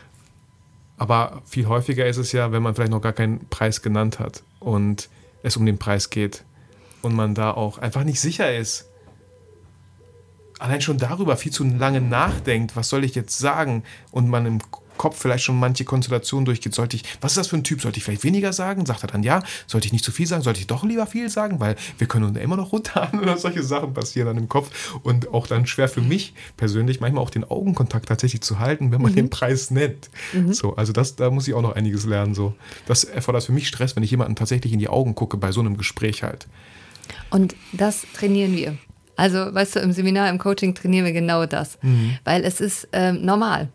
Aber 0.97 1.43
viel 1.45 1.67
häufiger 1.67 2.07
ist 2.07 2.17
es 2.17 2.31
ja, 2.31 2.51
wenn 2.51 2.63
man 2.63 2.73
vielleicht 2.73 2.89
noch 2.89 3.03
gar 3.03 3.13
keinen 3.13 3.47
Preis 3.49 3.83
genannt 3.83 4.17
hat 4.17 4.41
und 4.59 5.09
es 5.43 5.57
um 5.57 5.65
den 5.67 5.77
Preis 5.77 6.09
geht 6.09 6.43
und 7.03 7.13
man 7.13 7.35
da 7.35 7.51
auch 7.51 7.77
einfach 7.77 8.03
nicht 8.03 8.19
sicher 8.19 8.51
ist. 8.51 8.89
Allein 10.57 10.81
schon 10.81 10.97
darüber 10.97 11.37
viel 11.37 11.51
zu 11.51 11.65
lange 11.65 12.01
nachdenkt, 12.01 12.75
was 12.75 12.89
soll 12.89 13.03
ich 13.03 13.13
jetzt 13.13 13.37
sagen 13.37 13.83
und 14.09 14.27
man 14.27 14.47
im 14.47 14.59
Kopf 14.97 15.19
vielleicht 15.19 15.43
schon 15.43 15.59
manche 15.59 15.85
Konstellationen 15.85 16.45
durchgeht. 16.45 16.73
Sollte 16.73 16.95
ich, 16.95 17.03
was 17.21 17.33
ist 17.33 17.37
das 17.37 17.47
für 17.47 17.57
ein 17.57 17.63
Typ? 17.63 17.81
Sollte 17.81 17.97
ich 17.97 18.03
vielleicht 18.03 18.23
weniger 18.23 18.53
sagen? 18.53 18.85
Sagt 18.85 19.03
er 19.03 19.07
dann 19.07 19.23
ja? 19.23 19.43
Sollte 19.67 19.87
ich 19.87 19.93
nicht 19.93 20.05
zu 20.05 20.11
viel 20.11 20.27
sagen? 20.27 20.43
Sollte 20.43 20.59
ich 20.59 20.67
doch 20.67 20.83
lieber 20.83 21.07
viel 21.07 21.29
sagen? 21.29 21.59
Weil 21.59 21.75
wir 21.97 22.07
können 22.07 22.25
uns 22.25 22.37
immer 22.37 22.57
noch 22.57 22.71
runterhaben 22.71 23.19
oder 23.21 23.37
solche 23.37 23.63
Sachen 23.63 23.93
passieren 23.93 24.27
dann 24.27 24.37
im 24.37 24.49
Kopf 24.49 24.99
und 25.03 25.33
auch 25.33 25.47
dann 25.47 25.65
schwer 25.65 25.89
für 25.89 26.01
mich 26.01 26.33
persönlich 26.57 26.99
manchmal 26.99 27.23
auch 27.23 27.29
den 27.29 27.43
Augenkontakt 27.43 28.07
tatsächlich 28.07 28.41
zu 28.41 28.59
halten, 28.59 28.91
wenn 28.91 29.01
man 29.01 29.11
mhm. 29.11 29.15
den 29.15 29.29
Preis 29.29 29.71
nennt. 29.71 30.09
Mhm. 30.33 30.53
So, 30.53 30.75
also 30.75 30.93
das, 30.93 31.15
da 31.15 31.29
muss 31.29 31.47
ich 31.47 31.53
auch 31.53 31.61
noch 31.61 31.75
einiges 31.75 32.05
lernen. 32.05 32.33
So, 32.33 32.53
das 32.85 33.03
erfordert 33.03 33.43
für 33.43 33.51
mich 33.51 33.67
Stress, 33.67 33.95
wenn 33.95 34.03
ich 34.03 34.11
jemanden 34.11 34.35
tatsächlich 34.35 34.73
in 34.73 34.79
die 34.79 34.89
Augen 34.89 35.15
gucke 35.15 35.37
bei 35.37 35.51
so 35.51 35.59
einem 35.59 35.77
Gespräch 35.77 36.23
halt. 36.23 36.47
Und 37.29 37.55
das 37.73 38.05
trainieren 38.13 38.55
wir. 38.55 38.77
Also, 39.15 39.53
weißt 39.53 39.75
du, 39.75 39.79
im 39.79 39.91
Seminar, 39.91 40.29
im 40.29 40.37
Coaching 40.37 40.75
trainieren 40.75 41.05
wir 41.05 41.11
genau 41.11 41.45
das. 41.45 41.79
Mhm. 41.81 42.17
Weil 42.23 42.43
es 42.43 42.61
ist 42.61 42.87
ähm, 42.93 43.25
normal. 43.25 43.69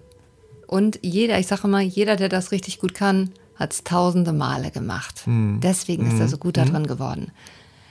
Und 0.72 1.00
jeder, 1.02 1.38
ich 1.38 1.48
sage 1.48 1.64
immer, 1.64 1.80
jeder, 1.80 2.16
der 2.16 2.30
das 2.30 2.50
richtig 2.50 2.80
gut 2.80 2.94
kann, 2.94 3.30
hat 3.56 3.74
es 3.74 3.85
tausende 3.85 4.32
Male 4.32 4.70
gemacht. 4.70 5.26
Mhm. 5.26 5.61
Deswegen 5.62 6.11
ist 6.11 6.18
er 6.18 6.28
so 6.28 6.38
gut 6.38 6.56
mhm. 6.56 6.64
darin 6.64 6.87
geworden. 6.87 7.30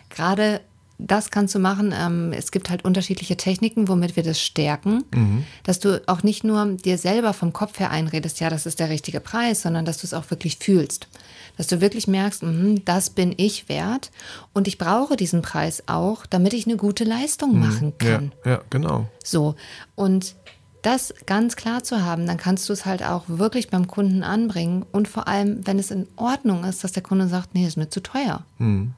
Gerade 0.09 0.61
das 0.97 1.29
kannst 1.29 1.53
du 1.53 1.59
machen. 1.59 1.93
Ähm, 1.95 2.33
es 2.33 2.51
gibt 2.51 2.71
halt 2.71 2.83
unterschiedliche 2.83 3.37
Techniken, 3.37 3.87
womit 3.87 4.15
wir 4.15 4.23
das 4.23 4.41
stärken, 4.41 5.03
mhm. 5.13 5.43
dass 5.63 5.79
du 5.79 6.01
auch 6.07 6.23
nicht 6.23 6.43
nur 6.43 6.65
dir 6.65 6.97
selber 6.97 7.33
vom 7.33 7.53
Kopf 7.53 7.79
her 7.79 7.91
einredest, 7.91 8.39
ja, 8.39 8.49
das 8.49 8.65
ist 8.65 8.79
der 8.79 8.89
richtige 8.89 9.19
Preis, 9.19 9.61
sondern 9.61 9.85
dass 9.85 9.99
du 9.99 10.07
es 10.07 10.15
auch 10.15 10.31
wirklich 10.31 10.57
fühlst 10.57 11.07
dass 11.57 11.67
du 11.67 11.81
wirklich 11.81 12.07
merkst, 12.07 12.43
mh, 12.43 12.81
das 12.85 13.09
bin 13.09 13.33
ich 13.37 13.69
wert 13.69 14.11
und 14.53 14.67
ich 14.67 14.77
brauche 14.77 15.15
diesen 15.15 15.41
Preis 15.41 15.83
auch, 15.87 16.25
damit 16.25 16.53
ich 16.53 16.65
eine 16.65 16.77
gute 16.77 17.03
Leistung 17.03 17.53
mhm. 17.53 17.59
machen 17.59 17.93
kann. 17.97 18.31
Ja, 18.45 18.51
ja, 18.51 18.61
genau. 18.69 19.07
So 19.23 19.55
und 19.95 20.35
das 20.81 21.13
ganz 21.25 21.55
klar 21.55 21.83
zu 21.83 22.03
haben, 22.03 22.25
dann 22.25 22.37
kannst 22.37 22.67
du 22.69 22.73
es 22.73 22.85
halt 22.85 23.03
auch 23.03 23.25
wirklich 23.27 23.69
beim 23.69 23.87
Kunden 23.87 24.23
anbringen 24.23 24.85
und 24.91 25.07
vor 25.07 25.27
allem, 25.27 25.65
wenn 25.65 25.79
es 25.79 25.91
in 25.91 26.07
Ordnung 26.15 26.63
ist, 26.63 26.83
dass 26.83 26.91
der 26.91 27.03
Kunde 27.03 27.27
sagt, 27.27 27.53
nee, 27.53 27.65
ist 27.65 27.77
mir 27.77 27.89
zu 27.89 28.01
teuer. 28.01 28.43
Hm. 28.57 28.93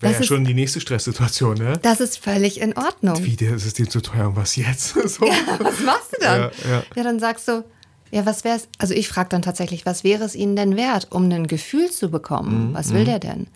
Wäre 0.00 0.14
ja 0.14 0.22
schon 0.22 0.44
die 0.44 0.54
nächste 0.54 0.80
Stresssituation, 0.80 1.58
ne? 1.58 1.78
Das 1.82 2.00
ist 2.00 2.18
völlig 2.18 2.60
in 2.60 2.76
Ordnung. 2.76 3.24
Wie, 3.24 3.34
das 3.34 3.66
ist 3.66 3.78
dir 3.78 3.88
zu 3.88 4.00
teuer 4.00 4.28
und 4.28 4.36
was 4.36 4.54
jetzt? 4.54 4.94
so. 5.08 5.26
Ja, 5.26 5.34
was 5.58 5.80
machst 5.80 6.12
du 6.12 6.20
dann? 6.20 6.40
Ja, 6.40 6.70
ja. 6.70 6.82
ja 6.94 7.02
dann 7.02 7.18
sagst 7.18 7.48
du, 7.48 7.64
ja, 8.10 8.24
was 8.24 8.44
wäre 8.44 8.56
es? 8.56 8.68
Also 8.78 8.94
ich 8.94 9.08
frage 9.08 9.28
dann 9.28 9.42
tatsächlich, 9.42 9.86
was 9.86 10.04
wäre 10.04 10.24
es 10.24 10.36
Ihnen 10.36 10.54
denn 10.54 10.76
wert, 10.76 11.08
um 11.10 11.30
ein 11.30 11.46
Gefühl 11.46 11.90
zu 11.90 12.10
bekommen? 12.10 12.68
Mhm. 12.68 12.74
Was 12.74 12.92
will 12.92 13.02
mhm. 13.02 13.06
der 13.06 13.18
denn? 13.18 13.46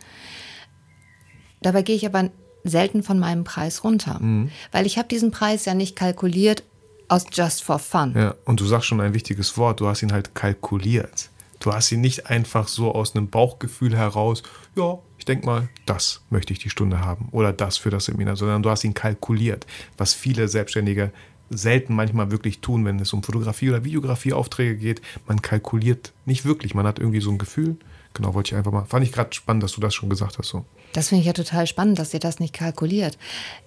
Dabei 1.62 1.82
gehe 1.82 1.96
ich 1.96 2.06
aber 2.06 2.30
selten 2.64 3.02
von 3.02 3.18
meinem 3.18 3.44
Preis 3.44 3.84
runter. 3.84 4.18
Mhm. 4.20 4.50
Weil 4.72 4.84
ich 4.86 4.98
habe 4.98 5.08
diesen 5.08 5.30
Preis 5.30 5.64
ja 5.64 5.74
nicht 5.74 5.96
kalkuliert 5.96 6.64
aus 7.12 7.26
just 7.30 7.62
for 7.62 7.78
fun. 7.78 8.14
Ja, 8.16 8.34
und 8.46 8.58
du 8.58 8.64
sagst 8.64 8.86
schon 8.86 9.00
ein 9.00 9.12
wichtiges 9.12 9.58
Wort, 9.58 9.80
du 9.80 9.86
hast 9.86 10.02
ihn 10.02 10.12
halt 10.12 10.34
kalkuliert. 10.34 11.28
Du 11.60 11.72
hast 11.72 11.92
ihn 11.92 12.00
nicht 12.00 12.28
einfach 12.28 12.68
so 12.68 12.92
aus 12.92 13.14
einem 13.14 13.28
Bauchgefühl 13.28 13.96
heraus, 13.96 14.42
ja, 14.74 14.98
ich 15.18 15.26
denke 15.26 15.46
mal, 15.46 15.68
das 15.86 16.22
möchte 16.30 16.52
ich 16.52 16.58
die 16.58 16.70
Stunde 16.70 17.00
haben 17.00 17.28
oder 17.30 17.52
das 17.52 17.76
für 17.76 17.90
das 17.90 18.06
Seminar, 18.06 18.36
sondern 18.36 18.62
du 18.62 18.70
hast 18.70 18.82
ihn 18.82 18.94
kalkuliert, 18.94 19.66
was 19.96 20.14
viele 20.14 20.48
Selbstständige 20.48 21.12
selten 21.50 21.94
manchmal 21.94 22.30
wirklich 22.30 22.60
tun, 22.60 22.84
wenn 22.86 22.98
es 22.98 23.12
um 23.12 23.22
Fotografie 23.22 23.68
oder 23.68 23.84
Videografie 23.84 24.32
Aufträge 24.32 24.76
geht. 24.76 25.02
Man 25.28 25.42
kalkuliert 25.42 26.12
nicht 26.24 26.46
wirklich, 26.46 26.74
man 26.74 26.86
hat 26.86 26.98
irgendwie 26.98 27.20
so 27.20 27.30
ein 27.30 27.38
Gefühl. 27.38 27.76
Genau, 28.14 28.34
wollte 28.34 28.48
ich 28.52 28.56
einfach 28.56 28.72
mal. 28.72 28.84
Fand 28.84 29.04
ich 29.04 29.12
gerade 29.12 29.32
spannend, 29.32 29.62
dass 29.62 29.72
du 29.72 29.80
das 29.80 29.94
schon 29.94 30.08
gesagt 30.10 30.38
hast. 30.38 30.48
So. 30.48 30.64
Das 30.92 31.08
finde 31.08 31.20
ich 31.20 31.26
ja 31.26 31.32
total 31.32 31.66
spannend, 31.66 31.98
dass 31.98 32.12
ihr 32.12 32.20
das 32.20 32.40
nicht 32.40 32.52
kalkuliert. 32.54 33.16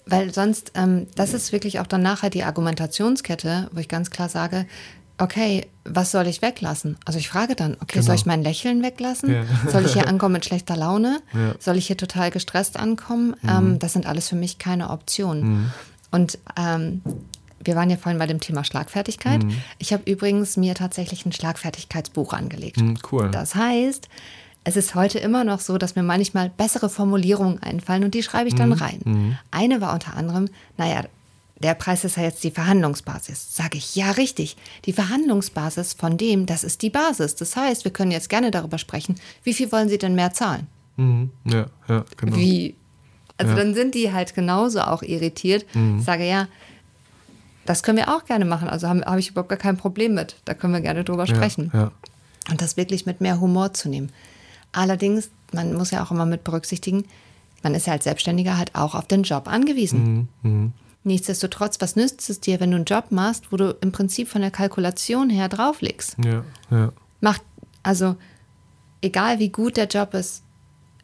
Weil 0.06 0.34
sonst, 0.34 0.72
ähm, 0.76 1.08
das 1.16 1.34
ist 1.34 1.52
wirklich 1.52 1.80
auch 1.80 1.88
dann 1.88 2.02
nachher 2.04 2.30
die 2.30 2.44
Argumentationskette, 2.44 3.70
wo 3.74 3.80
ich 3.80 3.88
ganz 3.88 4.10
klar 4.12 4.30
sage, 4.30 4.66
okay, 5.18 5.66
was 5.86 6.12
soll 6.12 6.28
ich 6.28 6.42
weglassen? 6.42 6.98
Also 7.06 7.20
ich 7.20 7.30
frage 7.30 7.56
dann, 7.56 7.76
okay, 7.76 7.94
Genau. 7.94 8.06
soll 8.08 8.16
ich 8.16 8.26
mein 8.26 8.44
Lächeln 8.44 8.84
weglassen? 8.84 9.32
Ja. 9.32 9.44
Soll 9.72 9.86
ich 9.86 9.94
hier 9.94 10.08
ankommen 10.08 10.34
mit 10.34 10.46
schlechter 10.46 10.76
Laune? 10.76 11.22
Ja. 11.34 11.40
Mhm. 11.40 11.54
Soll 11.60 11.78
ich 11.78 11.88
hier 11.88 11.98
total 11.98 12.32
gestresst 12.32 12.78
ankommen? 12.78 13.36
Ähm, 13.48 13.80
das 13.80 13.94
sind 13.94 14.06
alles 14.06 14.28
für 14.30 14.36
mich 14.36 14.58
keine 14.60 14.90
Optionen. 14.90 15.72
Und 16.12 16.38
ähm, 16.58 17.02
wir 17.66 17.76
waren 17.76 17.90
ja 17.90 17.98
vorhin 17.98 18.20
bei 18.20 18.28
dem 18.28 18.40
Thema 18.40 18.64
Schlagfertigkeit. 18.64 19.44
Mhm. 19.44 19.58
Ich 19.80 19.94
habe 19.94 20.10
übrigens 20.10 20.58
mir 20.58 20.76
tatsächlich 20.76 21.26
ein 21.26 21.32
Schlagfertigkeitsbuch 21.32 22.34
angelegt. 22.34 22.78
Hm, 22.80 22.98
cool. 23.12 23.30
Das 23.32 23.56
heißt, 23.56 24.08
es 24.64 24.76
ist 24.76 24.96
heute 24.96 25.20
immer 25.20 25.44
noch 25.44 25.60
so, 25.60 25.78
dass 25.78 25.96
mir 25.96 26.04
manchmal 26.04 26.50
bessere 26.50 26.90
Formulierungen 26.90 27.62
einfallen 27.62 28.04
und 28.04 28.14
die 28.14 28.24
schreibe 28.24 28.48
ich 28.48 28.56
dann 28.56 28.72
rein. 28.74 29.38
Eine 29.52 29.80
war 29.82 29.94
unter 29.94 30.16
anderem, 30.16 30.50
naja, 30.78 31.04
der 31.60 31.74
Preis 31.76 32.04
ist 32.04 32.18
ja 32.18 32.24
jetzt 32.24 32.44
die 32.44 32.52
Verhandlungsbasis. 32.52 33.56
Sage 33.56 33.78
ich, 33.78 33.96
ja, 33.96 34.12
richtig. 34.12 34.58
Die 34.86 34.92
Verhandlungsbasis 34.94 35.94
von 35.94 36.18
dem, 36.18 36.46
das 36.46 36.64
ist 36.64 36.82
die 36.82 36.90
Basis. 36.90 37.36
Das 37.36 37.56
heißt, 37.56 37.86
wir 37.86 37.92
können 37.92 38.12
jetzt 38.12 38.28
gerne 38.30 38.52
darüber 38.52 38.78
sprechen, 38.78 39.16
wie 39.44 39.54
viel 39.54 39.72
wollen 39.72 39.88
Sie 39.88 39.98
denn 39.98 40.16
mehr 40.16 40.34
zahlen? 40.34 40.68
Mhm. 40.98 41.30
Ja, 41.46 41.68
ja, 41.88 42.04
genau. 42.18 42.36
Wie? 42.36 42.76
Also 43.38 43.52
Ja. 43.54 43.60
dann 43.60 43.74
sind 43.74 43.96
die 43.96 44.12
halt 44.14 44.34
genauso 44.34 44.82
auch 44.82 45.02
irritiert. 45.02 45.66
Ich 45.98 46.04
sage, 46.06 46.28
ja, 46.28 46.48
das 47.66 47.84
können 47.84 47.98
wir 47.98 48.16
auch 48.16 48.26
gerne 48.26 48.46
machen. 48.46 48.68
Also 48.70 48.88
habe 48.88 49.02
hab 49.02 49.18
ich 49.18 49.30
überhaupt 49.30 49.50
gar 49.50 49.58
kein 49.58 49.78
Problem 49.78 50.14
mit. 50.14 50.36
Da 50.46 50.54
können 50.54 50.74
wir 50.74 50.82
gerne 50.82 51.04
drüber 51.04 51.28
sprechen. 51.28 51.72
Ja, 51.74 51.80
ja. 51.80 51.92
Und 52.50 52.62
das 52.62 52.78
wirklich 52.78 53.06
mit 53.06 53.22
mehr 53.22 53.40
Humor 53.40 53.74
zu 53.74 53.90
nehmen. 53.90 54.12
Allerdings, 54.72 55.32
man 55.52 55.74
muss 55.74 55.92
ja 55.92 56.04
auch 56.04 56.12
immer 56.12 56.26
mit 56.26 56.44
berücksichtigen, 56.44 57.06
man 57.64 57.74
ist 57.74 57.88
ja 57.88 57.94
als 57.94 58.04
Selbstständiger 58.04 58.58
halt 58.58 58.76
auch 58.76 58.94
auf 58.94 59.08
den 59.08 59.24
Job 59.24 59.48
angewiesen. 59.48 60.30
Nichtsdestotrotz, 61.04 61.82
was 61.82 61.96
nützt 61.96 62.30
es 62.30 62.40
dir, 62.40 62.60
wenn 62.60 62.72
du 62.72 62.78
einen 62.78 62.86
Job 62.86 63.06
machst, 63.12 63.52
wo 63.52 63.58
du 63.58 63.76
im 63.82 63.92
Prinzip 63.92 64.28
von 64.28 64.42
der 64.42 64.52
Kalkulation 64.52 65.30
her 65.30 65.50
drauflegst? 65.50 66.18
ja, 66.18 66.44
ja. 66.70 66.92
Macht, 67.22 67.42
also, 67.82 68.18
egal 69.02 69.40
wie 69.40 69.50
gut 69.50 69.78
der 69.78 69.88
Job 69.88 70.14
ist, 70.14 70.44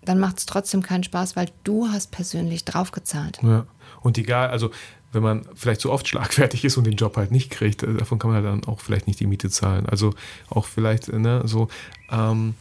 dann 0.04 0.20
macht 0.20 0.40
es 0.40 0.46
trotzdem 0.46 0.82
keinen 0.82 1.04
Spaß, 1.04 1.36
weil 1.36 1.50
du 1.64 1.88
hast 1.88 2.12
persönlich 2.12 2.66
draufgezahlt. 2.66 3.40
Ja. 3.42 3.66
Und 4.02 4.18
egal, 4.18 4.50
also 4.50 4.72
wenn 5.12 5.24
man 5.24 5.46
vielleicht 5.56 5.82
so 5.82 5.92
oft 5.92 6.08
schlagfertig 6.08 6.66
ist 6.66 6.78
und 6.78 6.86
den 6.86 6.96
Job 6.96 7.18
halt 7.18 7.32
nicht 7.32 7.50
kriegt, 7.50 7.84
äh, 7.84 7.94
davon 7.94 8.20
kann 8.20 8.32
man 8.32 8.44
dann 8.44 8.64
auch 8.66 8.80
vielleicht 8.80 9.08
nicht 9.08 9.20
die 9.20 9.28
Miete 9.28 9.50
zahlen. 9.50 9.86
Also 9.86 10.14
auch 10.50 10.66
vielleicht, 10.66 11.10
äh, 11.10 11.20
ne, 11.20 11.42
so, 11.46 11.68
ähm, 12.12 12.56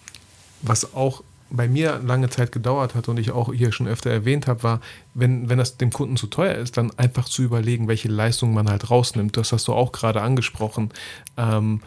was 0.62 0.94
auch 0.94 1.22
bei 1.50 1.68
mir 1.68 2.00
lange 2.04 2.30
Zeit 2.30 2.52
gedauert 2.52 2.94
hat 2.94 3.08
und 3.08 3.18
ich 3.18 3.32
auch 3.32 3.52
hier 3.52 3.72
schon 3.72 3.88
öfter 3.88 4.10
erwähnt 4.10 4.46
habe, 4.46 4.62
war, 4.62 4.80
wenn, 5.14 5.48
wenn 5.48 5.58
das 5.58 5.76
dem 5.76 5.92
Kunden 5.92 6.16
zu 6.16 6.28
teuer 6.28 6.54
ist, 6.54 6.76
dann 6.76 6.96
einfach 6.96 7.28
zu 7.28 7.42
überlegen, 7.42 7.88
welche 7.88 8.08
Leistung 8.08 8.54
man 8.54 8.70
halt 8.70 8.90
rausnimmt. 8.90 9.36
Das 9.36 9.52
hast 9.52 9.66
du 9.66 9.72
auch 9.72 9.90
gerade 9.92 10.22
angesprochen. 10.22 10.90
Ähm, 11.36 11.80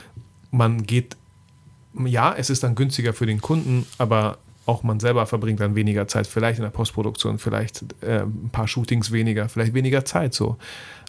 man 0.52 0.84
geht, 0.84 1.16
ja, 2.06 2.34
es 2.36 2.50
ist 2.50 2.64
dann 2.64 2.76
günstiger 2.76 3.14
für 3.14 3.26
den 3.26 3.42
Kunden, 3.42 3.88
aber 3.98 4.38
auch 4.66 4.84
man 4.84 5.00
selber 5.00 5.26
verbringt 5.26 5.60
dann 5.60 5.76
weniger 5.76 6.08
Zeit, 6.08 6.28
vielleicht 6.28 6.60
in 6.60 6.64
der 6.64 6.72
Postproduktion, 6.72 7.38
vielleicht 7.38 7.84
äh, 8.02 8.22
ein 8.22 8.50
paar 8.52 8.68
Shootings 8.68 9.12
weniger, 9.12 9.50
vielleicht 9.50 9.74
weniger 9.74 10.06
Zeit 10.06 10.34
so. 10.34 10.58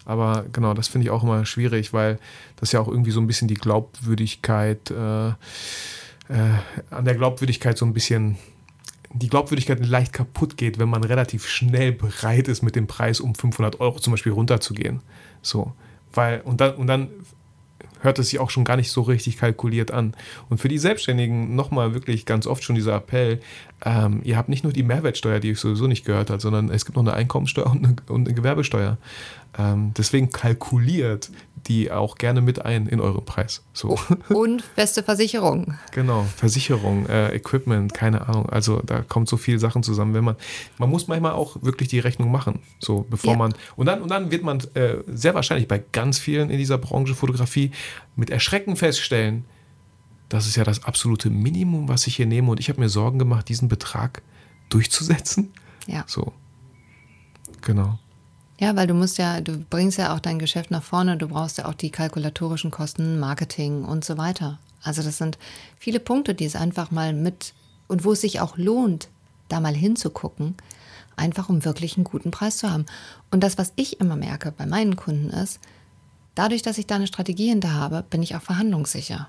Aber 0.05 0.45
genau, 0.51 0.73
das 0.73 0.87
finde 0.87 1.05
ich 1.05 1.11
auch 1.11 1.23
immer 1.23 1.45
schwierig, 1.45 1.93
weil 1.93 2.19
das 2.57 2.71
ja 2.71 2.79
auch 2.79 2.87
irgendwie 2.87 3.11
so 3.11 3.19
ein 3.19 3.27
bisschen 3.27 3.47
die 3.47 3.55
Glaubwürdigkeit, 3.55 4.91
äh, 4.91 5.29
äh, 5.29 5.33
an 6.91 7.05
der 7.05 7.15
Glaubwürdigkeit 7.15 7.77
so 7.77 7.85
ein 7.85 7.93
bisschen, 7.93 8.37
die 9.13 9.29
Glaubwürdigkeit 9.29 9.83
leicht 9.85 10.13
kaputt 10.13 10.57
geht, 10.57 10.77
wenn 10.77 10.89
man 10.89 11.03
relativ 11.03 11.47
schnell 11.47 11.91
bereit 11.91 12.47
ist, 12.47 12.61
mit 12.61 12.75
dem 12.75 12.87
Preis 12.87 13.19
um 13.19 13.33
500 13.33 13.79
Euro 13.79 13.99
zum 13.99 14.11
Beispiel 14.11 14.33
runterzugehen. 14.33 15.01
So, 15.41 15.73
weil, 16.13 16.41
und 16.41 16.61
dann, 16.61 16.75
und 16.75 16.87
dann 16.87 17.09
hört 18.05 18.19
es 18.19 18.29
sich 18.29 18.39
auch 18.39 18.49
schon 18.49 18.63
gar 18.63 18.77
nicht 18.77 18.91
so 18.91 19.01
richtig 19.01 19.37
kalkuliert 19.37 19.91
an. 19.91 20.15
Und 20.49 20.59
für 20.59 20.69
die 20.69 20.77
Selbstständigen 20.77 21.55
nochmal 21.55 21.93
wirklich 21.93 22.25
ganz 22.25 22.47
oft 22.47 22.63
schon 22.63 22.75
dieser 22.75 22.95
Appell, 22.95 23.41
ähm, 23.83 24.21
ihr 24.23 24.37
habt 24.37 24.47
nicht 24.47 24.63
nur 24.63 24.71
die 24.71 24.83
Mehrwertsteuer, 24.83 25.39
die 25.39 25.51
euch 25.51 25.59
sowieso 25.59 25.87
nicht 25.87 26.05
gehört 26.05 26.29
hat, 26.29 26.39
sondern 26.41 26.69
es 26.69 26.85
gibt 26.85 26.95
noch 26.95 27.03
eine 27.03 27.13
Einkommensteuer 27.13 27.67
und 27.67 27.85
eine, 27.85 27.95
und 28.07 28.27
eine 28.27 28.35
Gewerbesteuer. 28.35 28.97
Ähm, 29.57 29.93
deswegen 29.97 30.31
kalkuliert 30.31 31.29
die 31.67 31.91
auch 31.91 32.15
gerne 32.17 32.41
mit 32.41 32.63
ein 32.63 32.85
in 32.85 32.99
euren 32.99 33.25
Preis. 33.25 33.63
So. 33.73 33.97
Und 34.29 34.63
beste 34.75 35.01
Versicherung. 35.01 35.73
Genau, 35.91 36.23
Versicherung, 36.35 37.07
äh, 37.07 37.33
Equipment, 37.35 37.93
keine 37.93 38.27
Ahnung. 38.27 38.47
Also 38.49 38.81
da 38.85 39.01
kommt 39.01 39.29
so 39.29 39.37
viel 39.37 39.57
Sachen 39.59 39.81
zusammen, 39.81 40.13
wenn 40.13 40.23
man, 40.25 40.35
man 40.77 40.89
muss 40.89 41.07
manchmal 41.07 41.31
auch 41.31 41.57
wirklich 41.63 41.89
die 41.89 41.99
Rechnung 41.99 42.31
machen, 42.31 42.59
so 42.79 43.07
bevor 43.09 43.31
Ja. 43.31 43.37
man 43.37 43.53
und 43.77 43.85
dann 43.87 44.01
und 44.03 44.09
dann 44.11 44.29
wird 44.29 44.43
man 44.43 44.59
äh, 44.75 44.97
sehr 45.07 45.33
wahrscheinlich 45.33 45.67
bei 45.67 45.81
ganz 45.91 46.19
vielen 46.19 46.49
in 46.51 46.57
dieser 46.57 46.77
Branche 46.77 47.15
Fotografie 47.15 47.71
mit 48.15 48.29
Erschrecken 48.29 48.75
feststellen, 48.75 49.45
das 50.29 50.45
ist 50.47 50.57
ja 50.57 50.63
das 50.63 50.83
absolute 50.83 51.29
Minimum, 51.29 51.87
was 51.87 52.05
ich 52.07 52.15
hier 52.17 52.25
nehme 52.27 52.51
und 52.51 52.59
ich 52.59 52.69
habe 52.69 52.79
mir 52.79 52.89
Sorgen 52.89 53.17
gemacht, 53.17 53.47
diesen 53.49 53.69
Betrag 53.69 54.21
durchzusetzen. 54.69 55.51
Ja. 55.87 56.03
So, 56.07 56.33
genau. 57.61 57.97
Ja, 58.57 58.75
weil 58.75 58.87
du 58.87 58.93
musst 58.93 59.17
ja, 59.17 59.41
du 59.41 59.57
bringst 59.57 59.97
ja 59.97 60.15
auch 60.15 60.19
dein 60.19 60.39
Geschäft 60.39 60.71
nach 60.71 60.83
vorne, 60.83 61.17
du 61.17 61.27
brauchst 61.27 61.57
ja 61.57 61.65
auch 61.65 61.73
die 61.73 61.89
kalkulatorischen 61.89 62.71
Kosten, 62.71 63.19
Marketing 63.19 63.83
und 63.83 64.05
so 64.05 64.17
weiter. 64.17 64.59
Also 64.81 65.03
das 65.03 65.17
sind 65.17 65.37
viele 65.77 65.99
Punkte, 65.99 66.35
die 66.35 66.45
es 66.45 66.55
einfach 66.55 66.91
mal 66.91 67.13
mit 67.13 67.53
und 67.87 68.05
wo 68.05 68.13
es 68.13 68.21
sich 68.21 68.39
auch 68.39 68.57
lohnt, 68.57 69.09
da 69.49 69.59
mal 69.59 69.75
hinzugucken, 69.75 70.55
einfach 71.17 71.49
um 71.49 71.65
wirklich 71.65 71.97
einen 71.97 72.03
guten 72.03 72.31
Preis 72.31 72.57
zu 72.57 72.71
haben. 72.71 72.85
Und 73.31 73.43
das, 73.43 73.57
was 73.57 73.73
ich 73.75 73.99
immer 73.99 74.15
merke 74.15 74.51
bei 74.51 74.65
meinen 74.65 74.95
Kunden 74.95 75.29
ist, 75.29 75.59
dadurch, 76.33 76.61
dass 76.61 76.77
ich 76.77 76.87
da 76.87 76.95
eine 76.95 77.07
Strategie 77.07 77.49
hinter 77.49 77.73
habe, 77.73 78.03
bin 78.09 78.23
ich 78.23 78.35
auch 78.35 78.41
verhandlungssicher. 78.41 79.27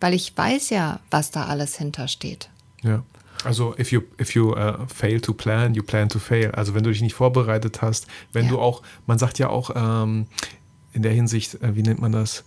Weil 0.00 0.14
ich 0.14 0.36
weiß 0.36 0.70
ja, 0.70 1.00
was 1.10 1.30
da 1.30 1.46
alles 1.46 1.76
hintersteht. 1.76 2.50
Ja. 2.82 3.02
Also 3.44 3.74
if 3.78 3.92
you 3.92 4.02
if 4.20 4.34
you 4.34 4.52
uh, 4.56 4.86
fail 4.86 5.20
to 5.20 5.32
plan, 5.32 5.74
you 5.74 5.82
plan 5.82 6.08
to 6.08 6.18
fail. 6.18 6.50
Also 6.52 6.74
wenn 6.74 6.82
du 6.82 6.90
dich 6.90 7.02
nicht 7.02 7.14
vorbereitet 7.14 7.82
hast, 7.82 8.06
wenn 8.32 8.46
Ja. 8.46 8.50
du 8.52 8.58
auch, 8.58 8.82
man 9.06 9.18
sagt 9.18 9.38
ja 9.38 9.48
auch 9.48 9.70
ähm, 9.74 10.26
in 10.92 11.02
der 11.02 11.12
Hinsicht, 11.12 11.54
äh, 11.62 11.76
wie 11.76 11.82
nennt 11.82 12.00
man 12.00 12.12
das? 12.12 12.44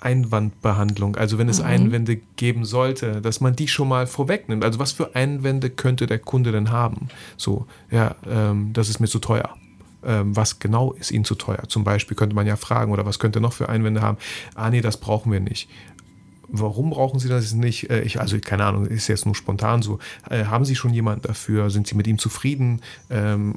Einwandbehandlung. 0.00 1.16
Also 1.16 1.38
wenn 1.38 1.48
es 1.48 1.60
Einwände 1.60 2.16
geben 2.36 2.64
sollte, 2.64 3.20
dass 3.22 3.40
man 3.40 3.56
die 3.56 3.68
schon 3.68 3.88
mal 3.88 4.06
vorwegnimmt. 4.06 4.62
Also 4.64 4.78
was 4.78 4.92
für 4.92 5.14
Einwände 5.14 5.70
könnte 5.70 6.06
der 6.06 6.18
Kunde 6.18 6.52
denn 6.52 6.70
haben? 6.70 7.08
So, 7.38 7.66
ja, 7.90 8.14
ähm, 8.28 8.72
das 8.74 8.88
ist 8.90 9.00
mir 9.00 9.06
zu 9.06 9.18
teuer. 9.18 9.56
Ähm, 10.04 10.36
was 10.36 10.58
genau 10.58 10.92
ist 10.92 11.10
Ihnen 11.10 11.24
zu 11.24 11.34
teuer? 11.34 11.62
Zum 11.68 11.84
Beispiel 11.84 12.16
könnte 12.16 12.34
man 12.36 12.46
ja 12.46 12.56
fragen, 12.56 12.92
oder 12.92 13.06
was 13.06 13.18
könnte 13.18 13.38
er 13.38 13.42
noch 13.42 13.54
für 13.54 13.70
Einwände 13.70 14.02
haben? 14.02 14.18
Ah, 14.54 14.68
nee, 14.68 14.82
das 14.82 14.98
brauchen 14.98 15.32
wir 15.32 15.40
nicht 15.40 15.68
warum 16.48 16.90
brauchen 16.90 17.18
Sie 17.18 17.28
das 17.28 17.52
nicht? 17.54 17.90
Äh, 17.90 18.02
Ich, 18.02 18.20
also 18.20 18.38
keine 18.38 18.64
Ahnung, 18.64 18.86
ist 18.86 19.08
jetzt 19.08 19.26
nur 19.26 19.34
spontan 19.34 19.82
so. 19.82 19.98
Äh, 20.30 20.44
haben 20.44 20.64
Sie 20.64 20.76
schon 20.76 20.92
jemanden 20.94 21.22
dafür? 21.22 21.70
Sind 21.70 21.86
Sie 21.86 21.94
mit 21.94 22.06
ihm 22.06 22.18
zufrieden? 22.18 22.80
Ähm, 23.10 23.54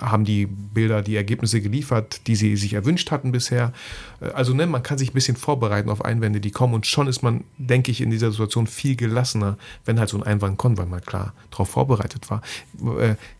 haben 0.00 0.24
die 0.24 0.46
Bilder 0.46 1.02
die 1.02 1.14
Ergebnisse 1.14 1.60
geliefert, 1.60 2.26
die 2.26 2.34
Sie 2.34 2.56
sich 2.56 2.74
erwünscht 2.74 3.12
hatten 3.12 3.30
bisher? 3.30 3.72
Äh, 4.20 4.26
Also 4.30 4.52
ne, 4.52 4.66
man 4.66 4.82
kann 4.82 4.98
sich 4.98 5.10
ein 5.10 5.14
bisschen 5.14 5.36
vorbereiten 5.36 5.88
auf 5.88 6.04
Einwände, 6.04 6.40
die 6.40 6.50
kommen 6.50 6.74
und 6.74 6.84
schon 6.86 7.06
ist 7.06 7.22
man, 7.22 7.44
denke 7.58 7.90
ich, 7.92 8.00
in 8.00 8.10
dieser 8.10 8.30
Situation 8.32 8.66
viel 8.66 8.96
gelassener, 8.96 9.56
wenn 9.84 9.98
halt 10.00 10.08
so 10.08 10.16
ein 10.18 10.24
Einwand 10.24 10.58
kommt, 10.58 10.78
weil 10.78 10.86
man 10.86 11.00
klar 11.00 11.32
darauf 11.50 11.70
vorbereitet 11.70 12.28
war. 12.28 12.42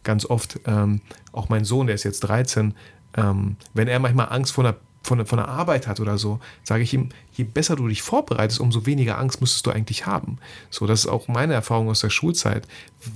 Ganz 0.05 0.27
oft, 0.27 0.61
ähm, 0.67 1.01
auch 1.33 1.49
mein 1.49 1.64
Sohn, 1.64 1.87
der 1.88 1.97
ist 1.97 2.05
jetzt 2.05 2.21
13, 2.21 2.75
ähm, 3.17 3.57
wenn 3.75 3.88
er 3.88 3.99
manchmal 3.99 4.29
Angst 4.31 4.53
vor 4.53 4.64
einer 4.64 4.77
von, 5.05 5.25
von 5.27 5.37
der 5.37 5.49
Arbeit 5.49 5.87
hat 5.87 6.01
oder 6.01 6.17
so, 6.17 6.40
sage 6.62 6.83
ich 6.83 6.95
ihm, 6.95 7.11
je 7.35 7.45
besser 7.45 7.77
du 7.77 7.87
dich 7.88 8.01
vorbereitest, 8.01 8.59
umso 8.59 8.87
weniger 8.87 9.19
Angst 9.19 9.40
müsstest 9.40 9.67
du 9.67 9.71
eigentlich 9.71 10.07
haben. 10.07 10.38
So, 10.71 10.87
das 10.87 11.01
ist 11.01 11.07
auch 11.07 11.29
meine 11.29 11.53
Erfahrung 11.53 11.90
aus 11.90 12.00
der 12.00 12.09
Schulzeit. 12.09 12.67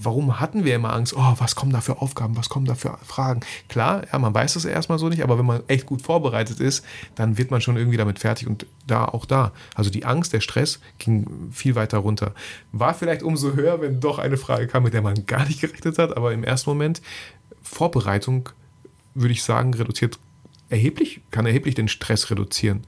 Warum 0.02 0.38
hatten 0.38 0.66
wir 0.66 0.74
immer 0.74 0.92
Angst? 0.92 1.14
Oh, 1.16 1.34
was 1.38 1.56
kommen 1.56 1.72
da 1.72 1.80
für 1.80 2.02
Aufgaben? 2.02 2.36
Was 2.36 2.50
kommen 2.50 2.66
da 2.66 2.74
für 2.74 2.98
Fragen? 3.02 3.40
Klar, 3.70 4.02
ja, 4.12 4.18
man 4.18 4.34
weiß 4.34 4.54
das 4.54 4.66
erstmal 4.66 4.98
so 4.98 5.08
nicht, 5.08 5.22
aber 5.22 5.38
wenn 5.38 5.46
man 5.46 5.62
echt 5.66 5.86
gut 5.86 6.02
vorbereitet 6.02 6.60
ist, 6.60 6.84
dann 7.14 7.38
wird 7.38 7.50
man 7.50 7.62
schon 7.62 7.78
irgendwie 7.78 7.96
damit 7.96 8.18
fertig 8.18 8.46
und 8.46 8.66
da 8.86 9.06
auch 9.06 9.24
da. 9.24 9.52
Also 9.74 9.88
die 9.88 10.04
Angst, 10.04 10.34
der 10.34 10.40
Stress 10.40 10.80
ging 10.98 11.50
viel 11.52 11.74
weiter 11.74 11.98
runter. 11.98 12.34
War 12.72 12.92
vielleicht 12.92 13.22
umso 13.22 13.54
höher, 13.54 13.80
wenn 13.80 13.98
doch 13.98 14.18
eine 14.18 14.36
Frage 14.36 14.66
kam, 14.66 14.82
mit 14.82 14.92
der 14.92 15.02
man 15.02 15.24
gar 15.24 15.46
nicht 15.46 15.62
gerechnet 15.62 15.96
hat, 15.96 16.14
aber 16.18 16.32
im 16.34 16.44
ersten 16.44 16.68
Moment 16.68 17.00
Vorbereitung, 17.62 18.50
würde 19.14 19.32
ich 19.32 19.42
sagen, 19.42 19.72
reduziert 19.72 20.18
erheblich, 20.68 21.20
kann 21.30 21.46
erheblich 21.46 21.74
den 21.74 21.88
Stress 21.88 22.30
reduzieren. 22.30 22.84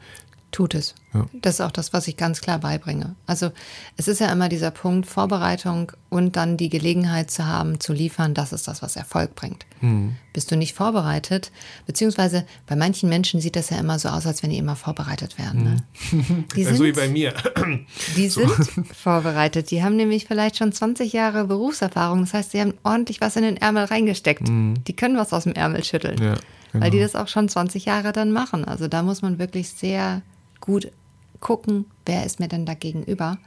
Tut 0.52 0.74
es. 0.74 0.96
Ja. 1.14 1.26
Das 1.32 1.54
ist 1.54 1.60
auch 1.60 1.70
das, 1.70 1.92
was 1.92 2.08
ich 2.08 2.16
ganz 2.16 2.40
klar 2.40 2.58
beibringe. 2.58 3.14
Also 3.24 3.52
es 3.96 4.08
ist 4.08 4.20
ja 4.20 4.32
immer 4.32 4.48
dieser 4.48 4.72
Punkt 4.72 5.06
Vorbereitung 5.06 5.92
und 6.08 6.34
dann 6.34 6.56
die 6.56 6.68
Gelegenheit 6.68 7.30
zu 7.30 7.46
haben, 7.46 7.78
zu 7.78 7.92
liefern, 7.92 8.34
das 8.34 8.52
ist 8.52 8.66
das, 8.66 8.82
was 8.82 8.96
Erfolg 8.96 9.36
bringt. 9.36 9.64
Hm. 9.78 10.16
Bist 10.32 10.50
du 10.50 10.56
nicht 10.56 10.74
vorbereitet, 10.74 11.52
beziehungsweise 11.86 12.46
bei 12.66 12.74
manchen 12.74 13.08
Menschen 13.08 13.40
sieht 13.40 13.54
das 13.54 13.70
ja 13.70 13.78
immer 13.78 14.00
so 14.00 14.08
aus, 14.08 14.26
als 14.26 14.42
wenn 14.42 14.50
die 14.50 14.58
immer 14.58 14.74
vorbereitet 14.74 15.38
wären. 15.38 15.62
Ne? 15.62 15.76
Hm. 16.10 16.44
Die 16.56 16.64
sind, 16.64 16.76
so 16.76 16.84
wie 16.84 16.92
bei 16.92 17.08
mir. 17.08 17.32
Die 18.16 18.28
so. 18.28 18.46
sind 18.48 18.88
vorbereitet. 18.88 19.70
Die 19.70 19.84
haben 19.84 19.94
nämlich 19.94 20.26
vielleicht 20.26 20.56
schon 20.56 20.72
20 20.72 21.12
Jahre 21.12 21.44
Berufserfahrung. 21.44 22.22
Das 22.22 22.34
heißt, 22.34 22.50
sie 22.50 22.60
haben 22.60 22.74
ordentlich 22.82 23.20
was 23.20 23.36
in 23.36 23.42
den 23.42 23.56
Ärmel 23.56 23.84
reingesteckt. 23.84 24.48
Hm. 24.48 24.74
Die 24.86 24.96
können 24.96 25.16
was 25.16 25.32
aus 25.32 25.44
dem 25.44 25.52
Ärmel 25.52 25.84
schütteln. 25.84 26.20
Ja. 26.20 26.34
Genau. 26.72 26.84
Weil 26.84 26.90
die 26.90 27.00
das 27.00 27.16
auch 27.16 27.28
schon 27.28 27.48
20 27.48 27.84
Jahre 27.84 28.12
dann 28.12 28.32
machen. 28.32 28.64
Also 28.64 28.88
da 28.88 29.02
muss 29.02 29.22
man 29.22 29.38
wirklich 29.38 29.70
sehr 29.70 30.22
gut 30.60 30.90
gucken, 31.40 31.86
wer 32.06 32.24
ist 32.24 32.40
mir 32.40 32.48
denn 32.48 32.66
da 32.66 32.74
gegenüber. 32.74 33.38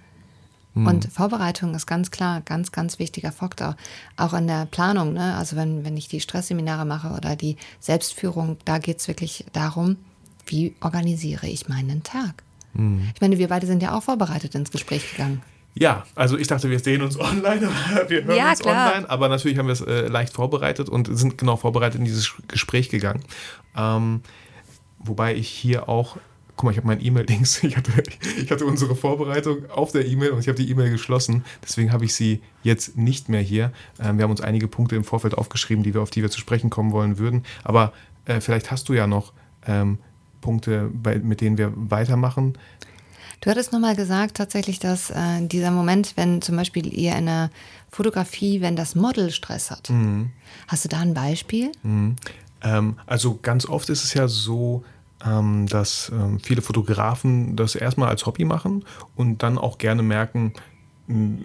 Mhm. 0.73 0.87
Und 0.87 1.05
Vorbereitung 1.05 1.75
ist 1.75 1.85
ganz 1.85 2.11
klar, 2.11 2.41
ganz, 2.41 2.71
ganz 2.71 2.99
wichtiger 2.99 3.31
Faktor. 3.31 3.77
Auch 4.17 4.33
in 4.33 4.47
der 4.47 4.65
Planung, 4.65 5.13
ne? 5.13 5.35
also 5.35 5.55
wenn, 5.55 5.85
wenn 5.85 5.97
ich 5.97 6.07
die 6.07 6.19
Stressseminare 6.19 6.85
mache 6.85 7.09
oder 7.09 7.35
die 7.35 7.57
Selbstführung, 7.79 8.57
da 8.65 8.79
geht 8.79 8.99
es 8.99 9.07
wirklich 9.07 9.45
darum, 9.53 9.97
wie 10.45 10.75
organisiere 10.81 11.47
ich 11.47 11.69
meinen 11.69 12.03
Tag. 12.03 12.43
Mhm. 12.73 13.09
Ich 13.13 13.21
meine, 13.21 13.37
wir 13.37 13.47
beide 13.47 13.67
sind 13.67 13.83
ja 13.83 13.95
auch 13.95 14.03
vorbereitet 14.03 14.55
ins 14.55 14.71
Gespräch 14.71 15.11
gegangen. 15.11 15.41
Ja, 15.75 16.05
also 16.15 16.37
ich 16.37 16.47
dachte, 16.47 16.69
wir 16.69 16.79
sehen 16.79 17.01
uns 17.01 17.19
online, 17.19 17.69
wir 18.07 18.23
hören 18.23 18.37
ja, 18.37 18.49
uns 18.51 18.59
klar. 18.59 18.91
online, 18.91 19.09
aber 19.09 19.29
natürlich 19.29 19.57
haben 19.57 19.67
wir 19.67 19.73
es 19.73 19.81
äh, 19.81 20.07
leicht 20.07 20.33
vorbereitet 20.33 20.89
und 20.89 21.15
sind 21.17 21.37
genau 21.37 21.55
vorbereitet 21.55 21.99
in 21.99 22.05
dieses 22.05 22.33
Gespräch 22.47 22.89
gegangen. 22.89 23.23
Ähm, 23.75 24.21
wobei 24.99 25.35
ich 25.35 25.47
hier 25.47 25.89
auch, 25.89 26.17
guck 26.55 26.65
mal, 26.65 26.71
ich 26.71 26.77
habe 26.77 26.87
mein 26.87 27.03
E-Mail-Dings, 27.03 27.63
ich 27.63 27.75
hatte, 27.75 27.91
ich 28.37 28.51
hatte 28.51 28.65
unsere 28.65 28.95
Vorbereitung 28.95 29.69
auf 29.71 29.91
der 29.91 30.05
E-Mail 30.05 30.31
und 30.31 30.39
ich 30.39 30.47
habe 30.47 30.57
die 30.57 30.69
E-Mail 30.69 30.91
geschlossen, 30.91 31.43
deswegen 31.63 31.91
habe 31.91 32.05
ich 32.05 32.13
sie 32.13 32.41
jetzt 32.61 32.95
nicht 32.95 33.29
mehr 33.29 33.41
hier. 33.41 33.71
Ähm, 33.99 34.17
wir 34.17 34.23
haben 34.23 34.31
uns 34.31 34.41
einige 34.41 34.67
Punkte 34.67 34.95
im 34.95 35.03
Vorfeld 35.03 35.35
aufgeschrieben, 35.35 35.83
die 35.83 35.93
wir, 35.93 36.01
auf 36.01 36.11
die 36.11 36.21
wir 36.21 36.29
zu 36.29 36.39
sprechen 36.39 36.69
kommen 36.69 36.91
wollen 36.91 37.17
würden, 37.17 37.43
aber 37.63 37.93
äh, 38.25 38.41
vielleicht 38.41 38.69
hast 38.69 38.89
du 38.89 38.93
ja 38.93 39.07
noch 39.07 39.33
ähm, 39.65 39.97
Punkte, 40.41 40.91
bei, 40.93 41.17
mit 41.17 41.41
denen 41.41 41.57
wir 41.57 41.73
weitermachen. 41.75 42.57
Du 43.43 43.49
hattest 43.49 43.73
nochmal 43.73 43.97
gesagt, 43.97 44.37
tatsächlich, 44.37 44.79
dass 44.79 45.09
äh, 45.09 45.41
dieser 45.41 45.69
Moment, 45.69 46.13
wenn 46.15 46.41
zum 46.41 46.55
Beispiel 46.55 46.87
ihr 46.93 47.13
in 47.17 47.25
der 47.25 47.49
Fotografie, 47.91 48.61
wenn 48.61 48.77
das 48.77 48.95
Model 48.95 49.31
Stress 49.31 49.69
hat. 49.69 49.89
Mhm. 49.89 50.31
Hast 50.69 50.85
du 50.85 50.89
da 50.89 50.99
ein 50.99 51.13
Beispiel? 51.13 51.73
Mhm. 51.83 52.15
Ähm, 52.61 52.97
also 53.05 53.37
ganz 53.41 53.65
oft 53.67 53.89
ist 53.89 54.05
es 54.05 54.13
ja 54.13 54.29
so, 54.29 54.85
ähm, 55.25 55.67
dass 55.67 56.09
ähm, 56.15 56.39
viele 56.39 56.61
Fotografen 56.61 57.57
das 57.57 57.75
erstmal 57.75 58.07
als 58.07 58.25
Hobby 58.25 58.45
machen 58.45 58.85
und 59.17 59.43
dann 59.43 59.57
auch 59.57 59.77
gerne 59.77 60.03
merken, 60.03 60.53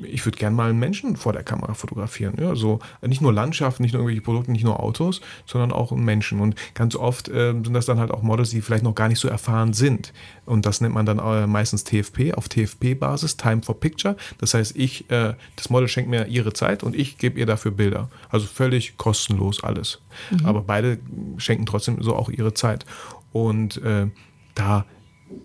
ich 0.05 0.25
würde 0.25 0.39
gerne 0.39 0.55
mal 0.55 0.71
einen 0.71 0.79
Menschen 0.79 1.17
vor 1.17 1.33
der 1.33 1.43
Kamera 1.43 1.75
fotografieren. 1.75 2.35
Ja, 2.41 2.55
so 2.55 2.79
nicht 3.05 3.21
nur 3.21 3.33
Landschaften, 3.33 3.83
nicht 3.83 3.93
nur 3.93 4.03
irgendwelche 4.03 4.23
Produkte, 4.23 4.53
nicht 4.53 4.63
nur 4.63 4.79
Autos, 4.79 5.21
sondern 5.47 5.73
auch 5.73 5.91
Menschen. 5.91 6.41
Und 6.41 6.55
ganz 6.75 6.95
oft 6.95 7.29
äh, 7.29 7.53
sind 7.53 7.73
das 7.75 7.87
dann 7.87 7.99
halt 7.99 8.13
auch 8.13 8.23
Models, 8.23 8.51
die 8.51 8.61
vielleicht 8.61 8.85
noch 8.85 8.95
gar 8.95 9.09
nicht 9.09 9.19
so 9.19 9.27
erfahren 9.27 9.73
sind. 9.73 10.13
Und 10.47 10.65
das 10.65 10.81
nennt 10.81 10.95
man 10.95 11.07
dann 11.07 11.19
äh, 11.19 11.49
meistens 11.49 11.83
TFP, 11.83 12.35
auf 12.35 12.49
TFP-Basis, 12.49 13.37
Time 13.37 13.63
for 13.63 13.79
Picture. 13.81 14.17
Das 14.39 14.55
heißt, 14.55 14.77
ich, 14.77 15.11
äh, 15.11 15.35
das 15.57 15.71
Model 15.71 15.89
schenkt 15.89 16.09
mir 16.09 16.27
ihre 16.27 16.53
Zeit 16.53 16.85
und 16.85 16.95
ich 16.95 17.19
gebe 17.19 17.41
ihr 17.41 17.47
dafür 17.47 17.73
Bilder. 17.73 18.09
Also 18.29 18.47
völlig 18.47 18.97
kostenlos 18.97 19.65
alles. 19.65 20.01
Mhm. 20.31 20.47
Aber 20.47 20.63
beide 20.63 20.99
schenken 21.39 21.67
trotzdem 21.67 22.01
so 22.01 22.15
auch 22.15 22.29
ihre 22.29 22.55
Zeit. 22.55 22.87
Und 23.33 23.83
äh, 23.83 24.07
da 24.55 24.85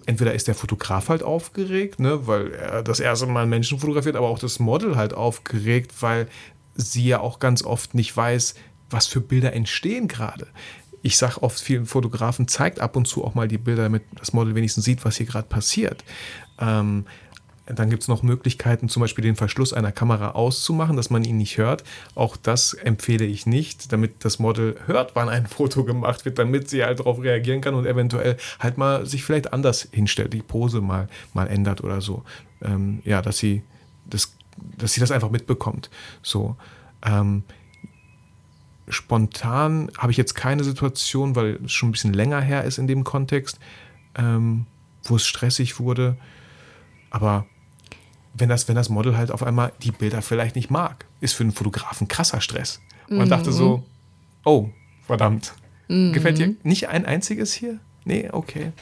entweder 0.06 0.34
ist 0.34 0.48
der 0.48 0.56
Fotograf 0.56 1.10
halt 1.10 1.24
aufgeregt, 1.24 2.00
ne, 2.00 2.28
weil 2.28 2.54
er 2.54 2.84
das 2.84 3.00
erste 3.00 3.26
Mal 3.26 3.46
Menschen 3.46 3.80
fotografiert, 3.80 4.16
aber 4.16 4.28
auch 4.28 4.40
das 4.40 4.60
Model 4.60 4.96
halt 4.96 5.14
aufgeregt, 5.14 5.94
weil 6.02 6.28
sie 6.76 7.06
ja 7.06 7.20
auch 7.20 7.40
ganz 7.40 7.64
oft 7.64 7.94
nicht 7.94 8.16
weiß, 8.16 8.56
was 8.90 9.08
für 9.08 9.22
Bilder 9.22 9.54
entstehen 9.54 10.08
gerade. 10.08 10.48
Ich 11.02 11.18
sage 11.18 11.44
oft 11.44 11.60
vielen 11.60 11.86
Fotografen, 11.86 12.48
zeigt 12.48 12.80
ab 12.80 12.96
und 12.96 13.08
zu 13.08 13.24
auch 13.26 13.36
mal 13.36 13.48
die 13.48 13.58
Bilder, 13.58 13.84
damit 13.84 14.04
das 14.16 14.34
Model 14.34 14.56
wenigstens 14.56 14.86
sieht, 14.86 15.04
was 15.04 15.18
hier 15.18 15.26
gerade 15.26 15.48
passiert. 15.48 16.04
Ähm, 16.60 17.06
dann 17.66 17.90
gibt 17.90 18.02
es 18.02 18.08
noch 18.10 18.24
Möglichkeiten, 18.24 18.90
zum 18.90 19.02
Beispiel 19.02 19.24
den 19.24 19.38
Verschluss 19.38 19.72
einer 19.72 19.94
Kamera 19.94 20.32
auszumachen, 20.32 20.98
dass 20.98 21.10
man 21.10 21.24
ihn 21.24 21.38
nicht 21.38 21.58
hört. 21.58 21.84
Auch 22.14 22.36
das 22.36 22.74
empfehle 22.74 23.26
ich 23.26 23.46
nicht, 23.46 23.94
damit 23.94 24.26
das 24.26 24.38
Model 24.38 24.76
hört, 24.86 25.16
wann 25.16 25.30
ein 25.30 25.48
Foto 25.48 25.86
gemacht 25.86 26.26
wird, 26.26 26.40
damit 26.40 26.70
sie 26.70 26.84
halt 26.84 27.00
darauf 27.00 27.22
reagieren 27.22 27.62
kann 27.62 27.74
und 27.74 27.86
eventuell 27.86 28.38
halt 28.60 28.78
mal 28.78 29.06
sich 29.06 29.24
vielleicht 29.24 29.54
anders 29.54 29.88
hinstellt, 29.92 30.34
die 30.34 30.42
Pose 30.42 30.82
mal, 30.82 31.08
mal 31.34 31.48
ändert 31.48 31.84
oder 31.84 32.02
so. 32.02 32.24
Ähm, 32.62 33.02
ja, 33.06 33.22
dass 33.22 33.38
sie, 33.38 33.64
das, 34.06 34.36
dass 34.78 34.94
sie 34.94 35.00
das 35.00 35.12
einfach 35.12 35.30
mitbekommt. 35.30 35.90
So. 36.22 36.58
Ähm, 37.06 37.44
spontan 38.90 39.90
habe 39.98 40.12
ich 40.12 40.18
jetzt 40.18 40.34
keine 40.34 40.66
Situation, 40.66 41.38
weil 41.38 41.60
es 41.64 41.72
schon 41.72 41.90
ein 41.90 41.92
bisschen 41.94 42.14
länger 42.14 42.42
her 42.42 42.66
ist 42.66 42.78
in 42.78 42.88
dem 42.88 43.06
Kontext, 43.06 43.58
ähm, 44.16 44.66
wo 45.04 45.16
es 45.16 45.26
stressig 45.26 45.80
wurde. 45.80 46.18
Aber 47.10 47.46
wenn 48.34 48.50
das, 48.50 48.68
wenn 48.68 48.76
das 48.76 48.90
Model 48.90 49.18
halt 49.18 49.32
auf 49.32 49.44
einmal 49.44 49.72
die 49.82 49.92
Bilder 49.92 50.22
vielleicht 50.22 50.56
nicht 50.56 50.70
mag, 50.70 51.06
ist 51.22 51.34
für 51.34 51.44
einen 51.44 51.52
Fotografen 51.52 52.08
krasser 52.08 52.42
Stress. 52.42 52.82
Und 53.10 53.18
man 53.18 53.28
mhm. 53.28 53.32
dachte 53.32 53.52
so, 53.52 53.84
oh, 54.44 54.70
verdammt. 55.06 55.54
Mhm. 55.88 56.14
Gefällt 56.14 56.38
dir 56.40 56.56
nicht 56.64 56.90
ein 56.90 57.06
einziges 57.06 57.54
hier? 57.54 57.80
Nee, 58.06 58.30
okay. 58.32 58.74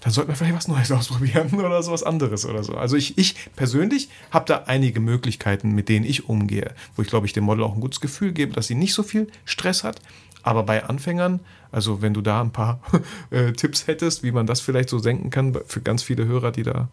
Dann 0.00 0.12
sollten 0.12 0.30
wir 0.30 0.36
vielleicht 0.36 0.56
was 0.56 0.68
Neues 0.68 0.92
ausprobieren 0.92 1.52
oder 1.54 1.82
sowas 1.82 2.02
anderes 2.02 2.44
oder 2.44 2.62
so. 2.62 2.74
Also 2.74 2.96
ich, 2.96 3.16
ich 3.16 3.34
persönlich 3.56 4.10
habe 4.30 4.44
da 4.46 4.64
einige 4.66 5.00
Möglichkeiten, 5.00 5.72
mit 5.72 5.88
denen 5.88 6.04
ich 6.04 6.28
umgehe, 6.28 6.74
wo 6.96 7.02
ich 7.02 7.08
glaube 7.08 7.26
ich 7.26 7.32
dem 7.32 7.44
Model 7.44 7.64
auch 7.64 7.74
ein 7.74 7.80
gutes 7.80 8.00
Gefühl 8.00 8.32
gebe, 8.32 8.52
dass 8.52 8.66
sie 8.66 8.74
nicht 8.74 8.94
so 8.94 9.02
viel 9.02 9.28
Stress 9.44 9.84
hat. 9.84 10.00
Aber 10.42 10.62
bei 10.62 10.84
Anfängern, 10.84 11.40
also 11.70 12.02
wenn 12.02 12.14
du 12.14 12.22
da 12.22 12.40
ein 12.40 12.50
paar 12.50 12.80
äh, 13.30 13.52
Tipps 13.52 13.86
hättest, 13.86 14.22
wie 14.22 14.32
man 14.32 14.46
das 14.46 14.60
vielleicht 14.60 14.88
so 14.88 14.98
senken 14.98 15.30
kann 15.30 15.56
für 15.66 15.80
ganz 15.80 16.02
viele 16.02 16.26
Hörer, 16.26 16.50
die 16.50 16.62
da 16.62 16.88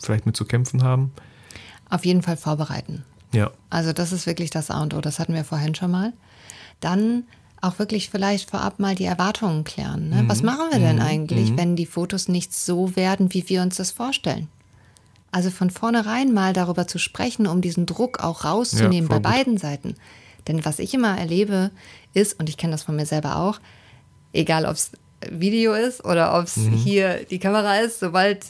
vielleicht 0.00 0.26
mit 0.26 0.36
zu 0.36 0.44
kämpfen 0.44 0.82
haben, 0.82 1.12
auf 1.92 2.04
jeden 2.04 2.22
Fall 2.22 2.36
vorbereiten. 2.36 3.04
Ja. 3.32 3.50
Also 3.70 3.92
das 3.92 4.12
ist 4.12 4.26
wirklich 4.26 4.50
das 4.50 4.70
A 4.70 4.82
und 4.82 4.94
O, 4.94 5.00
das 5.00 5.18
hatten 5.18 5.34
wir 5.34 5.44
vorhin 5.44 5.74
schon 5.74 5.90
mal. 5.90 6.12
Dann 6.80 7.24
auch 7.60 7.78
wirklich 7.78 8.10
vielleicht 8.10 8.50
vorab 8.50 8.80
mal 8.80 8.94
die 8.94 9.04
Erwartungen 9.04 9.62
klären. 9.64 10.08
Ne? 10.08 10.22
Mhm. 10.22 10.28
Was 10.28 10.42
machen 10.42 10.70
wir 10.70 10.78
denn 10.78 10.96
mhm. 10.96 11.02
eigentlich, 11.02 11.52
mhm. 11.52 11.58
wenn 11.58 11.76
die 11.76 11.86
Fotos 11.86 12.28
nicht 12.28 12.54
so 12.54 12.96
werden, 12.96 13.32
wie 13.34 13.48
wir 13.48 13.62
uns 13.62 13.76
das 13.76 13.90
vorstellen? 13.90 14.48
Also 15.30 15.50
von 15.50 15.70
vornherein 15.70 16.32
mal 16.32 16.52
darüber 16.52 16.86
zu 16.86 16.98
sprechen, 16.98 17.46
um 17.46 17.60
diesen 17.60 17.86
Druck 17.86 18.20
auch 18.20 18.44
rauszunehmen 18.44 19.10
ja, 19.10 19.18
bei 19.18 19.20
beiden 19.20 19.58
Seiten. 19.58 19.94
Denn 20.48 20.64
was 20.64 20.78
ich 20.78 20.92
immer 20.92 21.16
erlebe, 21.16 21.70
ist, 22.14 22.38
und 22.38 22.48
ich 22.48 22.56
kenne 22.56 22.72
das 22.72 22.82
von 22.82 22.96
mir 22.96 23.06
selber 23.06 23.36
auch, 23.36 23.60
egal 24.32 24.66
ob 24.66 24.72
es 24.72 24.92
Video 25.30 25.72
ist 25.72 26.04
oder 26.04 26.36
ob 26.36 26.46
es 26.46 26.56
mhm. 26.56 26.72
hier 26.72 27.24
die 27.24 27.38
Kamera 27.38 27.78
ist, 27.78 28.00
sobald 28.00 28.44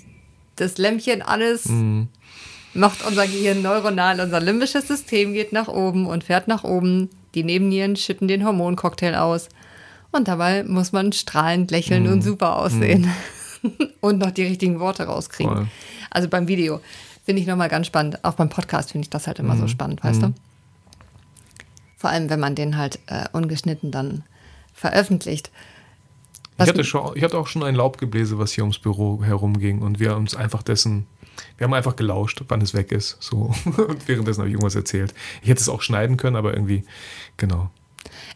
das 0.57 0.79
Lämpchen 0.79 1.23
an 1.23 1.41
ist, 1.41 1.69
mhm 1.69 2.09
macht 2.75 3.05
unser 3.07 3.27
Gehirn 3.27 3.63
neuronal, 3.63 4.21
unser 4.21 4.41
limbisches 4.41 4.89
System 4.89 5.33
geht 5.35 5.53
nach 5.53 5.69
oben 5.69 6.07
und 6.07 6.25
fährt 6.25 6.49
nach 6.49 6.65
oben. 6.65 7.11
Die 7.35 7.45
Nebennieren 7.45 7.97
schütten 7.97 8.29
den 8.29 8.45
Hormoncocktail 8.45 9.15
aus. 9.15 9.49
Und 10.11 10.29
dabei 10.29 10.65
muss 10.65 10.93
man 10.93 11.13
strahlend 11.13 11.71
lächeln 11.71 12.05
mm. 12.05 12.13
und 12.13 12.23
super 12.23 12.57
aussehen. 12.57 13.11
Mm. 13.63 13.69
und 14.01 14.19
noch 14.19 14.31
die 14.31 14.45
richtigen 14.45 14.81
Worte 14.81 15.05
rauskriegen. 15.05 15.55
Voll. 15.55 15.67
Also 16.11 16.29
beim 16.29 16.49
Video 16.49 16.81
finde 17.25 17.41
ich 17.41 17.49
nochmal 17.49 17.71
ganz 17.71 17.87
spannend. 17.87 18.23
Auch 18.23 18.35
beim 18.35 18.51
Podcast 18.51 18.93
finde 18.93 19.07
ich 19.07 19.11
das 19.11 19.27
halt 19.27 19.39
immer 19.39 19.55
mm. 19.55 19.61
so 19.61 19.69
spannend, 19.69 20.05
weißt 20.05 20.23
du? 20.23 20.27
Mm. 20.29 20.35
Vor 21.97 22.11
allem, 22.11 22.29
wenn 22.29 22.41
man 22.41 22.55
den 22.55 22.77
halt 22.77 22.99
äh, 23.07 23.27
ungeschnitten 23.33 23.91
dann 23.91 24.25
veröffentlicht. 24.75 25.51
ich 26.59 26.69
hatte, 26.69 26.85
schon, 26.85 27.17
ich 27.17 27.23
hatte 27.23 27.39
auch 27.39 27.47
schon 27.47 27.63
ein 27.63 27.75
Laubgebläse, 27.75 28.39
was 28.39 28.53
hier 28.53 28.65
ums 28.65 28.79
Büro 28.79 29.23
herumging 29.23 29.81
und 29.81 30.01
wir 30.01 30.17
uns 30.17 30.35
einfach 30.35 30.63
dessen 30.63 31.07
wir 31.59 31.65
haben 31.65 31.75
einfach 31.75 31.97
gelauscht, 31.97 32.43
wann 32.49 32.61
es 32.61 32.75
weg 32.75 32.93
ist. 32.93 33.17
So. 33.21 33.55
Und 33.77 34.09
währenddessen 34.09 34.41
habe 34.41 34.49
ich 34.49 34.55
irgendwas 34.55 34.75
erzählt. 34.75 35.15
Ich 35.43 35.49
hätte 35.49 35.61
es 35.61 35.69
auch 35.69 35.83
schneiden 35.83 36.17
können, 36.17 36.37
aber 36.37 36.55
irgendwie, 36.55 36.85
genau. 37.37 37.71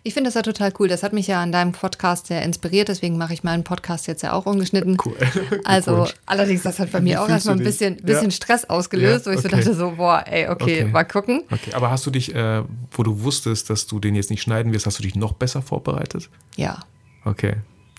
Ich 0.03 0.14
finde 0.14 0.28
das 0.28 0.34
ja 0.34 0.42
total 0.42 0.72
cool. 0.78 0.86
Das 0.86 1.03
hat 1.03 1.12
mich 1.12 1.26
ja 1.26 1.42
an 1.42 1.51
deinem 1.51 1.72
Podcast 1.72 2.28
sehr 2.28 2.42
inspiriert, 2.42 2.88
deswegen 2.88 3.18
mache 3.18 3.34
ich 3.34 3.42
meinen 3.42 3.64
Podcast 3.64 4.07
jetzt 4.07 4.22
ja 4.22 4.32
auch 4.32 4.47
ungeschnitten. 4.47 4.97
Cool. 5.05 5.16
Also 5.64 6.07
allerdings, 6.26 6.62
das 6.62 6.78
hat 6.78 6.92
bei 6.92 7.01
mir 7.01 7.20
auch 7.20 7.28
erstmal 7.28 7.57
ein 7.57 7.64
bisschen, 7.64 7.97
bisschen 7.97 8.26
ja. 8.26 8.30
Stress 8.30 8.64
ausgelöst, 8.64 9.26
ja, 9.26 9.32
wo 9.32 9.36
ich 9.36 9.42
so 9.42 9.49
dachte 9.49 9.74
so, 9.74 9.92
boah, 9.97 10.22
ey, 10.26 10.49
okay, 10.49 10.82
okay. 10.82 10.84
mal 10.84 11.05
gucken. 11.05 11.42
Okay, 11.51 11.72
aber 11.72 11.90
hast 11.90 12.07
du 12.07 12.11
dich, 12.11 12.34
äh, 12.34 12.62
wo 12.92 13.03
du 13.03 13.22
wusstest, 13.22 13.68
dass 13.68 13.86
du 13.86 13.99
den 13.99 14.14
jetzt 14.14 14.30
nicht 14.30 14.42
schneiden 14.42 14.72
wirst, 14.72 14.86
hast 14.86 14.99
du 14.99 15.03
dich 15.03 15.16
noch 15.16 15.32
besser 15.32 15.62
vorbereitet? 15.62 16.30
Ja. 16.57 16.84
Okay. 17.24 17.57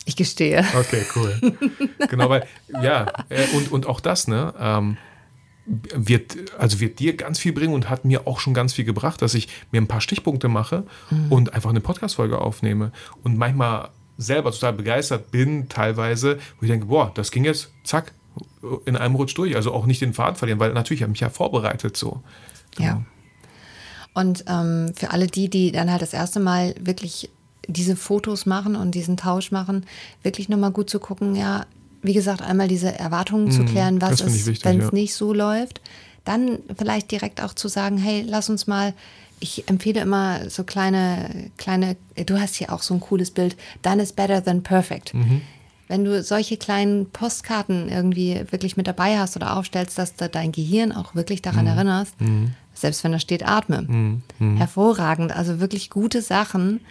Ich 0.08 0.16
gestehe. 0.16 0.66
Okay, 0.80 1.04
cool. 1.16 1.58
genau, 2.10 2.30
weil, 2.30 2.48
ja, 2.82 3.08
äh, 3.28 3.46
und, 3.56 3.72
und 3.72 3.86
auch 3.88 4.00
das, 4.00 4.28
ne, 4.28 4.54
ähm, 4.58 4.98
wird, 5.66 6.38
also 6.58 6.80
wird 6.80 7.00
dir 7.00 7.18
ganz 7.18 7.40
viel 7.40 7.52
bringen 7.52 7.74
und 7.74 7.90
hat 7.90 8.06
mir 8.06 8.26
auch 8.26 8.40
schon 8.40 8.54
ganz 8.54 8.72
viel 8.72 8.86
gebracht, 8.86 9.22
dass 9.22 9.34
ich 9.34 9.50
mir 9.72 9.82
ein 9.82 9.88
paar 9.88 10.00
Stichpunkte 10.00 10.48
mache 10.48 10.86
mhm. 11.10 11.32
und 11.32 11.54
einfach 11.54 11.70
eine 11.70 11.82
Podcast-Folge 11.82 12.40
aufnehme 12.40 12.94
und 13.24 13.38
manchmal 13.38 13.90
selber 14.18 14.52
total 14.52 14.74
begeistert 14.74 15.30
bin, 15.30 15.68
teilweise, 15.68 16.40
wo 16.58 16.64
ich 16.64 16.70
denke, 16.70 16.86
boah, 16.86 17.12
das 17.14 17.32
ging 17.32 17.44
jetzt, 17.44 17.70
zack, 17.84 18.14
in 18.86 18.96
einem 18.96 19.16
Rutsch 19.16 19.38
durch. 19.38 19.56
Also 19.56 19.74
auch 19.74 19.86
nicht 19.86 20.02
den 20.02 20.14
Faden 20.14 20.36
verlieren, 20.36 20.60
weil 20.60 20.72
natürlich 20.74 21.02
habe 21.02 21.10
ich 21.10 21.20
mich 21.20 21.22
ja 21.22 21.30
vorbereitet 21.30 21.98
so. 21.98 22.22
Genau. 22.78 22.88
Ja. 22.88 23.06
Und 24.14 24.46
ähm, 24.48 24.94
für 24.96 25.12
alle 25.12 25.28
die, 25.28 25.50
die 25.50 25.72
dann 25.72 25.92
halt 25.92 26.02
das 26.02 26.14
erste 26.14 26.40
Mal 26.40 26.74
wirklich 26.80 27.30
diese 27.68 27.96
Fotos 27.96 28.46
machen 28.46 28.76
und 28.76 28.96
diesen 28.96 29.18
Tausch 29.18 29.52
machen, 29.52 29.86
wirklich 30.24 30.50
nochmal 30.50 30.72
gut 30.72 30.90
zu 30.90 31.00
gucken, 31.00 31.36
ja, 31.36 31.66
wie 32.02 32.14
gesagt, 32.14 32.42
einmal 32.42 32.68
diese 32.68 32.98
Erwartungen 32.98 33.52
zu 33.52 33.62
mhm, 33.62 33.66
klären, 33.68 34.02
was 34.02 34.22
ist, 34.22 34.66
wenn 34.66 34.80
es 34.80 34.86
ja. 34.86 34.90
nicht 34.94 35.14
so 35.14 35.34
läuft. 35.34 35.82
Dann 36.26 36.60
vielleicht 36.78 37.12
direkt 37.12 37.42
auch 37.42 37.54
zu 37.54 37.68
sagen, 37.68 37.98
hey, 37.98 38.24
lass 38.28 38.50
uns 38.50 38.68
mal, 38.68 38.94
ich 39.40 39.68
empfehle 39.70 40.02
immer 40.02 40.50
so 40.50 40.64
kleine, 40.64 41.52
kleine, 41.58 41.96
du 42.26 42.40
hast 42.40 42.56
hier 42.56 42.74
auch 42.74 42.82
so 42.82 42.94
ein 42.94 43.00
cooles 43.00 43.32
Bild, 43.32 43.56
done 43.82 44.02
is 44.02 44.14
better 44.14 44.44
than 44.44 44.64
perfect. 44.64 45.14
Mhm. 45.14 45.42
Wenn 45.88 46.04
du 46.04 46.22
solche 46.22 46.58
kleinen 46.58 47.10
Postkarten 47.10 47.90
irgendwie 47.90 48.42
wirklich 48.52 48.76
mit 48.76 48.88
dabei 48.88 49.18
hast 49.18 49.38
oder 49.38 49.56
aufstellst, 49.56 49.98
dass 49.98 50.16
du 50.16 50.28
dein 50.28 50.52
Gehirn 50.52 50.92
auch 50.92 51.16
wirklich 51.16 51.42
daran 51.42 51.66
mhm. 51.66 51.72
erinnerst, 51.72 52.20
mhm. 52.20 52.52
selbst 52.74 53.04
wenn 53.04 53.14
da 53.14 53.20
steht, 53.20 53.48
atme. 53.48 53.84
Mhm. 53.84 54.22
Mhm. 54.40 54.58
Hervorragend, 54.58 55.32
also 55.32 55.60
wirklich 55.60 55.90
gute 55.90 56.22
Sachen, 56.22 56.82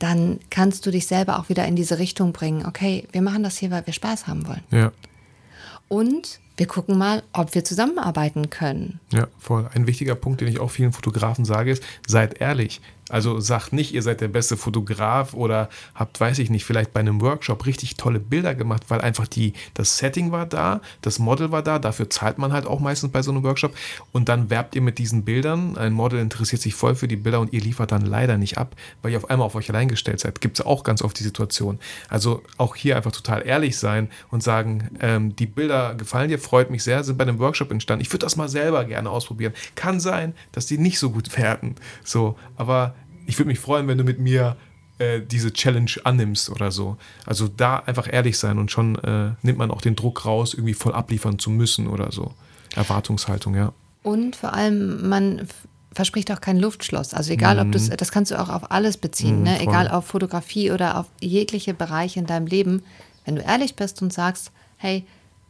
dann 0.00 0.40
kannst 0.50 0.86
du 0.86 0.90
dich 0.90 1.06
selber 1.06 1.38
auch 1.38 1.48
wieder 1.48 1.66
in 1.66 1.76
diese 1.76 1.98
Richtung 1.98 2.32
bringen. 2.32 2.66
Okay, 2.66 3.06
wir 3.12 3.22
machen 3.22 3.42
das 3.42 3.58
hier, 3.58 3.70
weil 3.70 3.86
wir 3.86 3.92
Spaß 3.92 4.26
haben 4.26 4.46
wollen. 4.48 4.62
Ja. 4.72 4.92
Und 5.88 6.40
wir 6.56 6.66
gucken 6.66 6.98
mal, 6.98 7.22
ob 7.32 7.54
wir 7.54 7.64
zusammenarbeiten 7.64 8.50
können. 8.50 9.00
Ja, 9.12 9.28
voll. 9.38 9.68
Ein 9.74 9.86
wichtiger 9.86 10.14
Punkt, 10.14 10.40
den 10.40 10.48
ich 10.48 10.58
auch 10.58 10.70
vielen 10.70 10.92
Fotografen 10.92 11.44
sage, 11.44 11.70
ist, 11.70 11.82
seid 12.06 12.40
ehrlich. 12.40 12.80
Also 13.10 13.40
sagt 13.40 13.72
nicht, 13.72 13.92
ihr 13.94 14.02
seid 14.02 14.20
der 14.20 14.28
beste 14.28 14.56
Fotograf 14.56 15.34
oder 15.34 15.68
habt, 15.94 16.20
weiß 16.20 16.38
ich 16.38 16.50
nicht, 16.50 16.64
vielleicht 16.64 16.92
bei 16.92 17.00
einem 17.00 17.20
Workshop 17.20 17.66
richtig 17.66 17.96
tolle 17.96 18.20
Bilder 18.20 18.54
gemacht, 18.54 18.84
weil 18.88 19.00
einfach 19.00 19.26
die, 19.26 19.52
das 19.74 19.98
Setting 19.98 20.32
war 20.32 20.46
da, 20.46 20.80
das 21.02 21.18
Model 21.18 21.50
war 21.52 21.62
da, 21.62 21.78
dafür 21.78 22.08
zahlt 22.10 22.38
man 22.38 22.52
halt 22.52 22.66
auch 22.66 22.80
meistens 22.80 23.12
bei 23.12 23.22
so 23.22 23.30
einem 23.30 23.42
Workshop 23.42 23.74
und 24.12 24.28
dann 24.28 24.50
werbt 24.50 24.74
ihr 24.74 24.82
mit 24.82 24.98
diesen 24.98 25.24
Bildern. 25.24 25.76
Ein 25.76 25.92
Model 25.92 26.20
interessiert 26.20 26.62
sich 26.62 26.74
voll 26.74 26.94
für 26.94 27.08
die 27.08 27.16
Bilder 27.16 27.40
und 27.40 27.52
ihr 27.52 27.60
liefert 27.60 27.92
dann 27.92 28.06
leider 28.06 28.38
nicht 28.38 28.58
ab, 28.58 28.76
weil 29.02 29.12
ihr 29.12 29.18
auf 29.18 29.28
einmal 29.30 29.46
auf 29.46 29.54
euch 29.54 29.68
allein 29.70 29.88
gestellt 29.88 30.20
seid. 30.20 30.40
Gibt 30.40 30.58
es 30.58 30.66
auch 30.66 30.84
ganz 30.84 31.02
oft 31.02 31.18
die 31.18 31.24
Situation. 31.24 31.78
Also 32.08 32.42
auch 32.56 32.76
hier 32.76 32.96
einfach 32.96 33.12
total 33.12 33.46
ehrlich 33.46 33.78
sein 33.78 34.08
und 34.30 34.42
sagen, 34.42 34.90
ähm, 35.00 35.36
die 35.36 35.46
Bilder 35.46 35.94
gefallen 35.94 36.28
dir, 36.28 36.38
freut 36.38 36.70
mich 36.70 36.82
sehr, 36.82 37.04
sind 37.04 37.18
bei 37.18 37.24
einem 37.24 37.38
Workshop 37.38 37.70
entstanden. 37.70 38.02
Ich 38.02 38.12
würde 38.12 38.24
das 38.24 38.36
mal 38.36 38.48
selber 38.48 38.84
gerne 38.84 39.10
ausprobieren. 39.10 39.52
Kann 39.74 40.00
sein, 40.00 40.34
dass 40.52 40.66
die 40.66 40.78
nicht 40.78 40.98
so 40.98 41.10
gut 41.10 41.36
werden. 41.36 41.74
So, 42.04 42.36
aber 42.56 42.94
ich 43.30 43.38
würde 43.38 43.48
mich 43.48 43.60
freuen, 43.60 43.86
wenn 43.86 43.96
du 43.96 44.04
mit 44.04 44.18
mir 44.18 44.56
äh, 44.98 45.20
diese 45.20 45.52
Challenge 45.52 45.90
annimmst 46.02 46.50
oder 46.50 46.72
so. 46.72 46.96
Also 47.24 47.46
da 47.46 47.76
einfach 47.78 48.12
ehrlich 48.12 48.36
sein 48.36 48.58
und 48.58 48.70
schon 48.70 48.96
äh, 48.96 49.30
nimmt 49.42 49.56
man 49.56 49.70
auch 49.70 49.80
den 49.80 49.94
Druck 49.94 50.26
raus, 50.26 50.52
irgendwie 50.52 50.74
voll 50.74 50.92
abliefern 50.92 51.38
zu 51.38 51.50
müssen 51.50 51.86
oder 51.86 52.10
so. 52.10 52.34
Erwartungshaltung, 52.74 53.54
ja. 53.54 53.72
Und 54.02 54.34
vor 54.34 54.52
allem, 54.52 55.08
man 55.08 55.46
verspricht 55.92 56.32
auch 56.32 56.40
kein 56.40 56.58
Luftschloss. 56.58 57.14
Also 57.14 57.32
egal, 57.32 57.58
ob 57.60 57.70
du 57.70 57.78
mhm. 57.78 57.96
das 57.96 58.10
kannst 58.10 58.32
du 58.32 58.40
auch 58.40 58.48
auf 58.48 58.70
alles 58.70 58.96
beziehen, 58.96 59.40
mm, 59.40 59.44
ne? 59.44 59.60
egal 59.60 59.88
auf 59.88 60.06
Fotografie 60.06 60.72
oder 60.72 60.98
auf 60.98 61.06
jegliche 61.20 61.72
Bereiche 61.72 62.18
in 62.18 62.26
deinem 62.26 62.46
Leben. 62.46 62.82
Wenn 63.24 63.36
du 63.36 63.42
ehrlich 63.42 63.76
bist 63.76 64.02
und 64.02 64.12
sagst, 64.12 64.50
hey, 64.76 65.04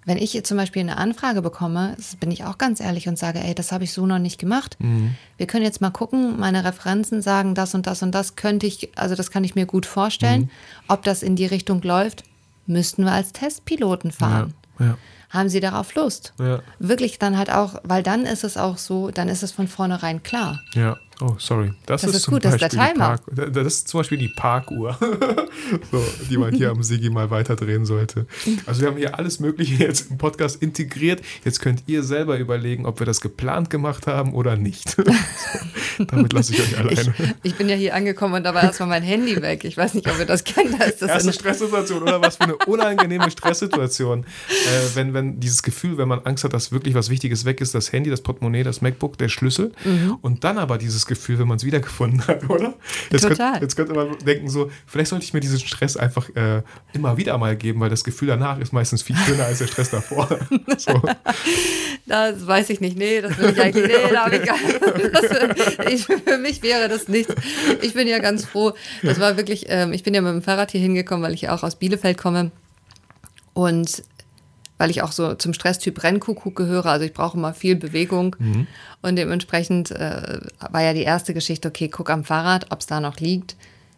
wenn 0.05 0.17
ich 0.17 0.33
jetzt 0.33 0.49
zum 0.49 0.57
Beispiel 0.57 0.81
eine 0.81 0.97
Anfrage 0.97 1.43
bekomme, 1.43 1.97
bin 2.21 2.31
ich 2.31 2.45
auch 2.45 2.59
ganz 2.59 2.81
ehrlich 2.81 3.09
und 3.09 3.19
sage, 3.19 3.41
ey, 3.41 3.55
das 3.55 3.71
habe 3.71 3.85
ich 3.85 3.93
so 3.93 4.07
noch 4.07 4.19
nicht 4.19 4.39
gemacht. 4.39 4.77
Mhm. 4.81 5.15
Wir 5.37 5.47
können 5.47 5.65
jetzt 5.65 5.81
mal 5.81 5.91
gucken, 5.91 6.39
meine 6.39 6.65
Referenzen 6.65 7.21
sagen, 7.23 7.55
das 7.55 7.75
und 7.75 7.87
das 7.87 8.03
und 8.03 8.15
das 8.15 8.37
könnte 8.37 8.67
ich, 8.67 8.91
also 8.97 9.15
das 9.15 9.31
kann 9.31 9.45
ich 9.45 9.55
mir 9.55 9.67
gut 9.67 9.87
vorstellen. 9.87 10.43
Mhm. 10.43 10.51
Ob 10.89 11.03
das 11.05 11.23
in 11.23 11.37
die 11.37 11.47
Richtung 11.47 11.83
läuft, 11.83 12.25
müssten 12.67 13.05
wir 13.05 13.13
als 13.13 13.33
Testpiloten 13.33 14.11
fahren. 14.11 14.55
Ja, 14.79 14.87
ja. 14.87 14.99
Haben 15.29 15.49
Sie 15.49 15.61
darauf 15.61 15.95
Lust? 15.95 16.33
Ja. 16.41 16.61
Wirklich 16.81 17.19
dann 17.19 17.39
halt 17.39 17.51
auch, 17.51 17.77
weil 17.85 18.03
dann 18.03 18.27
ist 18.27 18.43
es 18.43 18.57
auch 18.57 18.79
so, 18.79 19.11
dann 19.11 19.29
ist 19.29 19.45
es 19.45 19.53
von 19.53 19.69
vornherein 19.69 20.23
klar. 20.25 20.61
Ja. 20.75 20.97
Oh, 21.23 21.35
sorry. 21.39 21.73
Das, 21.85 22.01
das 22.01 22.11
ist, 22.11 22.17
ist 22.17 22.27
gut, 22.29 22.45
das 22.45 22.55
ist 22.55 22.63
der 22.63 22.71
Timer. 22.71 22.95
Park, 22.95 23.23
das 23.53 23.67
ist 23.67 23.89
zum 23.89 24.01
Beispiel 24.01 24.17
die 24.17 24.29
Parkuhr, 24.29 24.97
so, 25.93 26.03
die 26.31 26.39
man 26.39 26.55
hier 26.55 26.71
am 26.71 26.83
Sigi 26.83 27.11
mal 27.11 27.31
weiterdrehen 27.31 27.85
sollte. 27.85 28.27
Also 28.65 28.81
wir 28.81 28.89
haben 28.89 28.97
hier 28.97 29.19
alles 29.19 29.39
Mögliche 29.39 29.75
jetzt 29.75 30.11
im 30.11 30.17
Podcast 30.17 30.63
integriert. 30.63 31.21
Jetzt 31.45 31.61
könnt 31.61 31.83
ihr 31.87 32.03
selber 32.03 32.39
überlegen, 32.39 32.87
ob 32.87 33.01
wir 33.01 33.07
das 33.07 33.21
geplant 33.21 33.69
gemacht 33.69 34.07
haben 34.07 34.33
oder 34.33 34.57
nicht. 34.57 34.91
so, 35.99 36.05
damit 36.05 36.33
lasse 36.33 36.55
ich 36.55 36.61
euch 36.61 36.79
alleine. 36.79 37.15
Ich, 37.19 37.53
ich, 37.53 37.55
bin 37.57 37.69
ja 37.69 37.77
hier 37.77 37.95
angekommen 37.95 38.35
und 38.35 38.45
da 38.45 38.55
war 38.55 38.63
erstmal 38.63 38.89
mein 38.89 39.03
Handy 39.03 39.41
weg. 39.43 39.65
Ich 39.65 39.77
weiß 39.77 39.93
nicht, 39.95 40.09
ob 40.11 40.19
ihr 40.19 40.27
das 40.27 40.45
kennt. 40.45 40.81
Da 40.81 40.85
ist 40.85 41.03
das 41.03 41.11
Erste 41.11 41.33
Stresssituation 41.35 42.03
oder 42.03 42.23
was 42.23 42.37
für 42.37 42.45
eine 42.45 42.57
unangenehme 42.57 43.31
Stresssituation. 43.31 44.25
Äh, 44.25 44.25
wenn, 44.95 45.13
wenn 45.13 45.39
dieses 45.39 45.63
Gefühl, 45.63 45.99
wenn 45.99 46.09
man 46.09 46.21
Angst 46.21 46.45
hat, 46.45 46.55
dass 46.55 46.73
wirklich 46.73 46.95
was 46.95 47.11
Wichtiges 47.11 47.45
weg 47.45 47.61
ist, 47.61 47.75
das 47.75 47.93
Handy, 47.93 48.09
das 48.09 48.23
Portemonnaie, 48.23 48.63
das 48.63 48.81
MacBook, 48.81 49.19
der 49.19 49.29
Schlüssel 49.29 49.73
mhm. 49.85 50.17
und 50.23 50.45
dann 50.45 50.57
aber 50.57 50.79
dieses 50.79 51.10
Gefühl, 51.11 51.39
wenn 51.39 51.49
man 51.49 51.59
es 51.59 51.65
wiedergefunden 51.65 52.27
hat, 52.27 52.49
oder? 52.49 52.75
Jetzt 53.11 53.23
Total. 53.23 53.51
Könnt, 53.53 53.63
jetzt 53.63 53.77
könnte 53.77 53.93
man 53.93 54.17
denken, 54.25 54.49
so, 54.49 54.71
vielleicht 54.87 55.11
sollte 55.11 55.25
ich 55.25 55.35
mir 55.35 55.41
diesen 55.41 55.59
Stress 55.59 55.97
einfach 55.97 56.29
äh, 56.37 56.63
immer 56.95 57.17
wieder 57.17 57.37
mal 57.37 57.57
geben, 57.57 57.81
weil 57.81 57.91
das 57.91 58.05
Gefühl 58.05 58.29
danach 58.29 58.59
ist 58.59 58.73
meistens 58.73 59.03
viel 59.03 59.17
schöner 59.17 59.45
als 59.45 59.59
der 59.59 59.67
Stress 59.67 59.91
davor. 59.91 60.29
so. 60.79 61.03
Das 62.07 62.47
weiß 62.47 62.71
ich 62.71 62.81
nicht. 62.81 62.97
Nee, 62.97 63.21
das 63.21 63.37
will 63.39 63.51
ich 63.51 63.61
eigentlich. 63.61 63.89
Nee, 63.89 64.05
okay. 64.05 64.15
da 64.15 64.33
ich 64.33 64.45
gar 64.45 64.57
das, 65.13 65.93
ich, 65.93 66.07
Für 66.07 66.39
mich 66.39 66.63
wäre 66.63 66.89
das 66.89 67.09
nichts. 67.09 67.35
Ich 67.83 67.95
bin 67.95 68.09
ja 68.09 68.21
ganz 68.21 68.45
froh. 68.45 68.73
Das 69.03 69.21
war 69.21 69.37
wirklich, 69.37 69.67
ähm, 69.69 69.93
ich 69.93 70.03
bin 70.03 70.15
ja 70.15 70.21
mit 70.21 70.33
dem 70.33 70.43
Fahrrad 70.43 70.71
hier 70.71 70.81
hingekommen, 70.81 71.25
weil 71.25 71.35
ich 71.35 71.43
ja 71.43 71.55
auch 71.55 71.63
aus 71.63 71.77
Bielefeld 71.77 72.17
komme. 72.17 72.53
Und 73.53 74.05
weil 74.81 74.89
ich 74.89 75.03
auch 75.03 75.13
so 75.13 75.35
zum 75.35 75.53
Stresstyp 75.53 76.03
Rennkuckuck 76.03 76.57
gehöre. 76.57 76.87
Also 76.87 77.05
ich 77.05 77.13
brauche 77.13 77.37
immer 77.37 77.53
viel 77.53 77.77
Bewegung. 77.77 78.35
Mhm. 78.39 78.67
Und 79.03 79.17
dementsprechend 79.17 79.91
äh, 79.91 80.41
war 80.71 80.83
ja 80.83 80.95
die 80.95 81.03
erste 81.03 81.35
Geschichte, 81.35 81.69
okay, 81.69 81.89
guck 81.89 82.09
am 82.09 82.25
Fahrrad, 82.25 82.73
ob 82.73 82.81
es 82.81 82.87
da 82.87 82.99
noch 82.99 83.19
liegt, 83.19 83.57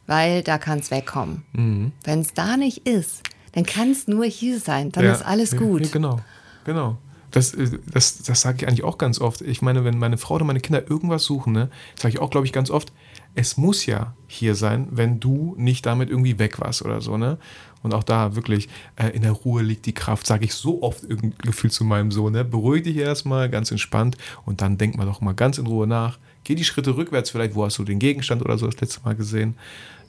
weil 0.09 0.43
da 0.43 0.59
kann 0.59 0.81
es 0.81 0.91
wegkommen. 0.91 1.45
Mhm. 1.53 1.93
Wenn 2.03 2.19
es 2.19 2.35
da 2.35 2.57
nicht 2.57 2.79
ist, 2.79 3.23
dann 3.53 3.65
kann 3.65 3.93
es 3.93 4.09
nur 4.09 4.25
hier 4.25 4.59
sein. 4.59 4.91
Dann 4.91 5.05
ja, 5.05 5.13
ist 5.13 5.25
alles 5.25 5.57
gut. 5.57 5.83
Ja, 5.83 5.93
genau, 5.93 6.19
genau. 6.65 6.99
Das, 7.31 7.55
äh, 7.55 7.79
das, 7.87 8.25
das 8.25 8.41
sage 8.41 8.59
ich 8.59 8.67
eigentlich 8.67 8.83
auch 8.83 8.99
ganz 8.99 9.21
oft. 9.21 9.41
Ich 9.41 9.63
meine, 9.63 9.85
wenn 9.85 9.99
meine 9.99 10.19
Frau 10.19 10.35
oder 10.35 10.45
meine 10.45 10.61
Kinder 10.61 10.91
irgendwas 10.91 11.23
suchen, 11.23 11.53
ne, 11.53 11.71
sage 11.95 12.15
ich 12.15 12.21
auch, 12.21 12.31
glaube 12.31 12.47
ich, 12.47 12.53
ganz 12.53 12.71
oft, 12.71 12.93
es 13.37 13.57
muss 13.57 13.87
ja 13.87 14.15
hier 14.27 14.57
sein, 14.57 14.89
wenn 14.91 15.21
du 15.21 15.55
nicht 15.57 15.87
damit 15.87 16.11
irgendwie 16.11 16.41
weg 16.41 16.59
warst 16.59 16.83
oder 16.83 17.01
so, 17.01 17.17
ne? 17.17 17.39
Und 17.83 17.95
auch 17.95 18.05
da 18.05 18.37
wirklich 18.37 18.69
äh, 18.97 19.09
in 19.09 19.23
der 19.23 19.33
Ruhe 19.33 19.63
liegt 19.63 19.87
die 19.87 19.93
Kraft, 19.93 20.27
sage 20.27 20.45
ich 20.45 20.55
so 20.55 20.83
oft 20.83 21.03
irgendwie 21.03 21.33
Gefühl 21.39 21.71
zu 21.71 21.85
meinem 21.85 22.11
Sohn. 22.11 22.33
Ne? 22.33 22.45
Beruhig 22.45 22.85
dich 22.85 22.97
erstmal, 22.97 23.49
ganz 23.49 23.71
entspannt 23.71 24.17
und 24.45 24.61
dann 24.61 24.79
denk 24.79 24.97
mal 24.97 25.07
doch 25.07 25.21
mal 25.21 25.35
ganz 25.35 25.59
in 25.59 25.67
Ruhe 25.67 25.87
nach. 25.87 26.19
Geh 26.45 26.55
die 26.55 26.65
Schritte 26.65 26.97
rückwärts, 26.97 27.31
vielleicht, 27.31 27.55
wo 27.55 27.65
hast 27.65 27.79
du 27.79 27.85
den 27.85 27.99
Gegenstand 27.99 28.43
oder 28.43 28.59
so 28.59 28.67
das 28.67 28.81
letzte 28.81 29.01
Mal 29.05 29.15
gesehen. 29.15 29.57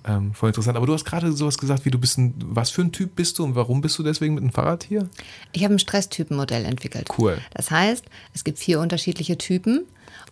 Ähm, 0.05 0.34
voll 0.34 0.49
interessant. 0.49 0.76
Aber 0.76 0.86
du 0.86 0.93
hast 0.93 1.05
gerade 1.05 1.32
sowas 1.32 1.57
gesagt, 1.57 1.86
wie 1.86 1.91
du 1.91 1.97
bist 1.97 2.17
ein, 2.17 2.34
was 2.38 2.69
für 2.69 2.82
ein 2.82 2.91
Typ 2.91 3.15
bist 3.15 3.39
du 3.39 3.43
und 3.43 3.55
warum 3.55 3.82
bist 3.82 3.97
du 3.97 4.03
deswegen 4.03 4.34
mit 4.36 4.43
dem 4.43 4.51
Fahrrad 4.51 4.84
hier? 4.84 5.09
Ich 5.51 5.63
habe 5.63 5.74
ein 5.74 5.80
Stresstypenmodell 5.80 6.65
entwickelt. 6.65 7.07
Cool. 7.17 7.38
Das 7.53 7.71
heißt, 7.71 8.05
es 8.34 8.43
gibt 8.43 8.59
vier 8.59 8.80
unterschiedliche 8.80 9.38
Typen 9.38 9.86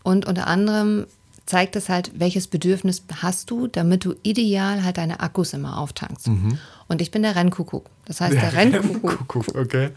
und 0.03 0.25
unter 0.25 0.47
anderem 0.47 1.05
zeigt 1.45 1.75
es 1.75 1.89
halt, 1.89 2.11
welches 2.15 2.47
Bedürfnis 2.47 3.03
hast 3.21 3.49
du, 3.49 3.67
damit 3.67 4.05
du 4.05 4.15
ideal 4.23 4.83
halt 4.83 4.97
deine 4.97 5.19
Akkus 5.19 5.53
immer 5.53 5.77
auftankst. 5.77 6.27
Mhm. 6.27 6.57
Und 6.91 7.01
ich 7.01 7.09
bin 7.09 7.21
der 7.21 7.37
Rennkuckuck. 7.37 7.89
Das 8.03 8.19
heißt, 8.19 8.33
der, 8.33 8.41
der 8.51 8.53
Rennkuckuck. 8.53 9.55
okay. 9.55 9.91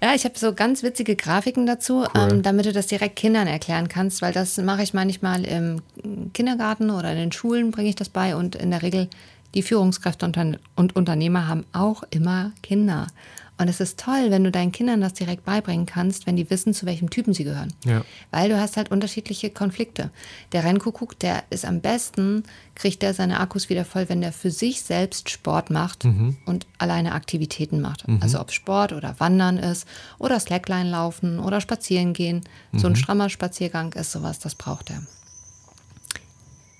Ja, 0.00 0.14
ich 0.14 0.24
habe 0.24 0.38
so 0.38 0.54
ganz 0.54 0.84
witzige 0.84 1.16
Grafiken 1.16 1.66
dazu, 1.66 2.02
cool. 2.02 2.28
ähm, 2.30 2.42
damit 2.42 2.66
du 2.66 2.72
das 2.72 2.86
direkt 2.86 3.16
Kindern 3.16 3.48
erklären 3.48 3.88
kannst, 3.88 4.22
weil 4.22 4.32
das 4.32 4.56
mache 4.58 4.84
ich 4.84 4.94
manchmal 4.94 5.44
im 5.44 5.82
Kindergarten 6.32 6.90
oder 6.90 7.10
in 7.10 7.18
den 7.18 7.32
Schulen 7.32 7.72
bringe 7.72 7.88
ich 7.88 7.96
das 7.96 8.10
bei 8.10 8.36
und 8.36 8.54
in 8.54 8.70
der 8.70 8.82
Regel 8.82 9.08
die 9.54 9.62
Führungskräfte 9.62 10.24
und 10.76 10.96
Unternehmer 10.96 11.48
haben 11.48 11.64
auch 11.72 12.04
immer 12.10 12.52
Kinder. 12.62 13.08
Und 13.60 13.68
es 13.68 13.80
ist 13.80 14.00
toll, 14.00 14.30
wenn 14.30 14.42
du 14.42 14.50
deinen 14.50 14.72
Kindern 14.72 15.02
das 15.02 15.12
direkt 15.12 15.44
beibringen 15.44 15.84
kannst, 15.84 16.26
wenn 16.26 16.34
die 16.34 16.48
wissen, 16.48 16.72
zu 16.72 16.86
welchem 16.86 17.10
Typen 17.10 17.34
sie 17.34 17.44
gehören. 17.44 17.74
Ja. 17.84 18.04
Weil 18.30 18.48
du 18.48 18.58
hast 18.58 18.78
halt 18.78 18.90
unterschiedliche 18.90 19.50
Konflikte. 19.50 20.10
Der 20.52 20.64
Rennkuckuck, 20.64 21.18
der 21.18 21.42
ist 21.50 21.66
am 21.66 21.82
besten, 21.82 22.44
kriegt 22.80 23.02
der 23.02 23.12
seine 23.12 23.40
Akkus 23.40 23.68
wieder 23.68 23.84
voll, 23.84 24.08
wenn 24.08 24.22
der 24.22 24.32
für 24.32 24.50
sich 24.50 24.80
selbst 24.80 25.28
Sport 25.28 25.68
macht 25.68 26.06
Mhm. 26.06 26.38
und 26.46 26.66
alleine 26.78 27.12
Aktivitäten 27.12 27.82
macht. 27.82 28.06
Also 28.20 28.40
ob 28.40 28.52
Sport 28.52 28.94
oder 28.94 29.20
Wandern 29.20 29.58
ist 29.58 29.86
oder 30.18 30.40
Slackline 30.40 30.88
laufen 30.88 31.40
oder 31.40 31.60
spazieren 31.60 32.14
gehen. 32.14 32.40
So 32.72 32.86
Mhm. 32.88 32.94
ein 32.94 32.96
strammer 32.96 33.28
Spaziergang 33.28 33.92
ist 33.92 34.12
sowas, 34.12 34.38
das 34.38 34.54
braucht 34.54 34.88
er. 34.88 35.02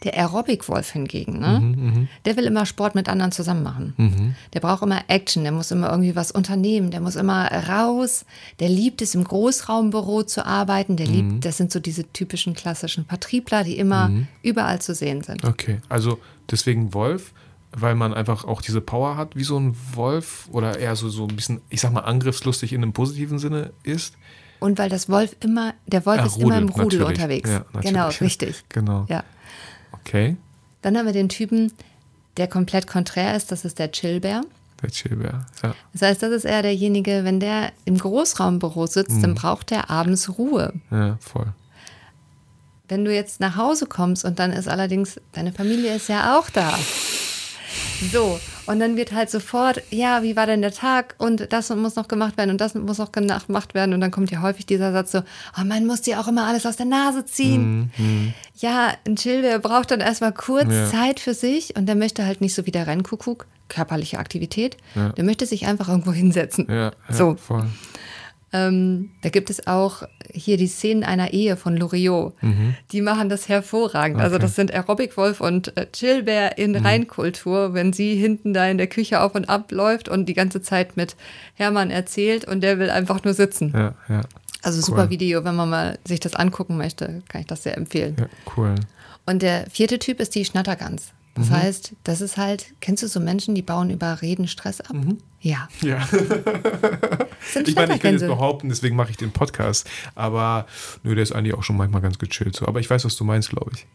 Der 0.02 0.14
Aerobic-Wolf 0.16 0.92
hingegen, 0.92 1.38
ne? 1.40 1.60
Mhm, 1.60 2.08
der 2.24 2.36
will 2.38 2.44
immer 2.44 2.64
Sport 2.64 2.94
mit 2.94 3.06
anderen 3.08 3.32
zusammen 3.32 3.62
machen. 3.62 4.34
Der 4.54 4.60
braucht 4.60 4.82
immer 4.82 5.02
Action, 5.08 5.42
der 5.42 5.52
muss 5.52 5.70
immer 5.70 5.90
irgendwie 5.90 6.16
was 6.16 6.30
unternehmen, 6.30 6.90
der 6.90 7.00
muss 7.00 7.16
immer 7.16 7.46
raus. 7.68 8.24
Der 8.60 8.70
liebt 8.70 9.02
es, 9.02 9.14
im 9.14 9.24
Großraumbüro 9.24 10.22
zu 10.22 10.46
arbeiten. 10.46 10.96
Der 10.96 11.06
Mhm. 11.06 11.12
liebt, 11.12 11.44
das 11.44 11.58
sind 11.58 11.70
so 11.70 11.80
diese 11.80 12.10
typischen 12.12 12.54
klassischen 12.54 13.04
Vertriebler, 13.04 13.62
die 13.62 13.76
immer 13.78 14.08
Mhm. 14.08 14.26
überall 14.42 14.80
zu 14.80 14.94
sehen 14.94 15.22
sind. 15.22 15.44
Okay, 15.44 15.80
also 15.90 16.18
deswegen 16.50 16.94
Wolf, 16.94 17.32
weil 17.72 17.94
man 17.94 18.14
einfach 18.14 18.44
auch 18.44 18.62
diese 18.62 18.80
Power 18.80 19.16
hat, 19.18 19.36
wie 19.36 19.44
so 19.44 19.58
ein 19.60 19.76
Wolf 19.94 20.48
oder 20.50 20.78
eher 20.78 20.96
so, 20.96 21.08
so 21.10 21.24
ein 21.26 21.36
bisschen, 21.36 21.60
ich 21.68 21.80
sag 21.82 21.92
mal, 21.92 22.00
angriffslustig 22.00 22.72
in 22.72 22.82
einem 22.82 22.92
positiven 22.94 23.38
Sinne 23.38 23.72
ist. 23.82 24.14
Und 24.60 24.78
weil 24.78 24.88
das 24.88 25.08
Wolf 25.08 25.36
immer, 25.40 25.74
der 25.86 26.04
Wolf 26.06 26.20
Ah, 26.20 26.24
ist 26.26 26.36
immer 26.38 26.58
im 26.58 26.68
Rudel, 26.68 26.82
Rudel 26.84 26.98
natürlich. 27.00 27.18
unterwegs. 27.18 27.50
Ja, 27.50 27.80
genau, 27.82 28.08
richtig. 28.20 28.64
Genau. 28.70 29.06
Ja. 29.08 29.24
Okay, 29.92 30.36
Dann 30.82 30.96
haben 30.96 31.06
wir 31.06 31.12
den 31.12 31.28
Typen, 31.28 31.72
der 32.36 32.46
komplett 32.48 32.86
konträr 32.86 33.36
ist, 33.36 33.52
das 33.52 33.64
ist 33.64 33.78
der 33.78 33.90
Chillbär. 33.92 34.42
der 34.82 34.90
Chillbär. 34.90 35.46
Ja. 35.62 35.74
Das 35.92 36.02
heißt, 36.02 36.22
das 36.22 36.30
ist 36.32 36.44
eher 36.46 36.62
derjenige, 36.62 37.22
wenn 37.24 37.38
der 37.38 37.70
im 37.84 37.98
Großraumbüro 37.98 38.86
sitzt, 38.86 39.16
Mhm. 39.16 39.22
dann 39.22 39.34
braucht 39.34 39.70
der 39.70 39.90
abends 39.90 40.38
Ruhe. 40.38 40.72
ja, 40.90 41.18
voll. 41.20 41.52
Wenn 42.88 43.04
du 43.04 43.14
jetzt 43.14 43.38
nach 43.40 43.56
Hause 43.56 43.86
kommst 43.86 44.24
und 44.24 44.38
dann 44.38 44.52
ist 44.52 44.68
allerdings, 44.68 45.20
deine 45.32 45.52
Familie 45.52 45.94
ist 45.94 46.08
ja 46.08 46.38
auch 46.38 46.48
da. 46.50 46.76
So, 48.12 48.40
und 48.66 48.80
dann 48.80 48.96
wird 48.96 49.12
halt 49.12 49.30
sofort, 49.30 49.82
ja, 49.90 50.22
wie 50.22 50.36
war 50.36 50.46
denn 50.46 50.62
der 50.62 50.72
Tag 50.72 51.14
und 51.18 51.52
das 51.52 51.70
muss 51.70 51.96
noch 51.96 52.08
gemacht 52.08 52.36
werden 52.38 52.50
und 52.50 52.60
das 52.60 52.74
muss 52.74 52.98
noch 52.98 53.12
gemacht 53.12 53.74
werden 53.74 53.94
und 53.94 54.00
dann 54.00 54.10
kommt 54.10 54.30
ja 54.30 54.42
häufig 54.42 54.66
dieser 54.66 54.92
Satz 54.92 55.12
so, 55.12 55.18
oh, 55.58 55.64
man 55.64 55.86
muss 55.86 56.02
dir 56.02 56.20
auch 56.20 56.28
immer 56.28 56.46
alles 56.46 56.66
aus 56.66 56.76
der 56.76 56.86
Nase 56.86 57.24
ziehen. 57.24 57.90
Ja, 58.56 58.92
ein 59.06 59.16
Chillbär 59.16 59.58
braucht 59.58 59.90
dann 59.90 60.00
erstmal 60.00 60.32
kurz 60.32 60.72
Ja. 60.72 60.90
Zeit 60.90 61.20
für 61.20 61.34
sich 61.34 61.76
und 61.76 61.86
der 61.86 61.94
möchte 61.96 62.24
halt 62.26 62.40
nicht 62.40 62.54
so 62.54 62.66
wie 62.66 62.70
der 62.70 62.86
Rennkuckuck, 62.86 63.46
körperliche 63.68 64.18
Aktivität, 64.18 64.76
Ja. 64.94 65.10
der 65.10 65.24
möchte 65.24 65.46
sich 65.46 65.66
einfach 65.66 65.88
irgendwo 65.88 66.12
hinsetzen. 66.12 66.66
Ja, 66.68 66.74
ja 66.76 66.92
So, 67.10 67.36
voll. 67.36 67.66
Ähm, 68.52 69.10
da 69.22 69.28
gibt 69.28 69.48
es 69.50 69.66
auch 69.66 70.02
hier 70.32 70.56
die 70.56 70.66
Szenen 70.66 71.04
einer 71.04 71.32
Ehe 71.32 71.56
von 71.56 71.76
Loriot. 71.76 72.34
Die 72.92 73.00
machen 73.00 73.28
das 73.28 73.48
hervorragend. 73.48 74.18
Also 74.20 74.30
Mhm. 74.30 74.34
Okay. 74.34 74.38
Mhm. 74.38 74.42
das 74.42 74.54
sind 74.56 74.74
Aerobic 74.74 75.16
Wolf 75.16 75.40
und 75.40 75.76
äh, 75.76 75.86
Chillbär 75.92 76.58
in 76.58 76.74
Reinkultur, 76.76 77.74
wenn 77.74 77.92
sie 77.92 78.16
hinten 78.16 78.52
da 78.52 78.66
in 78.68 78.78
der 78.78 78.86
Küche 78.88 79.20
auf 79.20 79.34
und 79.34 79.48
ab 79.48 79.70
läuft 79.70 80.08
und 80.08 80.26
die 80.26 80.34
ganze 80.34 80.60
Zeit 80.62 80.96
mit 80.96 81.16
Hermann 81.54 81.90
erzählt 81.90 82.44
und 82.44 82.60
der 82.62 82.78
will 82.78 82.90
einfach 82.90 83.22
nur 83.24 83.34
sitzen. 83.34 83.72
Ja, 83.74 83.94
ja. 84.08 84.22
Also 84.62 84.80
super 84.80 85.04
Cool. 85.04 85.10
Video, 85.10 85.44
wenn 85.44 85.54
man 85.56 85.70
mal 85.70 85.98
sich 86.04 86.20
das 86.20 86.34
angucken 86.34 86.76
möchte, 86.76 87.22
kann 87.28 87.40
ich 87.40 87.46
das 87.46 87.62
sehr 87.62 87.76
empfehlen. 87.76 88.16
Ja, 88.18 88.26
cool. 88.56 88.74
Und 89.26 89.42
der 89.42 89.66
vierte 89.70 89.98
Typ 89.98 90.20
ist 90.20 90.34
die 90.34 90.44
Schnattergans. 90.44 91.12
Das 91.34 91.48
Mhm. 91.48 91.54
heißt, 91.54 91.92
das 92.04 92.20
ist 92.20 92.36
halt, 92.36 92.66
kennst 92.80 93.02
du 93.02 93.08
so 93.08 93.20
Menschen, 93.20 93.54
die 93.54 93.62
bauen 93.62 93.90
über 93.90 94.20
Reden 94.20 94.48
Stress 94.48 94.80
ab? 94.80 94.96
Ja. 95.40 95.68
Ja. 95.80 96.06
Mhm. 97.54 97.62
Ich 97.66 97.74
meine, 97.74 97.94
ich 97.94 98.00
Schnattergänse. 98.00 98.26
jetzt 98.26 98.34
behaupten, 98.34 98.68
deswegen 98.68 98.96
mache 98.96 99.10
ich 99.10 99.16
den 99.16 99.32
Podcast. 99.32 99.88
Aber 100.14 100.66
nö, 101.02 101.14
der 101.14 101.22
ist 101.22 101.32
eigentlich 101.32 101.54
auch 101.54 101.62
schon 101.62 101.76
manchmal 101.76 102.02
ganz 102.02 102.18
gechillt 102.18 102.54
so. 102.54 102.66
Aber 102.66 102.80
ich 102.80 102.88
weiß, 102.90 103.04
was 103.04 103.16
du 103.16 103.24
meinst, 103.24 103.48
glaube 103.50 103.70
ich. 103.74 103.86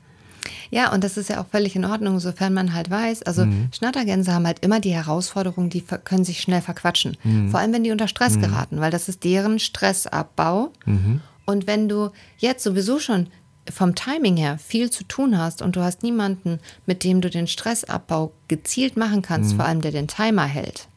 Ja, 0.72 0.92
und 0.92 1.04
das 1.04 1.16
ist 1.18 1.30
ja 1.30 1.40
auch 1.42 1.48
völlig 1.48 1.76
in 1.76 1.86
Ordnung, 1.86 2.20
sofern 2.20 2.54
man 2.54 2.74
halt 2.74 2.90
weiß. 2.90 3.24
Also 3.24 3.46
Mhm. 3.46 3.70
Schnattergänse 3.72 4.34
haben 4.34 4.46
halt 4.48 4.60
immer 4.66 4.80
die 4.80 4.94
Herausforderung, 4.94 5.70
die 5.70 5.82
können 5.82 6.26
sich 6.26 6.42
schnell 6.42 6.62
verquatschen. 6.62 7.18
Mhm. 7.24 7.50
Vor 7.50 7.60
allem, 7.60 7.72
wenn 7.72 7.84
die 7.84 7.92
unter 7.92 8.08
Stress 8.08 8.40
geraten, 8.40 8.80
weil 8.82 8.92
das 8.92 9.08
ist 9.10 9.24
deren 9.24 9.60
Stressabbau. 9.60 10.72
Mhm. 10.86 11.22
Und 11.46 11.68
wenn 11.68 11.88
du 11.88 12.10
jetzt 12.38 12.64
sowieso 12.64 13.00
schon 13.00 13.28
vom 13.72 13.96
Timing 13.96 14.38
her 14.38 14.58
viel 14.60 14.90
zu 14.92 15.04
tun 15.06 15.38
hast 15.38 15.62
und 15.62 15.76
du 15.76 15.82
hast 15.82 16.04
niemanden, 16.04 16.60
mit 16.86 17.04
dem 17.04 17.22
du 17.22 17.30
den 17.30 17.48
Stressabbau 17.48 18.32
gezielt 18.48 18.96
machen 18.98 19.22
kannst, 19.22 19.54
Mhm. 19.54 19.56
vor 19.58 19.66
allem 19.66 19.82
der 19.82 19.92
den 19.92 20.08
Timer 20.08 20.46
hält, 20.46 20.88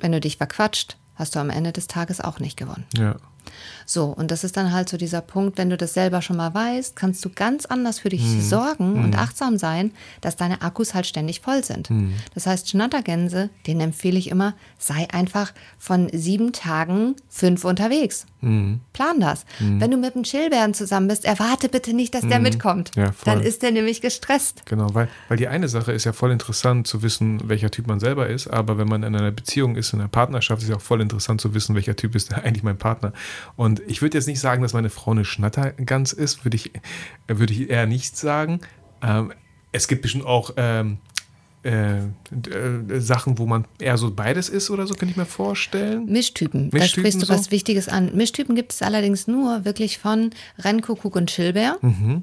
wenn 0.00 0.12
du 0.12 0.20
dich 0.20 0.36
verquatscht, 0.36 0.96
hast 1.14 1.34
du 1.34 1.38
am 1.38 1.50
Ende 1.50 1.72
des 1.72 1.86
Tages 1.86 2.20
auch 2.20 2.40
nicht 2.40 2.56
gewonnen. 2.56 2.86
Ja. 2.96 3.16
So, 3.86 4.04
und 4.06 4.30
das 4.30 4.44
ist 4.44 4.56
dann 4.56 4.72
halt 4.72 4.88
so 4.88 4.96
dieser 4.96 5.20
Punkt, 5.20 5.58
wenn 5.58 5.70
du 5.70 5.76
das 5.76 5.94
selber 5.94 6.22
schon 6.22 6.36
mal 6.36 6.54
weißt, 6.54 6.94
kannst 6.94 7.24
du 7.24 7.30
ganz 7.30 7.66
anders 7.66 7.98
für 7.98 8.08
dich 8.08 8.22
Mhm. 8.22 8.40
sorgen 8.42 9.04
und 9.04 9.16
achtsam 9.18 9.58
sein, 9.58 9.92
dass 10.20 10.36
deine 10.36 10.62
Akkus 10.62 10.94
halt 10.94 11.06
ständig 11.06 11.40
voll 11.40 11.64
sind. 11.64 11.90
Mhm. 11.90 12.14
Das 12.34 12.46
heißt, 12.46 12.68
Schnattergänse, 12.70 13.50
den 13.66 13.80
empfehle 13.80 14.18
ich 14.18 14.30
immer, 14.30 14.54
sei 14.78 15.08
einfach 15.12 15.52
von 15.78 16.08
sieben 16.12 16.52
Tagen 16.52 17.16
fünf 17.28 17.64
unterwegs. 17.64 18.26
Mhm. 18.42 18.80
Plan 18.94 19.20
das. 19.20 19.44
Wenn 19.58 19.90
du 19.90 19.98
mit 19.98 20.14
einem 20.14 20.24
Chillbären 20.24 20.72
zusammen 20.72 21.08
bist, 21.08 21.24
erwarte 21.26 21.68
bitte 21.68 21.92
nicht, 21.92 22.14
dass 22.14 22.26
der 22.26 22.38
mitkommt. 22.38 22.96
Mhm. 22.96 23.02
Ja, 23.02 23.12
voll. 23.12 23.34
dann 23.34 23.42
ist 23.42 23.62
der 23.62 23.70
nämlich 23.70 24.00
gestresst. 24.00 24.64
Genau, 24.66 24.94
weil, 24.94 25.08
weil 25.28 25.36
die 25.36 25.48
eine 25.48 25.68
Sache 25.68 25.92
ist 25.92 26.04
ja 26.04 26.12
voll 26.14 26.30
interessant 26.30 26.86
zu 26.86 27.02
wissen, 27.02 27.40
welcher 27.48 27.70
Typ 27.70 27.86
man 27.86 28.00
selber 28.00 28.28
ist, 28.28 28.46
aber 28.46 28.78
wenn 28.78 28.88
man 28.88 29.02
in 29.02 29.14
einer 29.14 29.30
Beziehung 29.30 29.76
ist, 29.76 29.92
in 29.92 30.00
einer 30.00 30.08
Partnerschaft, 30.08 30.62
ist 30.62 30.68
ja 30.68 30.76
auch 30.76 30.80
voll 30.80 31.00
interessant 31.02 31.40
zu 31.42 31.52
wissen, 31.54 31.74
welcher 31.74 31.96
Typ 31.96 32.14
ist 32.14 32.32
eigentlich 32.34 32.62
mein 32.62 32.78
Partner. 32.78 33.12
Und 33.56 33.80
ich 33.86 34.02
würde 34.02 34.18
jetzt 34.18 34.26
nicht 34.26 34.40
sagen, 34.40 34.62
dass 34.62 34.72
meine 34.72 34.90
Frau 34.90 35.12
eine 35.12 35.24
Schnattergans 35.24 36.12
ist, 36.12 36.44
würde 36.44 36.56
ich, 36.56 36.72
würde 37.28 37.52
ich 37.52 37.70
eher 37.70 37.86
nicht 37.86 38.16
sagen. 38.16 38.60
Ähm, 39.02 39.32
es 39.72 39.88
gibt 39.88 40.02
bestimmt 40.02 40.26
auch 40.26 40.52
ähm, 40.56 40.98
äh, 41.62 41.98
äh, 41.98 43.00
Sachen, 43.00 43.38
wo 43.38 43.44
man 43.44 43.66
eher 43.78 43.98
so 43.98 44.10
beides 44.10 44.48
ist 44.48 44.70
oder 44.70 44.86
so, 44.86 44.94
könnte 44.94 45.12
ich 45.12 45.16
mir 45.18 45.26
vorstellen. 45.26 46.06
Mischtypen, 46.06 46.70
da 46.70 46.78
Mischtypen 46.78 47.02
sprichst 47.02 47.22
du 47.22 47.26
so? 47.26 47.34
was 47.34 47.50
Wichtiges 47.50 47.88
an. 47.88 48.16
Mischtypen 48.16 48.54
gibt 48.54 48.72
es 48.72 48.80
allerdings 48.80 49.26
nur 49.26 49.64
wirklich 49.66 49.98
von 49.98 50.30
Rennkuckuck 50.58 51.16
und 51.16 51.28
Chillbär 51.28 51.76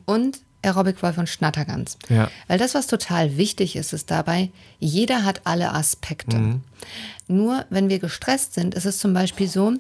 und 0.06 0.42
Aerobic 0.62 1.02
Wolf 1.04 1.18
und 1.18 1.30
Schnattergans. 1.30 1.98
Mhm. 2.10 2.16
Ja. 2.16 2.32
Weil 2.48 2.58
das, 2.58 2.76
was 2.76 2.88
total 2.88 3.38
wichtig 3.38 3.76
ist, 3.76 3.94
ist 3.94 4.12
dabei, 4.12 4.50
jeder 4.80 5.24
hat 5.24 5.42
alle 5.46 5.74
Aspekte. 5.74 6.38
Mhm. 6.38 6.62
Nur 7.28 7.66
wenn 7.70 7.90
wir 7.90 8.00
gestresst 8.00 8.54
sind, 8.54 8.74
ist 8.76 8.86
es 8.86 8.98
zum 9.00 9.14
Beispiel 9.14 9.48
so, 9.48 9.74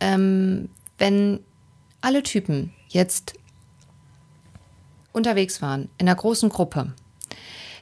ähm, 0.00 0.68
wenn 0.98 1.40
alle 2.00 2.22
Typen 2.22 2.72
jetzt 2.88 3.34
unterwegs 5.12 5.62
waren, 5.62 5.88
in 5.98 6.08
einer 6.08 6.16
großen 6.16 6.48
Gruppe, 6.48 6.92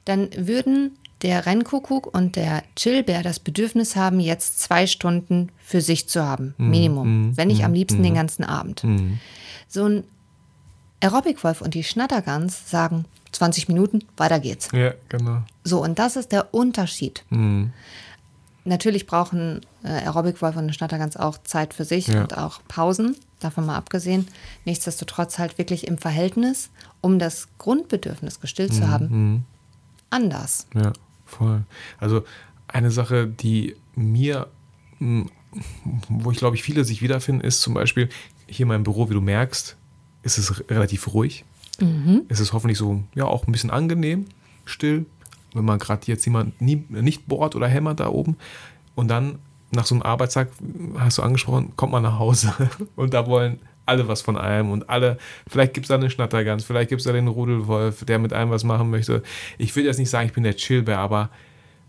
dann 0.05 0.29
würden 0.37 0.97
der 1.23 1.47
Rennkuckuck 1.47 2.13
und 2.15 2.37
der 2.37 2.63
Chillbär 2.77 3.23
das 3.23 3.41
Bedürfnis 3.41 3.97
haben, 3.97 4.21
jetzt 4.21 4.61
zwei 4.61 4.87
Stunden 4.87 5.49
für 5.59 5.81
sich 5.81 6.09
zu 6.09 6.23
haben. 6.23 6.55
Minimum. 6.59 7.37
wenn 7.37 7.49
nicht 7.49 7.65
am 7.65 7.73
liebsten 7.73 8.03
den 8.03 8.15
ganzen 8.15 8.45
Abend. 8.45 8.85
So 9.69 9.87
ein 9.87 10.05
Aerobic-Wolf 11.01 11.61
und 11.61 11.75
die 11.75 11.85
Schnattergans 11.85 12.71
sagen 12.71 13.05
20 13.33 13.69
Minuten, 13.69 14.01
weiter 14.17 14.39
geht's. 14.41 14.69
Ja, 14.73 14.95
genau. 15.09 15.43
So, 15.65 15.83
und 15.83 15.99
das 15.99 16.17
ist 16.17 16.33
der 16.33 16.55
Unterschied. 16.55 17.25
Natürlich 18.67 19.07
brauchen 19.07 19.61
äh, 19.83 19.89
Aerobic-Wolf 19.89 20.57
und 20.57 20.75
Schnattergans 20.75 21.17
auch 21.17 21.37
Zeit 21.43 21.75
für 21.75 21.85
sich 21.85 22.07
Ja. 22.09 22.23
und 22.23 22.39
auch 22.39 22.61
Pausen, 22.69 23.17
davon 23.41 23.67
mal 23.67 23.77
abgesehen. 23.77 24.27
Nichtsdestotrotz 24.65 25.39
halt 25.39 25.59
wirklich 25.59 25.87
im 25.87 25.99
Verhältnis, 25.99 26.71
um 27.03 27.19
das 27.19 27.49
Grundbedürfnis 27.59 28.41
gestillt 28.41 28.73
zu 28.73 28.89
haben, 28.89 29.45
anders. 30.09 30.67
Ja, 30.75 30.93
voll. 31.27 31.65
Also 32.01 32.25
eine 32.69 32.91
Sache, 32.91 33.27
die 33.27 33.77
mir, 33.95 34.47
wo 36.09 36.31
ich 36.31 36.39
glaube 36.39 36.57
ich 36.57 36.63
viele 36.63 36.85
sich 36.85 37.03
wiederfinden, 37.03 37.43
ist 37.45 37.61
zum 37.61 37.75
Beispiel 37.75 38.09
hier 38.47 38.65
in 38.65 38.69
meinem 38.69 38.85
Büro, 38.85 39.11
wie 39.11 39.15
du 39.15 39.21
merkst, 39.21 39.77
ist 40.25 40.39
es 40.39 40.69
relativ 40.71 41.13
ruhig. 41.15 41.45
Es 42.29 42.41
ist 42.41 42.53
hoffentlich 42.53 42.79
so, 42.79 43.03
ja, 43.15 43.25
auch 43.25 43.47
ein 43.47 43.53
bisschen 43.53 43.71
angenehm, 43.71 44.27
still, 44.65 45.07
wenn 45.55 45.65
man 45.65 45.79
gerade 45.79 46.07
jetzt 46.07 46.25
jemand 46.25 46.61
nie, 46.61 46.85
nicht 46.89 47.27
bohrt 47.27 47.57
oder 47.57 47.69
hämmert 47.69 48.01
da 48.01 48.09
oben. 48.09 48.37
Und 48.95 49.09
dann 49.09 49.39
nach 49.71 49.87
so 49.87 49.95
einem 49.95 50.03
Arbeitstag, 50.03 50.49
hast 50.99 51.19
du 51.19 51.23
angesprochen, 51.23 51.73
kommt 51.77 51.93
man 51.93 52.03
nach 52.03 52.19
Hause 52.19 52.53
und 52.97 53.13
da 53.13 53.27
wollen 53.27 53.59
alle 53.87 54.09
was 54.09 54.23
von 54.23 54.39
einem 54.39 54.71
und 54.71 54.89
alle, 54.89 55.19
vielleicht 55.47 55.75
gibt 55.75 55.85
es 55.85 55.89
da 55.89 55.97
eine 55.97 56.09
Schnattergans, 56.09 56.65
vielleicht 56.65 56.89
gibt 56.89 57.01
es 57.01 57.07
da 57.07 57.13
den 57.13 57.29
Rudelwolf, 57.29 58.05
der 58.05 58.19
mit 58.19 58.33
einem 58.33 58.51
was 58.51 58.65
machen 58.65 58.89
möchte. 58.91 59.23
Ich 59.59 59.75
will 59.77 59.85
jetzt 59.85 59.99
nicht 59.99 60.11
sagen, 60.11 60.27
ich 60.27 60.33
bin 60.33 60.43
der 60.43 60.57
Chillbär, 60.57 60.99
aber 60.99 61.29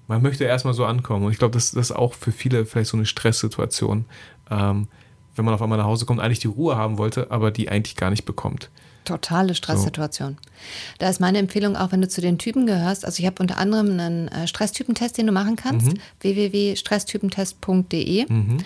man 0.07 0.21
möchte 0.21 0.43
erstmal 0.43 0.73
so 0.73 0.85
ankommen. 0.85 1.25
Und 1.25 1.31
ich 1.31 1.39
glaube, 1.39 1.53
das, 1.53 1.71
das 1.71 1.89
ist 1.89 1.95
auch 1.95 2.13
für 2.13 2.31
viele 2.31 2.65
vielleicht 2.65 2.89
so 2.89 2.97
eine 2.97 3.05
Stresssituation, 3.05 4.05
ähm, 4.51 4.87
wenn 5.35 5.45
man 5.45 5.53
auf 5.53 5.61
einmal 5.61 5.77
nach 5.77 5.85
Hause 5.85 6.05
kommt, 6.05 6.19
eigentlich 6.19 6.39
die 6.39 6.47
Ruhe 6.47 6.75
haben 6.75 6.97
wollte, 6.97 7.31
aber 7.31 7.51
die 7.51 7.69
eigentlich 7.69 7.95
gar 7.95 8.09
nicht 8.09 8.25
bekommt. 8.25 8.69
Totale 9.05 9.53
Stresssituation. 9.53 10.37
So. 10.41 10.49
Da 10.97 11.09
ist 11.09 11.21
meine 11.21 11.37
Empfehlung 11.37 11.75
auch, 11.75 11.91
wenn 11.91 12.01
du 12.01 12.07
zu 12.07 12.21
den 12.21 12.39
Typen 12.39 12.65
gehörst. 12.65 13.05
Also 13.05 13.19
ich 13.19 13.27
habe 13.27 13.35
unter 13.39 13.59
anderem 13.59 13.91
einen 13.91 14.29
äh, 14.29 14.47
Stresstypentest, 14.47 15.15
den 15.17 15.27
du 15.27 15.31
machen 15.31 15.55
kannst. 15.55 15.87
Mhm. 15.87 15.99
www.stresstypentest.de 16.21 18.25
mhm. 18.27 18.57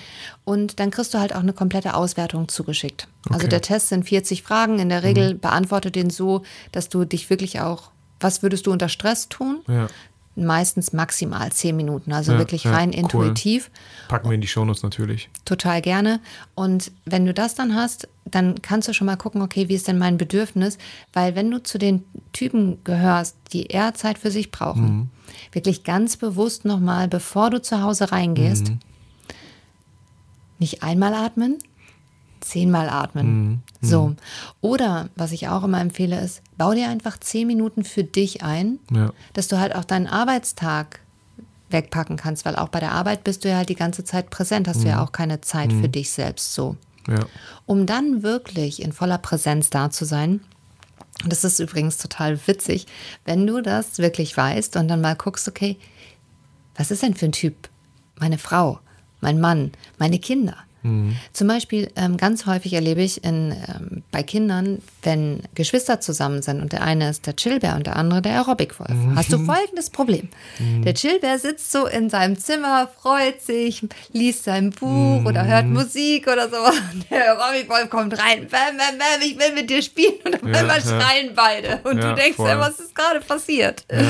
Und 0.46 0.80
dann 0.80 0.92
kriegst 0.92 1.14
du 1.14 1.20
halt 1.20 1.36
auch 1.36 1.42
eine 1.42 1.52
komplette 1.54 1.94
Auswertung 1.94 2.48
zugeschickt. 2.48 3.02
Also 3.02 3.12
okay. 3.26 3.34
Also 3.34 3.48
der 3.50 3.62
Test 3.62 3.90
sind 3.90 4.06
40 4.06 4.42
Fragen. 4.42 4.80
In 4.80 4.88
der 4.90 5.04
Regel 5.04 5.34
mhm. 5.34 5.40
beantworte 5.40 5.92
den 5.92 6.10
so, 6.10 6.44
dass 6.72 6.88
du 6.90 7.04
dich 7.04 7.30
wirklich 7.30 7.60
auch, 7.60 7.92
was 8.22 8.42
würdest 8.42 8.66
du 8.66 8.72
unter 8.72 8.88
Stress 8.90 9.30
tun? 9.30 9.60
Ja 9.68 9.88
meistens 10.46 10.94
maximal 10.94 11.52
zehn 11.52 11.76
Minuten, 11.76 12.12
also 12.12 12.34
ja, 12.34 12.38
wirklich 12.38 12.68
rein 12.68 12.92
ja, 12.92 13.00
intuitiv. 13.00 13.72
Packen 14.08 14.30
wir 14.30 14.36
in 14.36 14.42
die 14.42 14.48
Shownotes 14.48 14.84
natürlich. 14.84 15.30
Total 15.46 15.82
gerne. 15.82 16.20
Und 16.56 16.92
wenn 17.06 17.26
du 17.26 17.34
das 17.34 17.56
dann 17.56 17.76
hast, 17.76 18.08
dann 18.26 18.62
kannst 18.62 18.88
du 18.88 18.94
schon 18.94 19.08
mal 19.08 19.16
gucken, 19.16 19.42
okay, 19.42 19.70
wie 19.70 19.76
ist 19.76 19.88
denn 19.88 19.98
mein 19.98 20.18
Bedürfnis? 20.18 20.78
Weil 21.14 21.36
wenn 21.36 21.50
du 21.50 21.62
zu 21.64 21.78
den 21.78 22.04
Typen 22.34 22.84
gehörst, 22.84 23.36
die 23.54 23.68
eher 23.68 23.94
Zeit 23.94 24.18
für 24.18 24.32
sich 24.32 24.52
brauchen, 24.52 24.84
mhm. 24.84 25.10
wirklich 25.52 25.84
ganz 25.84 26.18
bewusst 26.18 26.66
nochmal, 26.66 27.08
bevor 27.08 27.50
du 27.50 27.62
zu 27.62 27.82
Hause 27.82 28.12
reingehst, 28.12 28.70
mhm. 28.70 28.80
nicht 30.60 30.84
einmal 30.84 31.14
atmen, 31.14 31.58
zehnmal 32.42 32.90
atmen. 32.90 33.48
Mhm. 33.48 33.60
So. 33.82 34.08
Mhm. 34.08 34.16
Oder 34.62 35.10
was 35.16 35.32
ich 35.32 35.48
auch 35.48 35.64
immer 35.64 35.80
empfehle, 35.80 36.20
ist, 36.20 36.42
bau 36.58 36.74
dir 36.74 36.90
einfach 36.90 37.20
zehn 37.20 37.48
Minuten 37.48 37.84
für 37.84 38.04
dich 38.04 38.44
ein, 38.44 38.80
ja. 38.92 39.12
dass 39.34 39.48
du 39.48 39.60
halt 39.60 39.76
auch 39.76 39.86
deinen 39.86 40.08
Arbeitstag 40.08 41.00
wegpacken 41.70 42.18
kannst, 42.18 42.46
weil 42.46 42.56
auch 42.56 42.70
bei 42.70 42.80
der 42.80 42.92
Arbeit 42.92 43.24
bist 43.24 43.44
du 43.44 43.50
ja 43.50 43.58
halt 43.58 43.70
die 43.70 43.76
ganze 43.76 44.04
Zeit 44.04 44.30
präsent, 44.30 44.68
hast 44.68 44.80
mhm. 44.80 44.84
du 44.84 44.88
ja 44.90 44.96
mhm. 44.98 45.02
auch 45.02 45.12
keine 45.12 45.42
Zeit 45.42 45.72
mhm. 45.72 45.82
für 45.82 45.90
dich 45.90 46.12
selbst 46.12 46.54
so. 46.54 46.76
Ja. 47.08 47.26
Um 47.66 47.86
dann 47.86 48.24
wirklich 48.24 48.82
in 48.82 48.92
voller 48.92 49.18
Präsenz 49.18 49.70
da 49.70 49.90
zu 49.90 50.06
sein. 50.06 50.42
Und 51.24 51.32
das 51.32 51.44
ist 51.44 51.60
übrigens 51.60 51.98
total 51.98 52.40
witzig, 52.48 52.88
wenn 53.26 53.46
du 53.46 53.62
das 53.62 53.98
wirklich 53.98 54.36
weißt 54.36 54.78
und 54.78 54.88
dann 54.88 55.02
mal 55.02 55.16
guckst, 55.16 55.48
okay, 55.48 55.78
was 56.76 56.92
ist 56.92 57.04
denn 57.04 57.14
für 57.14 57.26
ein 57.26 57.34
Typ? 57.34 57.70
Meine 58.20 58.38
Frau, 58.38 58.80
mein 59.20 59.40
Mann, 59.40 59.72
meine 59.98 60.20
Kinder. 60.20 60.56
Mhm. 60.84 61.16
Zum 61.34 61.48
Beispiel 61.48 61.90
ähm, 61.96 62.18
ganz 62.18 62.46
häufig 62.46 62.74
erlebe 62.74 63.02
ich 63.02 63.24
in, 63.24 63.52
ähm, 63.52 64.04
bei 64.12 64.24
Kindern, 64.24 64.80
wenn 65.04 65.44
Geschwister 65.56 66.02
zusammen 66.02 66.42
sind 66.42 66.62
und 66.62 66.74
der 66.74 66.82
eine 66.82 67.10
ist 67.10 67.26
der 67.26 67.36
Chillbär 67.36 67.76
und 67.76 67.88
der 67.88 67.96
andere 67.96 68.22
der 68.22 68.34
Aerobic-Wolf, 68.34 68.92
mhm. 68.92 69.16
hast 69.16 69.32
du 69.32 69.40
folgendes 69.46 69.90
Problem. 69.90 70.30
Mhm. 70.60 70.84
Der 70.84 70.94
Chillbär 70.94 71.40
sitzt 71.40 71.72
so 71.72 71.86
in 71.86 72.10
seinem 72.10 72.38
Zimmer, 72.38 72.90
freut 73.02 73.42
sich, 73.42 73.88
liest 74.12 74.44
sein 74.44 74.72
Buch 74.72 75.26
oder 75.26 75.46
hört 75.46 75.66
mhm. 75.66 75.74
Musik 75.74 76.28
oder 76.28 76.50
so. 76.50 76.58
Der 77.10 77.38
Aerobic-Wolf 77.38 77.90
kommt 77.90 78.18
rein, 78.18 78.48
bam, 78.50 78.78
bam, 78.78 78.98
bam, 78.98 79.22
ich 79.22 79.40
will 79.40 79.54
mit 79.54 79.70
dir 79.70 79.82
spielen 79.82 80.16
und 80.26 80.36
auf 80.36 80.50
ja, 80.50 80.60
einmal 80.60 80.80
ja. 80.80 80.84
schreien 80.84 81.32
beide. 81.36 81.80
Und 81.84 81.98
ja, 81.98 82.10
du 82.10 82.16
denkst 82.16 82.40
ja, 82.40 82.60
was 82.60 82.80
ist 82.80 82.94
gerade 82.94 83.22
passiert? 83.22 83.86
Ja, 83.92 84.02
ja 84.02 84.08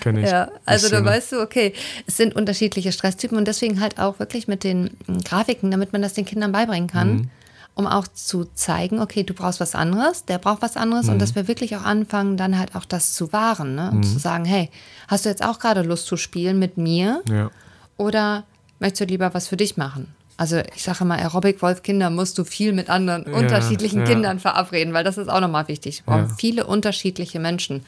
kenne 0.00 0.20
ich. 0.20 0.30
Ja, 0.30 0.50
also 0.64 0.90
da 0.90 1.04
weißt 1.04 1.32
du, 1.32 1.40
okay, 1.40 1.72
es 2.06 2.16
sind 2.16 2.36
unterschiedliche 2.36 2.92
Stresstypen 2.92 3.38
und 3.38 3.48
deswegen 3.48 3.80
halt 3.80 3.98
auch 3.98 4.18
wirklich 4.18 4.48
mit 4.48 4.64
den 4.64 4.96
Grafiken, 5.24 5.70
damit 5.70 5.92
man 5.92 6.02
das 6.02 6.14
den 6.14 6.24
Kindern 6.24 6.52
beibringen 6.52 6.88
kann, 6.88 7.08
mhm. 7.08 7.30
Um 7.76 7.86
auch 7.86 8.08
zu 8.08 8.46
zeigen, 8.54 9.00
okay, 9.00 9.22
du 9.22 9.34
brauchst 9.34 9.60
was 9.60 9.74
anderes, 9.74 10.24
der 10.24 10.38
braucht 10.38 10.62
was 10.62 10.78
anderes 10.78 11.06
mhm. 11.06 11.12
und 11.12 11.18
dass 11.20 11.34
wir 11.34 11.46
wirklich 11.46 11.76
auch 11.76 11.82
anfangen, 11.82 12.38
dann 12.38 12.58
halt 12.58 12.74
auch 12.74 12.86
das 12.86 13.12
zu 13.12 13.34
wahren 13.34 13.74
ne? 13.74 13.90
und 13.90 13.98
mhm. 13.98 14.02
zu 14.02 14.18
sagen, 14.18 14.46
hey, 14.46 14.70
hast 15.08 15.26
du 15.26 15.28
jetzt 15.28 15.44
auch 15.44 15.58
gerade 15.58 15.82
Lust 15.82 16.06
zu 16.06 16.16
spielen 16.16 16.58
mit 16.58 16.78
mir 16.78 17.22
ja. 17.30 17.50
oder 17.98 18.44
möchtest 18.80 19.02
du 19.02 19.04
lieber 19.04 19.34
was 19.34 19.46
für 19.46 19.58
dich 19.58 19.76
machen? 19.76 20.14
Also 20.38 20.60
ich 20.74 20.84
sage 20.84 21.04
immer, 21.04 21.16
Aerobic-Wolf-Kinder 21.16 22.08
musst 22.08 22.38
du 22.38 22.44
viel 22.44 22.72
mit 22.72 22.88
anderen 22.88 23.26
ja, 23.26 23.38
unterschiedlichen 23.38 24.00
ja. 24.00 24.06
Kindern 24.06 24.38
verabreden, 24.38 24.94
weil 24.94 25.04
das 25.04 25.18
ist 25.18 25.28
auch 25.28 25.40
nochmal 25.40 25.68
wichtig. 25.68 26.02
Ja. 26.06 26.28
Viele 26.38 26.66
unterschiedliche 26.66 27.40
Menschen. 27.40 27.84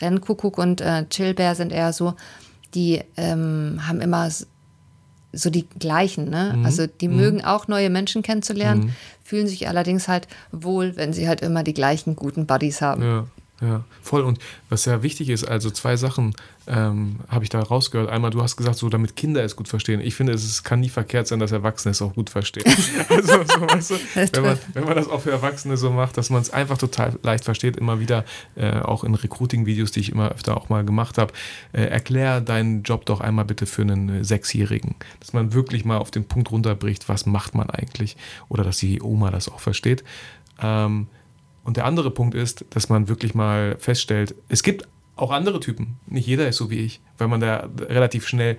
Rennkuckuck 0.00 0.58
und 0.58 0.80
äh, 0.80 1.06
Chillbär 1.08 1.54
sind 1.54 1.72
eher 1.72 1.92
so, 1.92 2.14
die 2.74 3.02
ähm, 3.16 3.80
haben 3.86 4.00
immer 4.00 4.28
so 5.32 5.50
die 5.50 5.68
gleichen. 5.78 6.30
Ne? 6.30 6.54
Mhm. 6.56 6.64
Also 6.64 6.86
die 6.86 7.08
mhm. 7.08 7.16
mögen 7.16 7.44
auch 7.44 7.68
neue 7.68 7.90
Menschen 7.90 8.22
kennenzulernen, 8.22 8.86
mhm. 8.86 8.92
fühlen 9.24 9.46
sich 9.46 9.68
allerdings 9.68 10.08
halt 10.08 10.28
wohl, 10.52 10.96
wenn 10.96 11.12
sie 11.12 11.28
halt 11.28 11.40
immer 11.40 11.62
die 11.62 11.74
gleichen 11.74 12.16
guten 12.16 12.46
Buddies 12.46 12.80
haben. 12.80 13.02
Ja. 13.02 13.26
Ja, 13.60 13.82
voll. 14.02 14.22
Und 14.22 14.38
was 14.68 14.84
ja 14.84 15.02
wichtig 15.02 15.30
ist, 15.30 15.44
also 15.44 15.70
zwei 15.70 15.96
Sachen 15.96 16.34
ähm, 16.68 17.16
habe 17.28 17.42
ich 17.42 17.50
da 17.50 17.60
rausgehört. 17.60 18.08
Einmal, 18.08 18.30
du 18.30 18.40
hast 18.40 18.56
gesagt, 18.56 18.76
so 18.76 18.88
damit 18.88 19.16
Kinder 19.16 19.42
es 19.42 19.56
gut 19.56 19.66
verstehen. 19.66 20.00
Ich 20.00 20.14
finde, 20.14 20.32
es 20.32 20.62
kann 20.62 20.78
nie 20.78 20.88
verkehrt 20.88 21.26
sein, 21.26 21.40
dass 21.40 21.50
Erwachsene 21.50 21.90
es 21.90 22.00
auch 22.00 22.14
gut 22.14 22.30
verstehen. 22.30 22.64
also, 23.08 23.32
so, 23.44 23.60
weißt 23.60 23.90
du, 23.90 23.94
wenn, 24.32 24.42
man, 24.42 24.58
wenn 24.74 24.84
man 24.84 24.94
das 24.94 25.08
auch 25.08 25.22
für 25.22 25.32
Erwachsene 25.32 25.76
so 25.76 25.90
macht, 25.90 26.16
dass 26.16 26.30
man 26.30 26.40
es 26.40 26.50
einfach 26.50 26.78
total 26.78 27.18
leicht 27.24 27.44
versteht, 27.44 27.76
immer 27.76 27.98
wieder, 27.98 28.24
äh, 28.54 28.78
auch 28.78 29.02
in 29.02 29.14
Recruiting-Videos, 29.14 29.90
die 29.90 30.00
ich 30.00 30.12
immer 30.12 30.30
öfter 30.30 30.56
auch 30.56 30.68
mal 30.68 30.84
gemacht 30.84 31.18
habe, 31.18 31.32
äh, 31.72 31.82
erklär 31.82 32.40
deinen 32.40 32.84
Job 32.84 33.06
doch 33.06 33.20
einmal 33.20 33.44
bitte 33.44 33.66
für 33.66 33.82
einen 33.82 34.20
äh, 34.20 34.24
Sechsjährigen. 34.24 34.94
Dass 35.18 35.32
man 35.32 35.52
wirklich 35.52 35.84
mal 35.84 35.98
auf 35.98 36.12
den 36.12 36.26
Punkt 36.26 36.52
runterbricht, 36.52 37.08
was 37.08 37.26
macht 37.26 37.56
man 37.56 37.70
eigentlich? 37.70 38.16
Oder 38.48 38.62
dass 38.62 38.78
die 38.78 39.02
Oma 39.02 39.32
das 39.32 39.48
auch 39.48 39.60
versteht. 39.60 40.04
Ähm, 40.60 41.08
und 41.68 41.76
der 41.76 41.84
andere 41.84 42.10
Punkt 42.10 42.34
ist, 42.34 42.64
dass 42.70 42.88
man 42.88 43.08
wirklich 43.08 43.34
mal 43.34 43.76
feststellt, 43.78 44.34
es 44.48 44.62
gibt 44.62 44.88
auch 45.16 45.30
andere 45.30 45.60
Typen. 45.60 45.98
Nicht 46.06 46.26
jeder 46.26 46.48
ist 46.48 46.56
so 46.56 46.70
wie 46.70 46.78
ich, 46.78 47.02
weil 47.18 47.28
man 47.28 47.40
da 47.40 47.68
relativ 47.78 48.26
schnell 48.26 48.56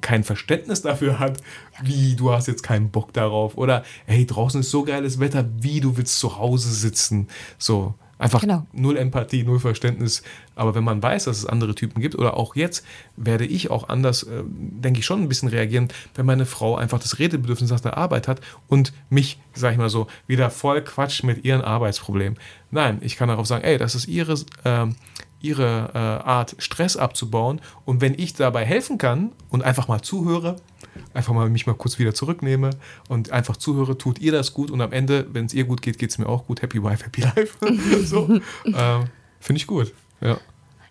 kein 0.00 0.24
Verständnis 0.24 0.82
dafür 0.82 1.20
hat, 1.20 1.40
wie 1.84 2.16
du 2.16 2.32
hast 2.32 2.48
jetzt 2.48 2.64
keinen 2.64 2.90
Bock 2.90 3.12
darauf 3.12 3.56
oder 3.56 3.84
hey, 4.06 4.26
draußen 4.26 4.62
ist 4.62 4.72
so 4.72 4.82
geiles 4.82 5.20
Wetter, 5.20 5.48
wie 5.60 5.78
du 5.78 5.96
willst 5.96 6.18
zu 6.18 6.36
Hause 6.36 6.70
sitzen. 6.70 7.28
So, 7.58 7.94
Einfach 8.18 8.40
genau. 8.40 8.66
null 8.72 8.96
Empathie, 8.96 9.44
null 9.44 9.60
Verständnis. 9.60 10.22
Aber 10.56 10.74
wenn 10.74 10.82
man 10.82 11.02
weiß, 11.02 11.24
dass 11.24 11.38
es 11.38 11.46
andere 11.46 11.74
Typen 11.74 12.02
gibt, 12.02 12.16
oder 12.16 12.36
auch 12.36 12.56
jetzt, 12.56 12.84
werde 13.16 13.46
ich 13.46 13.70
auch 13.70 13.88
anders, 13.88 14.24
äh, 14.24 14.42
denke 14.44 15.00
ich, 15.00 15.06
schon 15.06 15.22
ein 15.22 15.28
bisschen 15.28 15.48
reagieren, 15.48 15.88
wenn 16.16 16.26
meine 16.26 16.44
Frau 16.44 16.76
einfach 16.76 16.98
das 16.98 17.20
Redebedürfnis 17.20 17.70
nach 17.70 17.80
der 17.80 17.96
Arbeit 17.96 18.26
hat 18.26 18.40
und 18.66 18.92
mich, 19.08 19.38
sag 19.54 19.72
ich 19.72 19.78
mal 19.78 19.88
so, 19.88 20.08
wieder 20.26 20.50
voll 20.50 20.82
quatscht 20.82 21.22
mit 21.22 21.44
ihren 21.44 21.62
Arbeitsproblemen. 21.62 22.38
Nein, 22.72 22.98
ich 23.02 23.16
kann 23.16 23.28
darauf 23.28 23.46
sagen, 23.46 23.64
ey, 23.64 23.78
das 23.78 23.94
ist 23.94 24.08
ihre, 24.08 24.34
äh, 24.64 24.86
ihre 25.40 25.90
äh, 25.94 25.98
Art, 25.98 26.56
Stress 26.58 26.96
abzubauen. 26.96 27.60
Und 27.84 28.00
wenn 28.00 28.14
ich 28.14 28.34
dabei 28.34 28.64
helfen 28.64 28.98
kann 28.98 29.30
und 29.48 29.62
einfach 29.62 29.86
mal 29.86 30.02
zuhöre, 30.02 30.56
einfach 31.14 31.34
mal 31.34 31.48
mich 31.50 31.66
mal 31.66 31.74
kurz 31.74 31.98
wieder 31.98 32.14
zurücknehme 32.14 32.70
und 33.08 33.30
einfach 33.30 33.56
zuhöre, 33.56 33.98
tut 33.98 34.18
ihr 34.18 34.32
das 34.32 34.54
gut 34.54 34.70
und 34.70 34.80
am 34.80 34.92
Ende, 34.92 35.26
wenn 35.32 35.46
es 35.46 35.54
ihr 35.54 35.64
gut 35.64 35.82
geht, 35.82 35.98
geht 35.98 36.10
es 36.10 36.18
mir 36.18 36.28
auch 36.28 36.46
gut. 36.46 36.62
Happy 36.62 36.82
Wife, 36.82 37.04
Happy 37.04 37.22
Life. 37.22 37.58
so, 38.04 38.28
äh, 38.64 39.04
Finde 39.40 39.58
ich 39.58 39.66
gut. 39.66 39.92
Ja. 40.20 40.38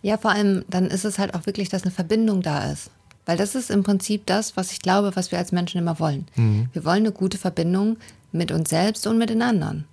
ja, 0.02 0.18
vor 0.18 0.32
allem 0.32 0.64
dann 0.70 0.86
ist 0.86 1.06
es 1.06 1.20
halt 1.20 1.34
auch 1.34 1.46
wirklich, 1.46 1.70
dass 1.70 1.84
eine 1.84 1.92
Verbindung 1.92 2.42
da 2.42 2.72
ist. 2.72 2.92
Weil 3.26 3.38
das 3.38 3.56
ist 3.56 3.70
im 3.70 3.84
Prinzip 3.84 4.26
das, 4.26 4.56
was 4.56 4.72
ich 4.72 4.82
glaube, 4.82 5.16
was 5.16 5.32
wir 5.32 5.38
als 5.38 5.52
Menschen 5.52 5.80
immer 5.80 6.00
wollen. 6.00 6.28
Mhm. 6.36 6.70
Wir 6.72 6.86
wollen 6.86 7.04
eine 7.04 7.12
gute 7.12 7.38
Verbindung 7.38 7.98
mit 8.32 8.52
uns 8.52 8.70
selbst 8.70 9.06
und 9.06 9.18
mit 9.18 9.30
den 9.30 9.42
anderen. 9.42 9.86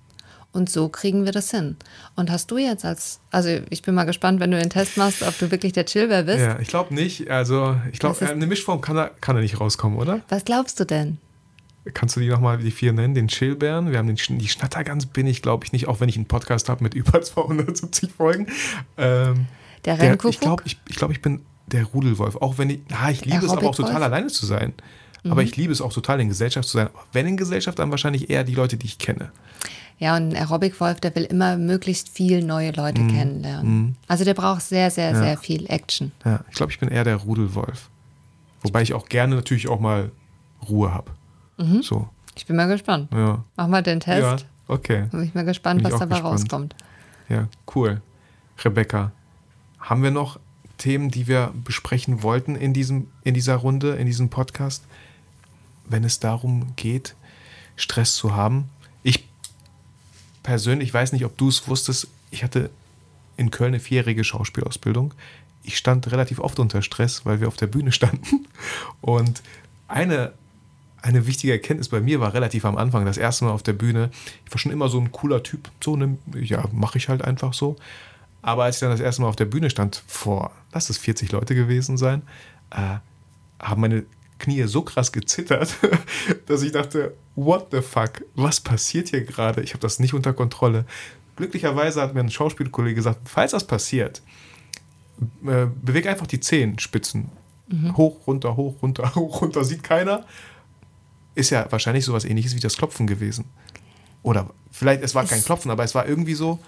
Und 0.55 0.71
so 0.71 0.89
kriegen 0.89 1.25
wir 1.25 1.33
das 1.33 1.51
hin. 1.51 1.77
Und 2.15 2.31
hast 2.31 2.49
du 2.51 2.59
jetzt 2.59 2.85
als, 2.85 3.19
also 3.33 3.49
ich 3.71 3.83
bin 3.83 3.93
mal 3.93 4.05
gespannt, 4.05 4.39
wenn 4.39 4.53
du 4.53 4.59
den 4.59 4.71
Test 4.71 4.97
machst, 4.97 5.23
ob 5.23 5.37
du 5.37 5.51
wirklich 5.51 5.73
der 5.73 5.85
Chillbär 5.85 6.23
bist. 6.23 6.39
Ja, 6.39 6.61
ich 6.61 6.69
glaube 6.69 6.95
nicht. 6.95 7.29
Also 7.29 7.77
ich 7.93 7.99
glaube, 7.99 8.25
eine 8.25 8.47
Mischform 8.47 8.81
kann 8.81 8.97
er, 8.97 9.11
kann 9.21 9.35
er 9.35 9.43
nicht 9.43 9.61
rauskommen, 9.61 9.99
oder? 9.99 10.21
Was 10.29 10.45
glaubst 10.45 10.79
du 10.79 10.87
denn? 10.87 11.19
Kannst 11.93 12.15
du 12.15 12.21
die 12.21 12.29
nochmal, 12.29 12.59
die 12.59 12.71
vier 12.71 12.93
nennen? 12.93 13.15
Den 13.15 13.27
Chillbären, 13.27 13.91
wir 13.91 13.99
haben 13.99 14.07
den, 14.07 14.39
die 14.39 14.49
Schnattergans 14.49 15.07
bin 15.07 15.27
ich, 15.27 15.43
glaube 15.43 15.67
ich, 15.67 15.73
nicht, 15.73 15.89
auch 15.89 15.99
wenn 15.99 16.09
ich 16.09 16.17
einen 16.17 16.27
Podcast 16.27 16.69
habe 16.69 16.85
mit 16.85 16.95
über 16.95 17.21
270 17.21 18.13
Folgen. 18.13 18.47
Ähm, 18.97 19.47
der 19.85 19.99
Rennkuckuck? 19.99 20.31
Ich 20.31 20.41
glaube, 20.41 20.63
ich, 20.67 20.79
ich, 20.89 20.97
glaub, 20.97 21.11
ich 21.11 21.21
bin 21.21 21.41
der 21.67 21.85
Rudelwolf. 21.85 22.37
Auch 22.37 22.59
wenn 22.59 22.71
ich, 22.71 22.81
ah, 22.93 23.11
ich 23.11 23.25
liebe 23.25 23.45
es 23.45 23.51
aber 23.51 23.69
auch 23.69 23.75
total 23.75 24.05
alleine 24.05 24.29
zu 24.29 24.47
sein. 24.47 24.73
Mhm. 25.25 25.33
Aber 25.33 25.43
ich 25.43 25.57
liebe 25.57 25.73
es 25.73 25.81
auch 25.81 25.93
total 25.93 26.21
in 26.21 26.29
Gesellschaft 26.29 26.69
zu 26.69 26.79
sein. 26.79 26.89
Wenn 27.13 27.27
in 27.27 27.37
Gesellschaft, 27.37 27.79
dann 27.79 27.91
wahrscheinlich 27.91 28.31
eher 28.31 28.45
die 28.45 28.55
Leute, 28.55 28.77
die 28.77 28.87
ich 28.87 28.99
kenne. 28.99 29.33
Ja, 29.99 30.17
und 30.17 30.31
ein 30.31 30.37
Aerobic-Wolf, 30.37 31.01
der 31.01 31.15
will 31.15 31.25
immer 31.25 31.57
möglichst 31.57 32.09
viel 32.09 32.45
neue 32.45 32.73
Leute 32.73 33.01
mhm. 33.01 33.09
kennenlernen. 33.09 33.79
Mhm. 33.79 33.95
Also 34.09 34.25
der 34.25 34.35
braucht 34.35 34.63
sehr, 34.63 34.91
sehr, 34.91 35.13
ja. 35.13 35.19
sehr 35.19 35.39
viel 35.39 35.67
Action. 35.71 36.13
Ja, 36.25 36.41
ich 36.51 36.57
glaube, 36.57 36.73
ich 36.73 36.81
bin 36.81 36.89
eher 36.89 37.05
der 37.05 37.17
Rudelwolf. 37.17 37.89
Wobei 38.63 38.83
ich 38.83 38.95
auch 38.95 39.09
gerne 39.09 39.37
natürlich 39.37 39.69
auch 39.69 39.79
mal 39.79 40.11
Ruhe 40.69 40.93
habe. 40.93 41.13
Mhm. 41.59 41.83
So. 41.83 42.09
Ich 42.37 42.47
bin 42.47 42.57
mal 42.57 42.67
gespannt. 42.67 43.13
Ja. 43.13 43.45
Mach 43.57 43.69
mal 43.69 43.83
den 43.83 44.01
Test. 44.01 44.21
Ja, 44.21 44.75
okay. 44.75 45.07
Bin 45.11 45.23
ich 45.23 45.35
mal 45.35 45.45
gespannt, 45.45 45.83
bin 45.83 45.93
was 45.93 46.01
dabei 46.01 46.17
gespannt. 46.17 46.35
rauskommt. 46.35 46.77
Ja, 47.29 47.49
cool. 47.75 48.03
Rebecca, 48.65 49.13
haben 49.79 50.03
wir 50.03 50.11
noch 50.11 50.41
Themen, 50.79 51.11
die 51.11 51.29
wir 51.29 51.53
besprechen 51.65 52.23
wollten 52.23 52.57
in, 52.57 52.73
diesem, 52.73 53.09
in 53.23 53.35
dieser 53.35 53.57
Runde, 53.57 53.95
in 53.97 54.07
diesem 54.07 54.29
Podcast, 54.29 54.85
wenn 55.89 56.05
es 56.05 56.19
darum 56.19 56.75
geht, 56.77 57.15
Stress 57.77 58.15
zu 58.17 58.35
haben? 58.35 58.71
Persönlich, 60.45 60.91
ich 60.91 60.95
weiß 60.95 61.13
nicht, 61.13 61.25
ob 61.25 61.37
du 61.37 61.49
es 61.49 61.67
wusstest, 61.67 62.07
ich 62.31 62.45
hatte 62.45 62.71
in 63.37 63.51
Köln 63.51 63.75
eine 63.75 63.81
vierjährige 63.81 64.23
Schauspielausbildung. 64.23 65.13
Ich 65.65 65.77
stand 65.77 66.13
relativ 66.13 66.39
oft 66.39 66.61
unter 66.61 66.83
Stress, 66.83 67.27
weil 67.27 67.41
wir 67.41 67.49
auf 67.49 67.57
der 67.57 67.67
Bühne 67.67 67.91
standen. 67.99 68.47
Und 69.01 69.43
eine, 69.89 70.33
eine 71.03 71.27
wichtige 71.27 71.53
Erkenntnis 71.53 71.89
bei 71.89 72.01
mir 72.01 72.21
war 72.21 72.35
relativ 72.35 72.65
am 72.65 72.77
Anfang, 72.77 73.05
das 73.05 73.17
erste 73.17 73.47
Mal 73.47 73.51
auf 73.51 73.65
der 73.65 73.73
Bühne. 73.73 74.11
Ich 74.47 74.53
war 74.53 74.59
schon 74.59 74.71
immer 74.71 74.89
so 74.89 75.01
ein 75.01 75.11
cooler 75.11 75.43
Typ, 75.43 75.71
so 75.83 75.95
eine, 75.95 76.17
ja, 76.35 76.69
mache 76.73 76.99
ich 76.99 77.09
halt 77.09 77.23
einfach 77.23 77.55
so. 77.55 77.77
Aber 78.43 78.65
als 78.65 78.77
ich 78.77 78.81
dann 78.81 78.91
das 78.91 79.01
erste 79.01 79.23
Mal 79.23 79.29
auf 79.29 79.37
der 79.37 79.47
Bühne 79.47 79.71
stand, 79.71 80.05
vor, 80.07 80.53
lass 80.73 80.91
es 80.91 80.99
40 80.99 81.33
Leute 81.33 81.55
gewesen 81.55 81.97
sein, 81.97 82.23
äh, 82.71 82.99
haben 83.59 83.81
meine 83.81 84.05
Knie 84.45 84.65
so 84.65 84.83
krass 84.83 85.13
gezittert, 85.13 85.75
dass 86.47 86.63
ich 86.63 86.73
dachte, 86.73 87.15
what 87.35 87.69
the 87.71 87.81
fuck, 87.81 88.25
was 88.35 88.61
passiert 88.61 89.09
hier 89.09 89.25
gerade? 89.25 89.63
Ich 89.63 89.71
habe 89.71 89.81
das 89.81 89.99
nicht 89.99 90.15
unter 90.15 90.33
Kontrolle. 90.33 90.85
Glücklicherweise 91.37 92.01
hat 92.01 92.15
mir 92.15 92.21
ein 92.21 92.31
Schauspielkollege 92.31 92.95
gesagt, 92.95 93.29
falls 93.29 93.53
das 93.53 93.67
passiert, 93.67 94.23
äh, 95.47 95.67
bewege 95.83 96.11
einfach 96.11 96.27
die 96.27 96.41
Zehenspitzen. 96.41 97.31
Mhm. 97.69 97.97
Hoch, 97.97 98.27
runter, 98.27 98.57
hoch, 98.57 98.75
runter, 98.83 99.15
hoch, 99.15 99.43
runter, 99.43 99.65
sieht 99.65 99.83
keiner. 99.83 100.25
Ist 101.35 101.51
ja 101.51 101.67
wahrscheinlich 101.71 102.05
sowas 102.05 102.25
ähnliches 102.25 102.55
wie 102.55 102.61
das 102.61 102.77
Klopfen 102.77 103.07
gewesen. 103.07 103.47
Oder 104.23 104.51
vielleicht, 104.71 105.03
es 105.03 105.15
war 105.15 105.25
kein 105.25 105.43
Klopfen, 105.43 105.71
aber 105.71 105.85
es 105.85 105.95
war 105.95 106.07
irgendwie 106.07 106.35
so, 106.35 106.59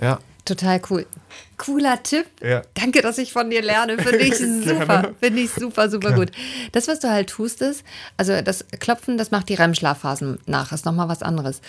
ja. 0.00 0.18
Total 0.44 0.80
cool. 0.90 1.06
Cooler 1.56 2.02
Tipp. 2.02 2.26
Ja. 2.42 2.62
Danke, 2.74 3.00
dass 3.00 3.16
ich 3.18 3.32
von 3.32 3.48
dir 3.48 3.62
lerne. 3.62 3.98
Finde 3.98 4.18
ich 4.18 4.36
super. 4.38 5.12
Finde 5.20 5.40
ich 5.40 5.50
super, 5.50 5.88
super 5.88 6.12
gut. 6.12 6.30
Das, 6.72 6.86
was 6.88 7.00
du 7.00 7.10
halt 7.10 7.30
tust, 7.30 7.62
ist, 7.62 7.82
also 8.16 8.40
das 8.42 8.64
Klopfen, 8.80 9.16
das 9.16 9.30
macht 9.30 9.48
die 9.48 9.54
REM-Schlafphasen 9.54 10.38
nach. 10.46 10.72
Ist 10.72 10.84
nochmal 10.84 11.08
was 11.08 11.22
anderes. 11.22 11.62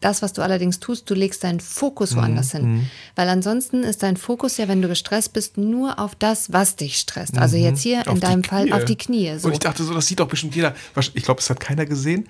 Das, 0.00 0.20
was 0.20 0.34
du 0.34 0.42
allerdings 0.42 0.80
tust, 0.80 1.08
du 1.08 1.14
legst 1.14 1.44
deinen 1.44 1.60
Fokus 1.60 2.14
woanders 2.14 2.52
mhm. 2.52 2.58
hin. 2.58 2.90
Weil 3.16 3.28
ansonsten 3.28 3.82
ist 3.82 4.02
dein 4.02 4.18
Fokus 4.18 4.58
ja, 4.58 4.68
wenn 4.68 4.82
du 4.82 4.88
gestresst 4.88 5.32
bist, 5.32 5.56
nur 5.56 5.98
auf 5.98 6.14
das, 6.14 6.52
was 6.52 6.76
dich 6.76 6.98
stresst. 6.98 7.38
Also 7.38 7.56
jetzt 7.56 7.80
hier 7.80 8.00
auf 8.06 8.14
in 8.14 8.20
deinem 8.20 8.44
Fall 8.44 8.70
auf 8.74 8.84
die 8.84 8.96
Knie. 8.96 9.38
So. 9.38 9.48
Und 9.48 9.54
ich 9.54 9.60
dachte 9.60 9.82
so, 9.82 9.94
das 9.94 10.06
sieht 10.06 10.20
doch 10.20 10.28
bestimmt 10.28 10.54
jeder. 10.54 10.74
Ich 11.14 11.22
glaube, 11.22 11.40
es 11.40 11.48
hat 11.48 11.58
keiner 11.58 11.86
gesehen. 11.86 12.28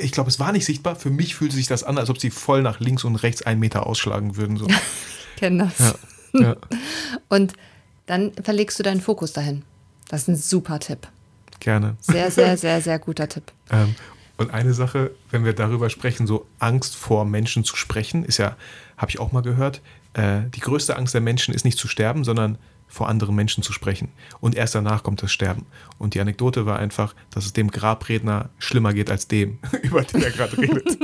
Ich 0.00 0.12
glaube, 0.12 0.30
es 0.30 0.40
war 0.40 0.52
nicht 0.52 0.64
sichtbar. 0.64 0.96
Für 0.96 1.10
mich 1.10 1.34
fühlt 1.34 1.52
sich 1.52 1.66
das 1.66 1.84
an, 1.84 1.98
als 1.98 2.08
ob 2.08 2.18
sie 2.18 2.30
voll 2.30 2.62
nach 2.62 2.80
links 2.80 3.04
und 3.04 3.16
rechts 3.16 3.42
einen 3.42 3.60
Meter 3.60 3.86
ausschlagen 3.86 4.36
würden. 4.36 4.56
So. 4.56 4.66
kenne 5.40 5.64
das. 5.64 5.78
Ja. 5.78 5.94
Ja. 6.32 6.54
Und 7.28 7.54
dann 8.06 8.30
verlegst 8.40 8.78
du 8.78 8.84
deinen 8.84 9.00
Fokus 9.00 9.32
dahin. 9.32 9.62
Das 10.06 10.22
ist 10.22 10.28
ein 10.28 10.36
super 10.36 10.78
Tipp. 10.78 11.08
Gerne. 11.58 11.96
Sehr, 11.98 12.30
sehr, 12.30 12.56
sehr, 12.56 12.80
sehr 12.80 13.00
guter 13.00 13.28
Tipp. 13.28 13.50
Ähm, 13.72 13.96
und 14.36 14.52
eine 14.52 14.72
Sache, 14.74 15.10
wenn 15.32 15.44
wir 15.44 15.52
darüber 15.52 15.90
sprechen, 15.90 16.28
so 16.28 16.46
Angst 16.60 16.94
vor 16.94 17.24
Menschen 17.24 17.64
zu 17.64 17.74
sprechen, 17.74 18.24
ist 18.24 18.38
ja, 18.38 18.56
habe 18.96 19.10
ich 19.10 19.18
auch 19.18 19.32
mal 19.32 19.42
gehört, 19.42 19.80
äh, 20.14 20.42
die 20.54 20.60
größte 20.60 20.96
Angst 20.96 21.14
der 21.14 21.20
Menschen 21.20 21.52
ist 21.52 21.64
nicht 21.64 21.78
zu 21.78 21.88
sterben, 21.88 22.22
sondern 22.22 22.56
vor 22.86 23.08
anderen 23.08 23.34
Menschen 23.34 23.62
zu 23.62 23.72
sprechen. 23.72 24.08
Und 24.40 24.54
erst 24.54 24.76
danach 24.76 25.02
kommt 25.02 25.22
das 25.22 25.32
Sterben. 25.32 25.66
Und 25.98 26.14
die 26.14 26.20
Anekdote 26.20 26.64
war 26.66 26.78
einfach, 26.78 27.14
dass 27.30 27.44
es 27.44 27.52
dem 27.52 27.70
Grabredner 27.72 28.50
schlimmer 28.58 28.92
geht 28.92 29.10
als 29.10 29.26
dem, 29.26 29.58
über 29.82 30.02
den 30.02 30.22
er 30.22 30.30
gerade 30.30 30.58
redet. 30.58 30.98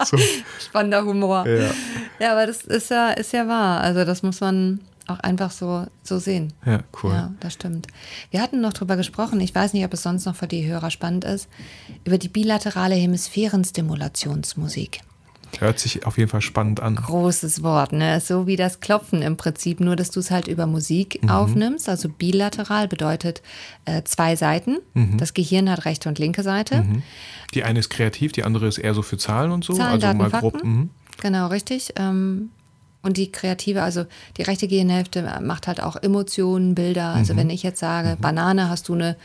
so. 0.04 0.16
Spannender 0.58 1.04
Humor. 1.04 1.46
Ja. 1.46 1.70
ja, 2.18 2.32
aber 2.32 2.46
das 2.46 2.62
ist 2.62 2.90
ja, 2.90 3.10
ist 3.10 3.32
ja 3.32 3.46
wahr. 3.46 3.80
Also 3.80 4.04
das 4.04 4.22
muss 4.22 4.40
man 4.40 4.80
auch 5.10 5.20
einfach 5.20 5.50
so, 5.50 5.86
so 6.02 6.18
sehen. 6.18 6.52
Ja, 6.64 6.80
cool. 7.02 7.12
Ja, 7.12 7.32
das 7.40 7.54
stimmt. 7.54 7.88
Wir 8.30 8.40
hatten 8.40 8.60
noch 8.60 8.72
drüber 8.72 8.96
gesprochen, 8.96 9.40
ich 9.40 9.54
weiß 9.54 9.72
nicht, 9.72 9.84
ob 9.84 9.92
es 9.92 10.02
sonst 10.02 10.26
noch 10.26 10.36
für 10.36 10.46
die 10.46 10.66
Hörer 10.66 10.90
spannend 10.90 11.24
ist, 11.24 11.48
über 12.04 12.18
die 12.18 12.28
bilaterale 12.28 12.94
Hemisphärenstimulationsmusik. 12.94 15.00
Hört 15.58 15.78
sich 15.78 16.06
auf 16.06 16.16
jeden 16.16 16.30
Fall 16.30 16.40
spannend 16.40 16.80
an. 16.80 16.96
Großes 16.96 17.62
Wort, 17.62 17.92
ne? 17.92 18.20
So 18.20 18.46
wie 18.46 18.56
das 18.56 18.80
Klopfen 18.80 19.22
im 19.22 19.36
Prinzip, 19.36 19.80
nur 19.80 19.96
dass 19.96 20.10
du 20.10 20.20
es 20.20 20.30
halt 20.30 20.48
über 20.48 20.66
Musik 20.66 21.22
mhm. 21.22 21.30
aufnimmst. 21.30 21.88
Also 21.88 22.08
bilateral 22.08 22.88
bedeutet 22.88 23.42
äh, 23.84 24.02
zwei 24.04 24.36
Seiten. 24.36 24.78
Mhm. 24.94 25.18
Das 25.18 25.34
Gehirn 25.34 25.68
hat 25.70 25.84
rechte 25.84 26.08
und 26.08 26.18
linke 26.18 26.42
Seite. 26.42 26.82
Mhm. 26.82 27.02
Die 27.54 27.64
eine 27.64 27.80
ist 27.80 27.90
kreativ, 27.90 28.32
die 28.32 28.44
andere 28.44 28.68
ist 28.68 28.78
eher 28.78 28.94
so 28.94 29.02
für 29.02 29.18
Zahlen 29.18 29.50
und 29.50 29.64
so. 29.64 29.74
Zahlen, 29.74 29.92
also 29.92 30.06
Daten, 30.06 30.18
mal 30.18 30.30
grob. 30.30 30.52
Fakten. 30.54 30.68
Mhm. 30.68 30.90
Genau, 31.20 31.48
richtig. 31.48 31.92
Ähm, 31.96 32.50
und 33.02 33.16
die 33.16 33.32
kreative, 33.32 33.82
also 33.82 34.04
die 34.36 34.42
rechte 34.42 34.68
Gehirnhälfte 34.68 35.40
macht 35.42 35.66
halt 35.66 35.82
auch 35.82 35.96
Emotionen, 35.96 36.74
Bilder. 36.74 37.14
Also 37.14 37.32
mhm. 37.32 37.38
wenn 37.38 37.50
ich 37.50 37.62
jetzt 37.62 37.80
sage, 37.80 38.16
mhm. 38.16 38.20
Banane, 38.20 38.68
hast 38.68 38.88
du 38.88 38.94
eine, 38.94 39.16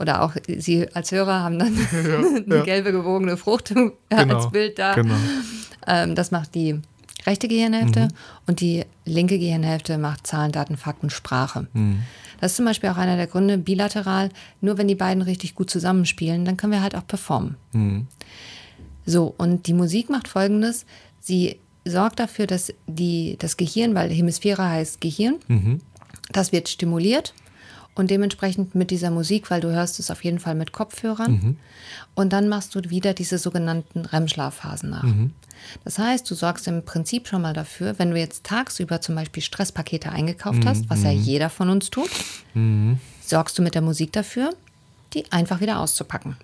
oder 0.00 0.22
auch 0.22 0.34
Sie 0.48 0.88
als 0.94 1.12
Hörer 1.12 1.40
haben 1.40 1.58
dann 1.58 1.76
ja, 1.76 2.18
eine 2.46 2.56
ja. 2.56 2.64
gelbe 2.64 2.92
gewogene 2.92 3.36
Frucht 3.36 3.68
genau, 3.68 3.92
als 4.10 4.50
Bild 4.50 4.78
da. 4.78 4.94
Genau. 4.94 5.14
Ähm, 5.86 6.14
das 6.14 6.30
macht 6.30 6.54
die 6.54 6.80
rechte 7.26 7.48
Gehirnhälfte 7.48 8.04
mhm. 8.04 8.08
und 8.46 8.60
die 8.60 8.84
linke 9.04 9.38
Gehirnhälfte 9.38 9.98
macht 9.98 10.26
Zahlen, 10.26 10.52
Daten, 10.52 10.76
Fakten, 10.76 11.10
Sprache. 11.10 11.68
Mhm. 11.74 12.00
Das 12.40 12.52
ist 12.52 12.56
zum 12.56 12.64
Beispiel 12.64 12.88
auch 12.88 12.96
einer 12.96 13.16
der 13.16 13.26
Gründe, 13.26 13.58
bilateral, 13.58 14.30
nur 14.62 14.78
wenn 14.78 14.88
die 14.88 14.94
beiden 14.94 15.22
richtig 15.22 15.54
gut 15.54 15.68
zusammenspielen, 15.68 16.46
dann 16.46 16.56
können 16.56 16.72
wir 16.72 16.82
halt 16.82 16.94
auch 16.94 17.06
performen. 17.06 17.56
Mhm. 17.72 18.06
So, 19.04 19.34
und 19.36 19.66
die 19.66 19.74
Musik 19.74 20.08
macht 20.08 20.28
folgendes: 20.28 20.86
Sie 21.20 21.58
sorgt 21.84 22.20
dafür, 22.20 22.46
dass 22.46 22.72
die, 22.86 23.36
das 23.38 23.58
Gehirn, 23.58 23.94
weil 23.94 24.10
Hemisphäre 24.10 24.66
heißt 24.66 25.02
Gehirn, 25.02 25.36
mhm. 25.48 25.80
das 26.32 26.52
wird 26.52 26.70
stimuliert 26.70 27.34
und 27.94 28.10
dementsprechend 28.10 28.74
mit 28.74 28.90
dieser 28.90 29.10
Musik, 29.10 29.50
weil 29.50 29.60
du 29.60 29.70
hörst 29.72 29.98
es 29.98 30.10
auf 30.10 30.24
jeden 30.24 30.38
Fall 30.38 30.54
mit 30.54 30.72
Kopfhörern 30.72 31.32
mhm. 31.32 31.56
und 32.14 32.32
dann 32.32 32.48
machst 32.48 32.74
du 32.74 32.80
wieder 32.88 33.14
diese 33.14 33.38
sogenannten 33.38 34.04
REM-Schlafphasen 34.04 34.90
nach. 34.90 35.02
Mhm. 35.02 35.32
Das 35.84 35.98
heißt, 35.98 36.30
du 36.30 36.34
sorgst 36.34 36.66
im 36.68 36.84
Prinzip 36.84 37.28
schon 37.28 37.42
mal 37.42 37.52
dafür, 37.52 37.98
wenn 37.98 38.10
du 38.10 38.18
jetzt 38.18 38.44
tagsüber 38.44 39.00
zum 39.00 39.14
Beispiel 39.14 39.42
Stresspakete 39.42 40.10
eingekauft 40.10 40.64
hast, 40.64 40.88
was 40.88 41.02
ja 41.02 41.12
mhm. 41.12 41.20
jeder 41.20 41.50
von 41.50 41.68
uns 41.68 41.90
tut, 41.90 42.10
mhm. 42.54 42.98
sorgst 43.20 43.58
du 43.58 43.62
mit 43.62 43.74
der 43.74 43.82
Musik 43.82 44.12
dafür, 44.12 44.54
die 45.12 45.30
einfach 45.32 45.60
wieder 45.60 45.80
auszupacken. 45.80 46.36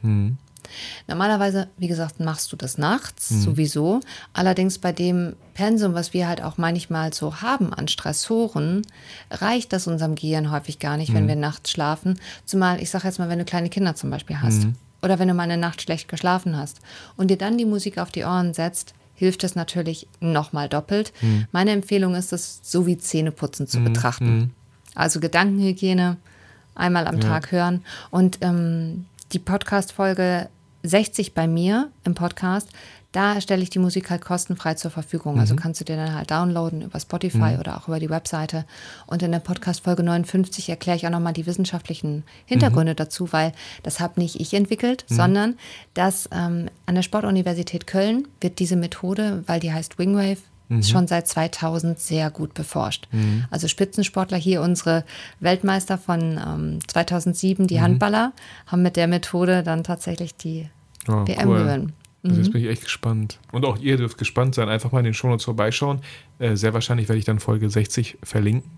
Normalerweise, 1.07 1.69
wie 1.77 1.89
gesagt, 1.89 2.21
machst 2.21 2.53
du 2.53 2.57
das 2.57 2.79
nachts 2.79 3.31
mhm. 3.31 3.43
sowieso. 3.43 4.01
Allerdings 4.33 4.79
bei 4.79 4.93
dem 4.93 5.35
Pensum, 5.55 5.95
was 5.95 6.13
wir 6.13 6.29
halt 6.29 6.43
auch 6.43 6.59
manchmal 6.59 7.13
so 7.13 7.41
haben 7.41 7.73
an 7.73 7.89
Stressoren, 7.89 8.83
reicht 9.31 9.73
das 9.73 9.87
unserem 9.87 10.15
Gehirn 10.15 10.51
häufig 10.51 10.79
gar 10.79 10.97
nicht, 10.97 11.11
mhm. 11.11 11.15
wenn 11.15 11.29
wir 11.29 11.37
nachts 11.37 11.71
schlafen. 11.71 12.19
Zumal, 12.45 12.81
ich 12.83 12.91
sage 12.91 13.07
jetzt 13.07 13.19
mal, 13.19 13.29
wenn 13.29 13.39
du 13.39 13.45
kleine 13.45 13.69
Kinder 13.69 13.95
zum 13.95 14.11
Beispiel 14.11 14.41
hast 14.41 14.65
mhm. 14.65 14.75
oder 15.03 15.19
wenn 15.19 15.29
du 15.29 15.35
mal 15.35 15.45
eine 15.45 15.57
Nacht 15.57 15.83
schlecht 15.83 16.09
geschlafen 16.09 16.57
hast 16.57 16.81
und 17.17 17.31
dir 17.31 17.39
dann 17.39 17.59
die 17.59 17.65
Musik 17.65 17.99
auf 17.99 18.11
die 18.11 18.25
Ohren 18.25 18.55
setzt, 18.55 18.95
hilft 19.15 19.45
es 19.45 19.55
natürlich 19.55 20.07
nochmal 20.21 20.69
doppelt. 20.69 21.13
Mhm. 21.21 21.47
Meine 21.51 21.73
Empfehlung 21.73 22.15
ist 22.15 22.33
es, 22.33 22.61
so 22.63 22.87
wie 22.87 22.99
Zähneputzen 22.99 23.67
zu 23.67 23.81
mhm. 23.81 23.85
betrachten. 23.85 24.37
Mhm. 24.39 24.51
Also 24.95 25.21
Gedankenhygiene 25.21 26.17
einmal 26.75 27.07
am 27.07 27.17
ja. 27.17 27.29
Tag 27.29 27.53
hören 27.53 27.83
und 28.11 28.39
ähm, 28.43 29.07
die 29.33 29.39
Podcast-Folge 29.39 30.49
60 30.87 31.35
bei 31.35 31.47
mir 31.47 31.91
im 32.05 32.15
Podcast, 32.15 32.69
da 33.13 33.41
stelle 33.41 33.63
ich 33.63 33.71
die 33.71 33.79
Musik 33.79 34.11
halt 34.11 34.21
kostenfrei 34.21 34.75
zur 34.75 34.91
Verfügung. 34.91 35.41
Also 35.41 35.55
mhm. 35.55 35.57
Also 35.57 35.63
kannst 35.63 35.81
du 35.81 35.85
dir 35.85 35.97
dann 35.97 36.15
halt 36.15 36.31
downloaden 36.31 36.83
über 36.83 37.01
Spotify 37.01 37.55
mhm. 37.55 37.61
oder 37.61 37.79
auch 37.79 37.89
über 37.89 37.99
die 37.99 38.11
Webseite. 38.11 38.67
Und 39.07 39.23
in 39.23 39.33
der 39.33 39.39
Podcast-Folge 39.39 40.03
59 40.03 40.69
erkläre 40.69 40.99
ich 40.99 41.07
auch 41.07 41.11
nochmal 41.11 41.33
die 41.33 41.47
wissenschaftlichen 41.47 42.25
Hintergründe 42.45 42.93
mhm. 42.93 42.97
dazu, 42.97 43.33
weil 43.33 43.53
das 43.83 44.01
habe 44.01 44.21
nicht 44.21 44.39
ich 44.39 44.53
entwickelt, 44.53 45.07
mhm. 45.09 45.15
sondern 45.15 45.59
dass 45.95 46.29
ähm, 46.31 46.69
an 46.85 46.95
der 46.95 47.03
Sportuniversität 47.03 47.87
Köln 47.87 48.29
wird 48.41 48.59
diese 48.59 48.77
Methode, 48.77 49.45
weil 49.47 49.61
die 49.61 49.73
heißt 49.73 49.99
Wingwave, 49.99 50.43
Mhm. 50.69 50.83
schon 50.83 51.07
seit 51.07 51.29
2000 51.29 51.99
sehr 51.99 52.29
gut 52.29 52.53
beforscht. 52.53 53.07
Mhm. 53.13 53.45
Also 53.51 53.69
Spitzensportler 53.69 54.37
hier, 54.37 54.63
unsere 54.63 55.05
Weltmeister 55.39 55.97
von 55.97 56.41
ähm, 56.45 56.79
2007, 56.89 57.69
die 57.69 57.77
mhm. 57.77 57.83
Handballer, 57.83 58.33
haben 58.67 58.83
mit 58.83 58.97
der 58.97 59.07
Methode 59.07 59.63
dann 59.63 59.85
tatsächlich 59.85 60.35
die 60.35 60.69
Oh, 61.09 61.27
WM 61.27 61.49
cool. 61.49 61.59
gewinnen. 61.59 61.93
Also 62.25 62.39
jetzt 62.39 62.49
mhm. 62.49 62.53
bin 62.53 62.63
ich 62.63 62.69
echt 62.69 62.85
gespannt. 62.85 63.39
Und 63.53 63.65
auch 63.65 63.79
ihr 63.79 63.97
dürft 63.97 64.19
gespannt 64.19 64.55
sein. 64.55 64.69
Einfach 64.69 64.93
mal 64.93 64.99
in 65.01 65.05
den 65.05 65.15
Shownotes 65.15 65.45
vorbeischauen. 65.45 66.01
Äh, 66.39 66.57
sehr 66.57 66.75
wahrscheinlich 66.75 67.09
werde 67.09 67.19
ich 67.19 67.25
dann 67.25 67.39
Folge 67.39 67.71
60 67.71 68.19
verlinken. 68.23 68.71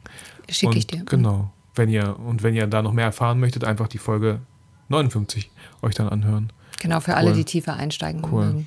Schicke 0.49 0.77
ich 0.77 0.87
dir. 0.87 1.05
Genau. 1.05 1.51
Wenn 1.75 1.89
ihr, 1.89 2.19
und 2.19 2.43
wenn 2.43 2.55
ihr 2.55 2.67
da 2.67 2.83
noch 2.83 2.93
mehr 2.93 3.07
erfahren 3.07 3.41
möchtet, 3.41 3.65
einfach 3.65 3.89
die 3.89 3.99
Folge 3.99 4.41
59 4.89 5.51
euch 5.83 5.95
dann 5.95 6.09
anhören. 6.09 6.53
Genau, 6.81 7.01
für 7.01 7.13
cool. 7.13 7.17
alle, 7.17 7.33
die 7.33 7.45
tiefer 7.45 7.75
einsteigen 7.75 8.23
cool. 8.31 8.47
mögen. 8.47 8.67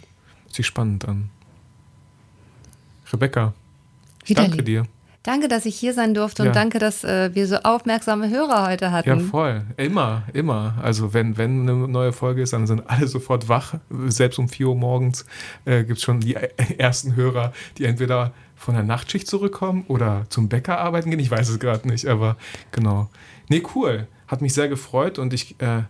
Sich 0.49 0.65
spannend 0.65 1.07
an. 1.07 1.29
Rebecca, 3.11 3.53
ich 4.25 4.35
danke 4.35 4.63
dir. 4.63 4.85
Danke, 5.23 5.47
dass 5.47 5.67
ich 5.67 5.75
hier 5.75 5.93
sein 5.93 6.15
durfte 6.15 6.41
ja. 6.41 6.49
und 6.49 6.55
danke, 6.55 6.79
dass 6.79 7.03
äh, 7.03 7.29
wir 7.35 7.45
so 7.45 7.57
aufmerksame 7.57 8.29
Hörer 8.29 8.67
heute 8.67 8.91
hatten. 8.91 9.07
Ja, 9.07 9.19
voll. 9.19 9.61
Immer, 9.77 10.23
immer. 10.33 10.75
Also 10.81 11.13
wenn, 11.13 11.37
wenn 11.37 11.69
eine 11.69 11.87
neue 11.87 12.11
Folge 12.11 12.41
ist, 12.41 12.53
dann 12.53 12.65
sind 12.65 12.89
alle 12.89 13.07
sofort 13.07 13.47
wach. 13.47 13.75
Selbst 14.07 14.39
um 14.39 14.49
4 14.49 14.69
Uhr 14.69 14.75
morgens 14.75 15.25
äh, 15.65 15.83
gibt 15.83 15.99
es 15.99 16.03
schon 16.03 16.21
die 16.21 16.35
ersten 16.77 17.15
Hörer, 17.15 17.53
die 17.77 17.85
entweder 17.85 18.33
von 18.55 18.73
der 18.73 18.83
Nachtschicht 18.83 19.27
zurückkommen 19.27 19.85
oder 19.87 20.25
zum 20.29 20.49
Bäcker 20.49 20.79
arbeiten 20.79 21.11
gehen. 21.11 21.19
Ich 21.19 21.29
weiß 21.29 21.49
es 21.49 21.59
gerade 21.59 21.87
nicht, 21.87 22.07
aber 22.07 22.35
genau. 22.71 23.09
Nee, 23.47 23.61
cool. 23.75 24.07
Hat 24.27 24.41
mich 24.41 24.53
sehr 24.55 24.69
gefreut 24.69 25.19
und 25.19 25.33
ich, 25.33 25.59
äh, 25.61 25.83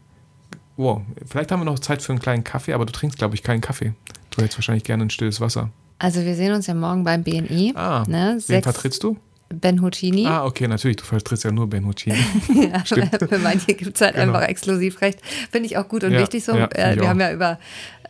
wow, 0.76 1.02
vielleicht 1.26 1.54
haben 1.54 1.62
wir 1.62 1.66
noch 1.66 1.80
Zeit 1.80 2.02
für 2.02 2.12
einen 2.12 2.22
kleinen 2.22 2.44
Kaffee, 2.44 2.74
aber 2.74 2.86
du 2.86 2.92
trinkst, 2.92 3.18
glaube 3.18 3.36
ich, 3.36 3.44
keinen 3.44 3.62
Kaffee. 3.62 3.94
Du 4.32 4.42
hättest 4.42 4.58
wahrscheinlich 4.58 4.84
gerne 4.84 5.06
ein 5.06 5.10
stilles 5.10 5.40
Wasser. 5.40 5.70
Also 6.02 6.26
wir 6.26 6.34
sehen 6.34 6.52
uns 6.52 6.66
ja 6.66 6.74
morgen 6.74 7.04
beim 7.04 7.22
BNI. 7.24 7.74
Ah, 7.76 8.04
ne? 8.08 8.40
wen 8.48 8.64
vertrittst 8.64 9.04
du? 9.04 9.18
Ben 9.54 9.84
Huccini. 9.84 10.26
Ah, 10.26 10.46
okay, 10.46 10.68
natürlich. 10.68 10.98
Du 10.98 11.04
vertrittst 11.04 11.44
ja 11.44 11.52
nur 11.52 11.70
Ben 11.70 11.86
Huccini. 11.86 12.18
ja, 12.74 12.80
für 12.84 13.38
manche 13.38 13.76
gibt 13.76 13.96
es 13.98 14.02
halt 14.02 14.16
genau. 14.16 14.34
einfach 14.34 14.48
Exklusivrecht. 14.50 15.20
Finde 15.52 15.68
ich 15.68 15.78
auch 15.78 15.88
gut 15.88 16.04
und 16.04 16.14
ja, 16.14 16.20
wichtig 16.20 16.44
so. 16.44 16.56
Ja, 16.56 16.70
äh, 16.72 16.96
wir 16.96 17.04
auch. 17.04 17.08
haben 17.10 17.20
ja 17.20 17.32
über 17.32 17.60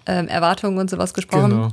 ähm, 0.05 0.29
Erwartungen 0.29 0.77
und 0.77 0.89
sowas 0.89 1.13
gesprochen. 1.13 1.49
Genau. 1.49 1.69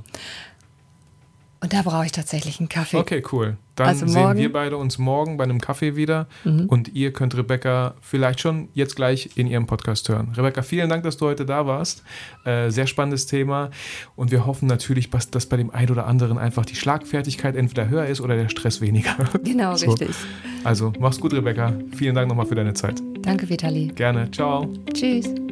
Und 1.60 1.72
da 1.72 1.82
brauche 1.82 2.06
ich 2.06 2.12
tatsächlich 2.12 2.60
einen 2.60 2.68
Kaffee. 2.68 2.96
Okay, 2.96 3.22
cool. 3.32 3.56
Dann 3.74 3.88
also 3.88 4.06
sehen 4.06 4.36
wir 4.36 4.52
beide 4.52 4.76
uns 4.76 4.98
morgen 4.98 5.36
bei 5.36 5.44
einem 5.44 5.60
Kaffee 5.60 5.94
wieder 5.94 6.26
mhm. 6.44 6.66
und 6.66 6.88
ihr 6.94 7.12
könnt 7.12 7.36
Rebecca 7.36 7.94
vielleicht 8.00 8.40
schon 8.40 8.68
jetzt 8.74 8.96
gleich 8.96 9.30
in 9.36 9.46
ihrem 9.46 9.66
Podcast 9.66 10.08
hören. 10.08 10.32
Rebecca, 10.36 10.62
vielen 10.62 10.88
Dank, 10.88 11.04
dass 11.04 11.16
du 11.16 11.26
heute 11.26 11.46
da 11.46 11.66
warst. 11.66 12.02
Äh, 12.44 12.70
sehr 12.70 12.88
spannendes 12.88 13.26
Thema 13.26 13.70
und 14.16 14.32
wir 14.32 14.46
hoffen 14.46 14.66
natürlich, 14.66 15.10
dass 15.10 15.46
bei 15.46 15.56
dem 15.56 15.70
einen 15.70 15.90
oder 15.90 16.06
anderen 16.06 16.38
einfach 16.38 16.64
die 16.64 16.74
Schlagfertigkeit 16.74 17.54
entweder 17.54 17.88
höher 17.88 18.06
ist 18.06 18.20
oder 18.20 18.36
der 18.36 18.48
Stress 18.48 18.80
weniger. 18.80 19.14
Genau, 19.44 19.76
so. 19.76 19.90
richtig. 19.90 20.10
Also 20.64 20.92
mach's 20.98 21.20
gut, 21.20 21.32
Rebecca. 21.32 21.72
Vielen 21.96 22.14
Dank 22.14 22.28
nochmal 22.28 22.46
für 22.46 22.54
deine 22.54 22.74
Zeit. 22.74 23.00
Danke, 23.22 23.48
Vitali. 23.48 23.88
Gerne. 23.94 24.30
Ciao. 24.30 24.68
Tschüss. 24.92 25.47